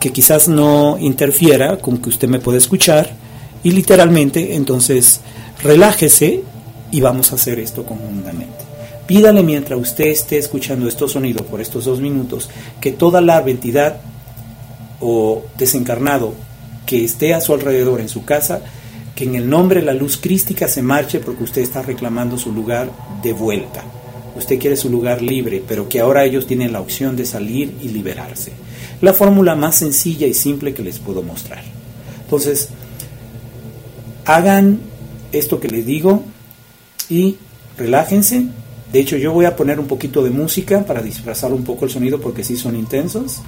que 0.00 0.12
quizás 0.12 0.48
no 0.48 0.96
interfiera 0.98 1.76
con 1.78 1.98
que 1.98 2.08
usted 2.08 2.28
me 2.28 2.40
pueda 2.40 2.58
escuchar 2.58 3.10
y 3.62 3.70
literalmente 3.70 4.54
entonces 4.54 5.20
relájese 5.62 6.42
y 6.90 7.00
vamos 7.00 7.32
a 7.32 7.34
hacer 7.34 7.58
esto 7.58 7.84
conjuntamente. 7.84 8.63
Pídale 9.06 9.42
mientras 9.42 9.78
usted 9.78 10.06
esté 10.06 10.38
escuchando 10.38 10.88
estos 10.88 11.12
sonidos 11.12 11.42
por 11.42 11.60
estos 11.60 11.84
dos 11.84 12.00
minutos 12.00 12.48
que 12.80 12.90
toda 12.90 13.20
la 13.20 13.40
entidad 13.40 14.00
o 15.00 15.44
desencarnado 15.58 16.32
que 16.86 17.04
esté 17.04 17.34
a 17.34 17.40
su 17.40 17.52
alrededor 17.52 18.00
en 18.00 18.08
su 18.08 18.24
casa, 18.24 18.62
que 19.14 19.24
en 19.24 19.34
el 19.34 19.48
nombre 19.48 19.80
de 19.80 19.86
la 19.86 19.94
luz 19.94 20.16
crística 20.16 20.68
se 20.68 20.82
marche 20.82 21.20
porque 21.20 21.44
usted 21.44 21.62
está 21.62 21.82
reclamando 21.82 22.38
su 22.38 22.52
lugar 22.52 22.90
de 23.22 23.32
vuelta. 23.32 23.84
Usted 24.36 24.58
quiere 24.58 24.76
su 24.76 24.90
lugar 24.90 25.22
libre, 25.22 25.62
pero 25.66 25.88
que 25.88 26.00
ahora 26.00 26.24
ellos 26.24 26.46
tienen 26.46 26.72
la 26.72 26.80
opción 26.80 27.14
de 27.14 27.26
salir 27.26 27.76
y 27.82 27.88
liberarse. 27.88 28.52
La 29.00 29.12
fórmula 29.12 29.54
más 29.54 29.76
sencilla 29.76 30.26
y 30.26 30.34
simple 30.34 30.74
que 30.74 30.82
les 30.82 30.98
puedo 30.98 31.22
mostrar. 31.22 31.62
Entonces, 32.22 32.70
hagan 34.24 34.80
esto 35.30 35.60
que 35.60 35.68
les 35.68 35.84
digo 35.84 36.24
y 37.08 37.36
relájense 37.76 38.46
de 38.94 39.00
hecho, 39.00 39.16
yo 39.16 39.32
voy 39.32 39.44
a 39.44 39.56
poner 39.56 39.80
un 39.80 39.88
poquito 39.88 40.22
de 40.22 40.30
música 40.30 40.86
para 40.86 41.02
disfrazar 41.02 41.52
un 41.52 41.64
poco 41.64 41.84
el 41.84 41.90
sonido 41.90 42.20
porque 42.20 42.44
sí 42.44 42.56
son 42.56 42.76
intensos. 42.76 43.42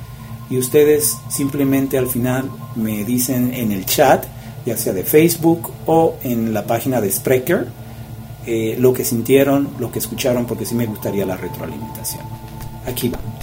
Y 0.51 0.59
ustedes 0.59 1.17
simplemente 1.29 1.99
al 1.99 2.09
final 2.09 2.51
me 2.75 3.05
dicen 3.05 3.55
en 3.55 3.71
el 3.71 3.87
chat, 3.87 4.25
ya 4.65 4.77
sea 4.77 4.93
de 4.93 5.05
Facebook 5.05 5.71
o 5.87 6.17
en 6.25 6.53
la 6.53 6.67
página 6.67 7.01
de 7.01 7.13
Spreaker, 7.13 7.69
eh, 8.45 8.75
lo 8.81 8.93
que 8.93 9.05
sintieron, 9.05 9.69
lo 9.79 9.93
que 9.93 10.01
escucharon, 10.01 10.47
porque 10.47 10.67
sí 10.67 10.75
me 10.75 10.87
gustaría 10.87 11.25
la 11.25 11.37
retroalimentación. 11.37 12.25
Aquí 12.85 13.09
vamos. 13.09 13.36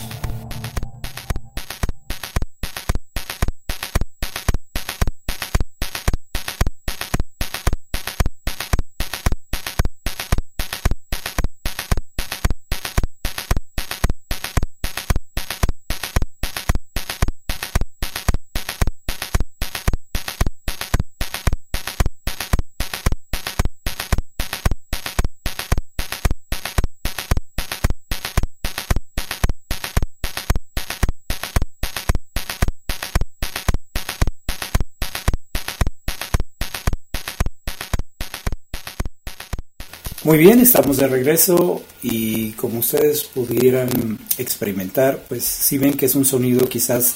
Muy 40.23 40.37
bien, 40.37 40.61
estamos 40.61 40.95
de 40.95 41.07
regreso 41.09 41.81
y 42.01 42.53
como 42.53 42.79
ustedes 42.79 43.25
pudieran 43.25 43.89
experimentar, 44.37 45.25
pues 45.27 45.43
si 45.43 45.77
ven 45.77 45.95
que 45.95 46.05
es 46.05 46.15
un 46.15 46.23
sonido 46.23 46.65
quizás 46.69 47.15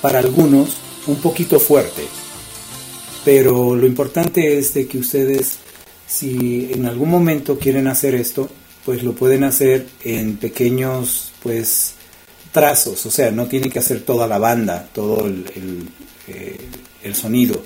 para 0.00 0.20
algunos 0.20 0.78
un 1.08 1.16
poquito 1.16 1.60
fuerte, 1.60 2.04
pero 3.22 3.76
lo 3.76 3.86
importante 3.86 4.56
es 4.56 4.72
de 4.72 4.86
que 4.88 4.96
ustedes, 4.96 5.58
si 6.06 6.70
en 6.72 6.86
algún 6.86 7.10
momento 7.10 7.58
quieren 7.58 7.86
hacer 7.86 8.14
esto, 8.14 8.48
pues 8.82 9.02
lo 9.02 9.12
pueden 9.12 9.44
hacer 9.44 9.86
en 10.02 10.38
pequeños, 10.38 11.32
pues, 11.42 11.96
trazos, 12.50 13.04
o 13.04 13.10
sea, 13.10 13.30
no 13.30 13.46
tiene 13.46 13.68
que 13.68 13.80
hacer 13.80 14.00
toda 14.06 14.26
la 14.26 14.38
banda, 14.38 14.88
todo 14.94 15.26
el, 15.26 15.44
el, 15.54 15.88
eh, 16.28 17.14
sonido 17.14 17.62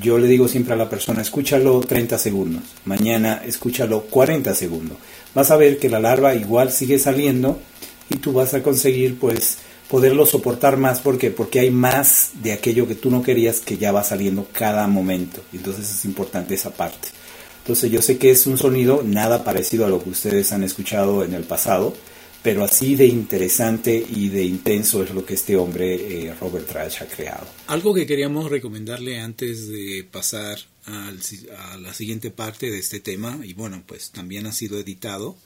yo 0.00 0.18
le 0.18 0.26
digo 0.26 0.48
siempre 0.48 0.74
a 0.74 0.76
la 0.76 0.88
persona, 0.88 1.22
escúchalo 1.22 1.80
30 1.80 2.18
segundos, 2.18 2.62
mañana 2.84 3.42
escúchalo 3.44 4.02
40 4.02 4.54
segundos. 4.54 4.96
Vas 5.34 5.50
a 5.50 5.56
ver 5.56 5.78
que 5.78 5.88
la 5.88 6.00
larva 6.00 6.34
igual 6.34 6.72
sigue 6.72 6.98
saliendo 6.98 7.60
y 8.08 8.16
tú 8.16 8.32
vas 8.32 8.54
a 8.54 8.62
conseguir 8.62 9.18
pues 9.18 9.58
poderlo 9.88 10.24
soportar 10.26 10.76
más. 10.76 11.00
Porque 11.00 11.30
porque 11.30 11.60
hay 11.60 11.70
más 11.70 12.30
de 12.42 12.52
aquello 12.52 12.86
que 12.86 12.94
tú 12.94 13.10
no 13.10 13.22
querías 13.22 13.60
que 13.60 13.78
ya 13.78 13.92
va 13.92 14.04
saliendo 14.04 14.46
cada 14.52 14.86
momento. 14.86 15.42
Entonces 15.52 15.90
es 15.90 16.04
importante 16.04 16.54
esa 16.54 16.70
parte. 16.70 17.08
Entonces 17.62 17.90
yo 17.90 18.02
sé 18.02 18.18
que 18.18 18.30
es 18.30 18.46
un 18.46 18.58
sonido 18.58 19.02
nada 19.04 19.44
parecido 19.44 19.86
a 19.86 19.88
lo 19.88 20.02
que 20.02 20.10
ustedes 20.10 20.52
han 20.52 20.64
escuchado 20.64 21.24
en 21.24 21.34
el 21.34 21.44
pasado 21.44 21.94
pero 22.42 22.64
así 22.64 22.94
de 22.94 23.06
interesante 23.06 24.04
y 24.08 24.28
de 24.28 24.44
intenso 24.44 25.02
es 25.02 25.10
lo 25.10 25.24
que 25.24 25.34
este 25.34 25.56
hombre 25.56 25.94
eh, 26.26 26.34
Robert 26.40 26.66
Trash 26.66 27.02
ha 27.02 27.06
creado 27.06 27.46
algo 27.66 27.94
que 27.94 28.06
queríamos 28.06 28.50
recomendarle 28.50 29.20
antes 29.20 29.68
de 29.68 30.06
pasar 30.10 30.58
a 30.86 31.12
la 31.78 31.94
siguiente 31.94 32.30
parte 32.30 32.70
de 32.70 32.78
este 32.78 33.00
tema 33.00 33.38
y 33.44 33.54
bueno 33.54 33.82
pues 33.86 34.10
también 34.10 34.46
ha 34.46 34.52
sido 34.52 34.78
editado 34.78 35.36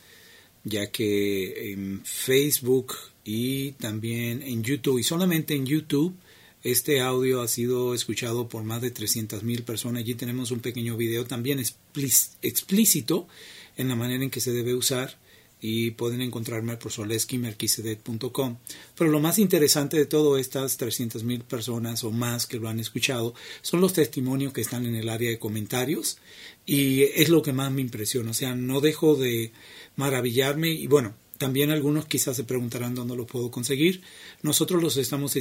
ya 0.64 0.90
que 0.90 1.72
en 1.72 2.00
Facebook 2.04 2.94
y 3.24 3.72
también 3.72 4.42
en 4.42 4.62
YouTube 4.62 4.98
y 4.98 5.02
solamente 5.02 5.54
en 5.54 5.66
YouTube 5.66 6.16
este 6.62 7.00
audio 7.00 7.42
ha 7.42 7.48
sido 7.48 7.94
escuchado 7.94 8.48
por 8.48 8.64
más 8.64 8.82
de 8.82 8.90
300 8.90 9.44
mil 9.44 9.62
personas. 9.62 10.00
Allí 10.00 10.16
tenemos 10.16 10.50
un 10.50 10.58
pequeño 10.58 10.96
video 10.96 11.24
también 11.24 11.60
explícito 11.60 13.28
en 13.76 13.86
la 13.86 13.94
manera 13.94 14.24
en 14.24 14.30
que 14.30 14.40
se 14.40 14.52
debe 14.52 14.74
usar 14.74 15.16
y 15.60 15.92
pueden 15.92 16.20
encontrarme 16.20 16.76
por 16.76 16.92
soleskimerquisedet.com. 16.92 18.58
Pero 18.96 19.10
lo 19.10 19.20
más 19.20 19.38
interesante 19.38 19.96
de 19.96 20.06
todo 20.06 20.38
estas 20.38 20.76
300 20.76 21.24
mil 21.24 21.42
personas 21.42 22.04
o 22.04 22.10
más 22.10 22.46
que 22.46 22.58
lo 22.58 22.68
han 22.68 22.80
escuchado 22.80 23.34
son 23.62 23.80
los 23.80 23.92
testimonios 23.94 24.52
que 24.52 24.60
están 24.60 24.86
en 24.86 24.94
el 24.94 25.08
área 25.08 25.30
de 25.30 25.38
comentarios 25.38 26.18
y 26.66 27.02
es 27.02 27.28
lo 27.28 27.42
que 27.42 27.52
más 27.52 27.72
me 27.72 27.80
impresiona. 27.80 28.30
O 28.30 28.34
sea, 28.34 28.54
no 28.54 28.80
dejo 28.80 29.16
de 29.16 29.52
maravillarme 29.96 30.70
y 30.70 30.86
bueno, 30.86 31.14
también 31.38 31.70
algunos 31.70 32.06
quizás 32.06 32.36
se 32.36 32.44
preguntarán 32.44 32.94
dónde 32.94 33.16
lo 33.16 33.26
puedo 33.26 33.50
conseguir. 33.50 34.02
Nosotros 34.42 34.82
los 34.82 34.96
estamos 34.96 35.36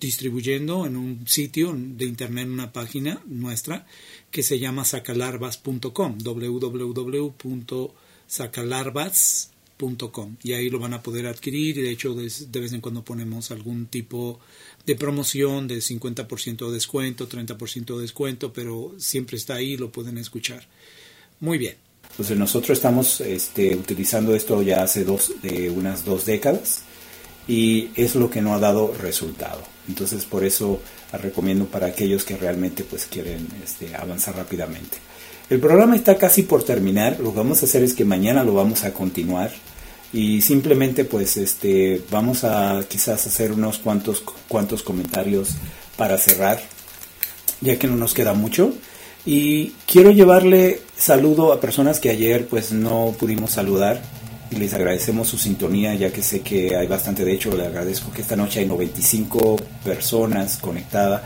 distribuyendo 0.00 0.86
en 0.86 0.96
un 0.96 1.26
sitio 1.26 1.74
de 1.76 2.06
internet, 2.06 2.48
una 2.48 2.72
página 2.72 3.22
nuestra 3.26 3.86
que 4.30 4.42
se 4.42 4.58
llama 4.58 4.84
sacalarvas.com, 4.84 6.18
www.sacalarvas.com 9.78 10.36
y 10.42 10.52
ahí 10.52 10.70
lo 10.70 10.78
van 10.78 10.94
a 10.94 11.02
poder 11.02 11.26
adquirir 11.26 11.78
y 11.78 11.82
de 11.82 11.90
hecho 11.90 12.14
de 12.14 12.60
vez 12.60 12.72
en 12.72 12.80
cuando 12.80 13.04
ponemos 13.04 13.50
algún 13.50 13.86
tipo 13.86 14.40
de 14.86 14.96
promoción 14.96 15.68
de 15.68 15.76
50% 15.76 16.66
de 16.66 16.72
descuento, 16.72 17.28
30% 17.28 17.96
de 17.96 18.02
descuento, 18.02 18.52
pero 18.52 18.94
siempre 18.98 19.36
está 19.36 19.54
ahí, 19.54 19.76
lo 19.76 19.90
pueden 19.90 20.18
escuchar. 20.18 20.66
Muy 21.40 21.58
bien. 21.58 21.76
Pues 22.16 22.30
nosotros 22.30 22.78
estamos 22.78 23.20
este, 23.20 23.74
utilizando 23.74 24.34
esto 24.34 24.62
ya 24.62 24.82
hace 24.82 25.04
dos, 25.04 25.32
de 25.42 25.70
unas 25.70 26.04
dos 26.04 26.24
décadas 26.24 26.82
y 27.48 27.90
es 27.96 28.14
lo 28.14 28.30
que 28.30 28.40
no 28.40 28.54
ha 28.54 28.58
dado 28.58 28.94
resultado. 29.00 29.62
Entonces 29.88 30.24
por 30.24 30.44
eso 30.44 30.80
recomiendo 31.12 31.66
para 31.66 31.86
aquellos 31.86 32.24
que 32.24 32.36
realmente 32.36 32.84
pues 32.84 33.06
quieren 33.06 33.48
este, 33.62 33.94
avanzar 33.94 34.36
rápidamente. 34.36 34.98
El 35.50 35.60
programa 35.60 35.96
está 35.96 36.16
casi 36.16 36.42
por 36.42 36.62
terminar, 36.64 37.20
lo 37.20 37.32
que 37.32 37.38
vamos 37.38 37.62
a 37.62 37.66
hacer 37.66 37.82
es 37.82 37.94
que 37.94 38.04
mañana 38.04 38.44
lo 38.44 38.54
vamos 38.54 38.84
a 38.84 38.92
continuar 38.94 39.52
y 40.12 40.40
simplemente 40.40 41.04
pues 41.04 41.36
este 41.36 42.00
vamos 42.10 42.44
a 42.44 42.84
quizás 42.88 43.26
hacer 43.26 43.52
unos 43.52 43.78
cuantos 43.78 44.22
cuantos 44.48 44.82
comentarios 44.82 45.50
para 45.96 46.16
cerrar 46.18 46.60
ya 47.60 47.78
que 47.78 47.86
no 47.86 47.96
nos 47.96 48.14
queda 48.14 48.34
mucho. 48.34 48.72
Y 49.26 49.72
quiero 49.86 50.10
llevarle 50.10 50.82
saludo 50.96 51.52
a 51.52 51.60
personas 51.60 51.98
que 51.98 52.10
ayer 52.10 52.46
pues 52.46 52.72
no 52.72 53.14
pudimos 53.18 53.52
saludar. 53.52 54.00
Y 54.50 54.56
les 54.56 54.74
agradecemos 54.74 55.26
su 55.28 55.38
sintonía 55.38 55.94
ya 55.94 56.12
que 56.12 56.22
sé 56.22 56.40
que 56.42 56.76
hay 56.76 56.86
bastante, 56.86 57.24
de 57.24 57.32
hecho 57.32 57.56
le 57.56 57.66
agradezco 57.66 58.12
que 58.12 58.22
esta 58.22 58.36
noche 58.36 58.60
hay 58.60 58.66
95 58.66 59.56
personas 59.82 60.58
conectadas, 60.58 61.22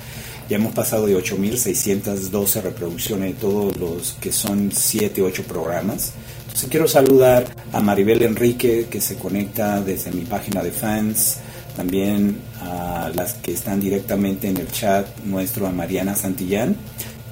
ya 0.49 0.57
hemos 0.57 0.75
pasado 0.75 1.07
de 1.07 1.17
8.612 1.17 2.63
reproducciones 2.63 3.35
de 3.35 3.41
todos 3.41 3.77
los 3.77 4.17
que 4.21 4.33
son 4.33 4.71
7, 4.73 5.23
8 5.23 5.43
programas. 5.45 6.13
Entonces 6.47 6.69
quiero 6.71 6.89
saludar 6.89 7.45
a 7.73 7.81
Maribel 7.81 8.23
Enrique 8.23 8.87
que 8.91 9.01
se 9.01 9.17
conecta 9.17 9.81
desde 9.81 10.11
mi 10.11 10.23
página 10.23 10.63
de 10.63 10.73
fans, 10.73 11.39
también 11.77 12.39
a 12.61 13.11
las 13.15 13.35
que 13.35 13.53
están 13.53 13.81
directamente 13.81 14.49
en 14.49 14.57
el 14.57 14.71
chat 14.73 15.07
nuestro, 15.25 15.67
a 15.67 15.71
Mariana 15.71 16.17
Santillán 16.17 16.77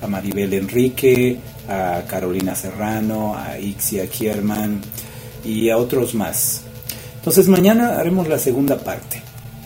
a 0.02 0.06
Maribel 0.06 0.52
Enrique, 0.54 1.38
a 1.68 2.02
Carolina 2.06 2.54
Serrano, 2.54 3.36
a 3.36 3.58
Ixia 3.58 4.06
Kierman 4.08 4.80
y 5.44 5.70
a 5.70 5.76
otros 5.76 6.14
más. 6.14 6.62
Entonces 7.16 7.48
mañana 7.48 7.98
haremos 7.98 8.28
la 8.28 8.38
segunda 8.38 8.78
parte. 8.78 9.22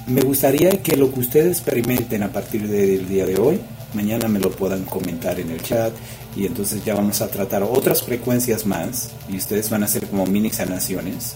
Me 0.06 0.22
gustaría 0.22 0.70
que 0.82 0.96
lo 0.96 1.12
que 1.12 1.20
ustedes 1.20 1.58
experimenten 1.58 2.22
a 2.22 2.32
partir 2.32 2.66
del 2.66 3.08
día 3.08 3.26
de 3.26 3.38
hoy, 3.38 3.60
mañana 3.94 4.28
me 4.28 4.40
lo 4.40 4.50
puedan 4.50 4.84
comentar 4.84 5.38
en 5.38 5.50
el 5.50 5.62
chat 5.62 5.92
y 6.36 6.46
entonces 6.46 6.84
ya 6.84 6.94
vamos 6.94 7.20
a 7.20 7.28
tratar 7.28 7.62
otras 7.62 8.02
frecuencias 8.02 8.66
más 8.66 9.10
y 9.28 9.36
ustedes 9.36 9.70
van 9.70 9.82
a 9.82 9.86
hacer 9.86 10.06
como 10.06 10.26
mini 10.26 10.50
sanaciones 10.50 11.34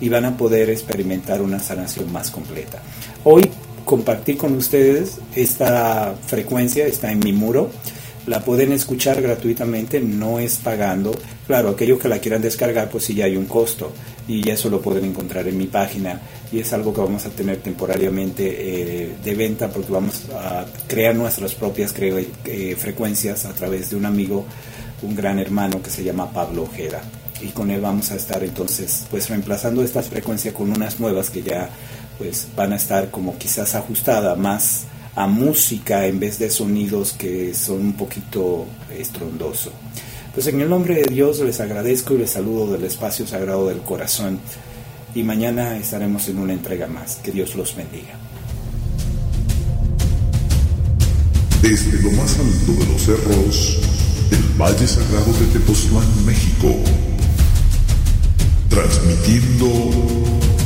y 0.00 0.08
van 0.08 0.24
a 0.24 0.36
poder 0.36 0.70
experimentar 0.70 1.42
una 1.42 1.60
sanación 1.60 2.10
más 2.12 2.30
completa. 2.30 2.80
Hoy 3.24 3.50
compartí 3.84 4.34
con 4.34 4.54
ustedes 4.54 5.18
esta 5.34 6.14
frecuencia, 6.26 6.86
está 6.86 7.12
en 7.12 7.20
mi 7.20 7.32
muro 7.32 7.70
la 8.28 8.40
pueden 8.40 8.72
escuchar 8.72 9.22
gratuitamente, 9.22 10.00
no 10.00 10.38
es 10.38 10.56
pagando. 10.56 11.12
Claro, 11.46 11.70
aquellos 11.70 11.98
que 11.98 12.08
la 12.08 12.18
quieran 12.18 12.42
descargar, 12.42 12.90
pues 12.90 13.04
sí 13.04 13.14
ya 13.14 13.24
hay 13.24 13.36
un 13.36 13.46
costo 13.46 13.92
y 14.28 14.48
eso 14.50 14.68
lo 14.68 14.82
pueden 14.82 15.06
encontrar 15.06 15.48
en 15.48 15.56
mi 15.56 15.66
página 15.66 16.20
y 16.52 16.60
es 16.60 16.72
algo 16.74 16.92
que 16.92 17.00
vamos 17.00 17.24
a 17.24 17.30
tener 17.30 17.56
temporariamente 17.58 18.44
eh, 18.46 19.14
de 19.24 19.34
venta 19.34 19.68
porque 19.68 19.90
vamos 19.90 20.24
a 20.34 20.66
crear 20.86 21.14
nuestras 21.14 21.54
propias 21.54 21.94
eh, 21.96 22.76
frecuencias 22.78 23.46
a 23.46 23.54
través 23.54 23.90
de 23.90 23.96
un 23.96 24.04
amigo, 24.04 24.44
un 25.00 25.16
gran 25.16 25.38
hermano 25.38 25.82
que 25.82 25.90
se 25.90 26.04
llama 26.04 26.30
Pablo 26.30 26.64
Ojeda 26.64 27.00
y 27.40 27.48
con 27.48 27.70
él 27.70 27.80
vamos 27.80 28.10
a 28.10 28.16
estar 28.16 28.42
entonces 28.44 29.06
pues 29.10 29.30
reemplazando 29.30 29.82
estas 29.82 30.08
frecuencias 30.08 30.52
con 30.52 30.70
unas 30.70 31.00
nuevas 31.00 31.30
que 31.30 31.42
ya 31.42 31.70
pues 32.18 32.48
van 32.54 32.72
a 32.74 32.76
estar 32.76 33.10
como 33.10 33.38
quizás 33.38 33.74
ajustada 33.74 34.34
más 34.34 34.84
a 35.14 35.26
música 35.26 36.06
en 36.06 36.20
vez 36.20 36.38
de 36.38 36.50
sonidos 36.50 37.12
que 37.12 37.54
son 37.54 37.80
un 37.80 37.92
poquito 37.94 38.66
estrondoso. 38.96 39.72
Pues 40.34 40.46
en 40.46 40.60
el 40.60 40.68
nombre 40.68 40.94
de 40.94 41.10
Dios 41.10 41.40
les 41.40 41.60
agradezco 41.60 42.14
y 42.14 42.18
les 42.18 42.30
saludo 42.30 42.72
del 42.72 42.84
espacio 42.84 43.26
sagrado 43.26 43.68
del 43.68 43.78
corazón 43.78 44.38
y 45.14 45.22
mañana 45.22 45.76
estaremos 45.76 46.28
en 46.28 46.38
una 46.38 46.52
entrega 46.52 46.86
más. 46.86 47.16
Que 47.16 47.32
Dios 47.32 47.54
los 47.56 47.74
bendiga. 47.74 48.14
Desde 51.62 52.00
lo 52.02 52.12
más 52.12 52.38
alto 52.38 52.72
de 52.72 52.92
los 52.92 53.02
cerros, 53.02 53.78
el 54.30 54.60
Valle 54.60 54.86
Sagrado 54.86 55.32
de 55.32 55.46
Tepoztlán, 55.58 56.24
México, 56.24 56.72
transmitiendo 58.68 59.66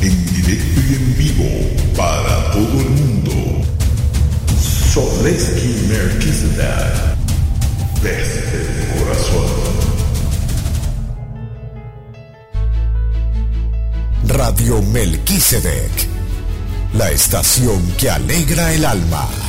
en 0.03 0.35
directo 0.35 0.81
y 0.91 0.95
en 0.95 1.17
vivo 1.17 1.97
para 1.97 2.51
todo 2.53 2.81
el 2.81 2.91
mundo 2.91 3.65
Soleski 4.93 5.87
Melquisedec, 5.89 7.17
desde 8.03 8.41
el 8.59 8.99
corazón. 8.99 9.47
Radio 14.29 14.83
Melquisedec, 14.83 16.09
la 16.93 17.11
estación 17.11 17.81
que 17.97 18.11
alegra 18.11 18.75
el 18.75 18.85
alma. 18.85 19.42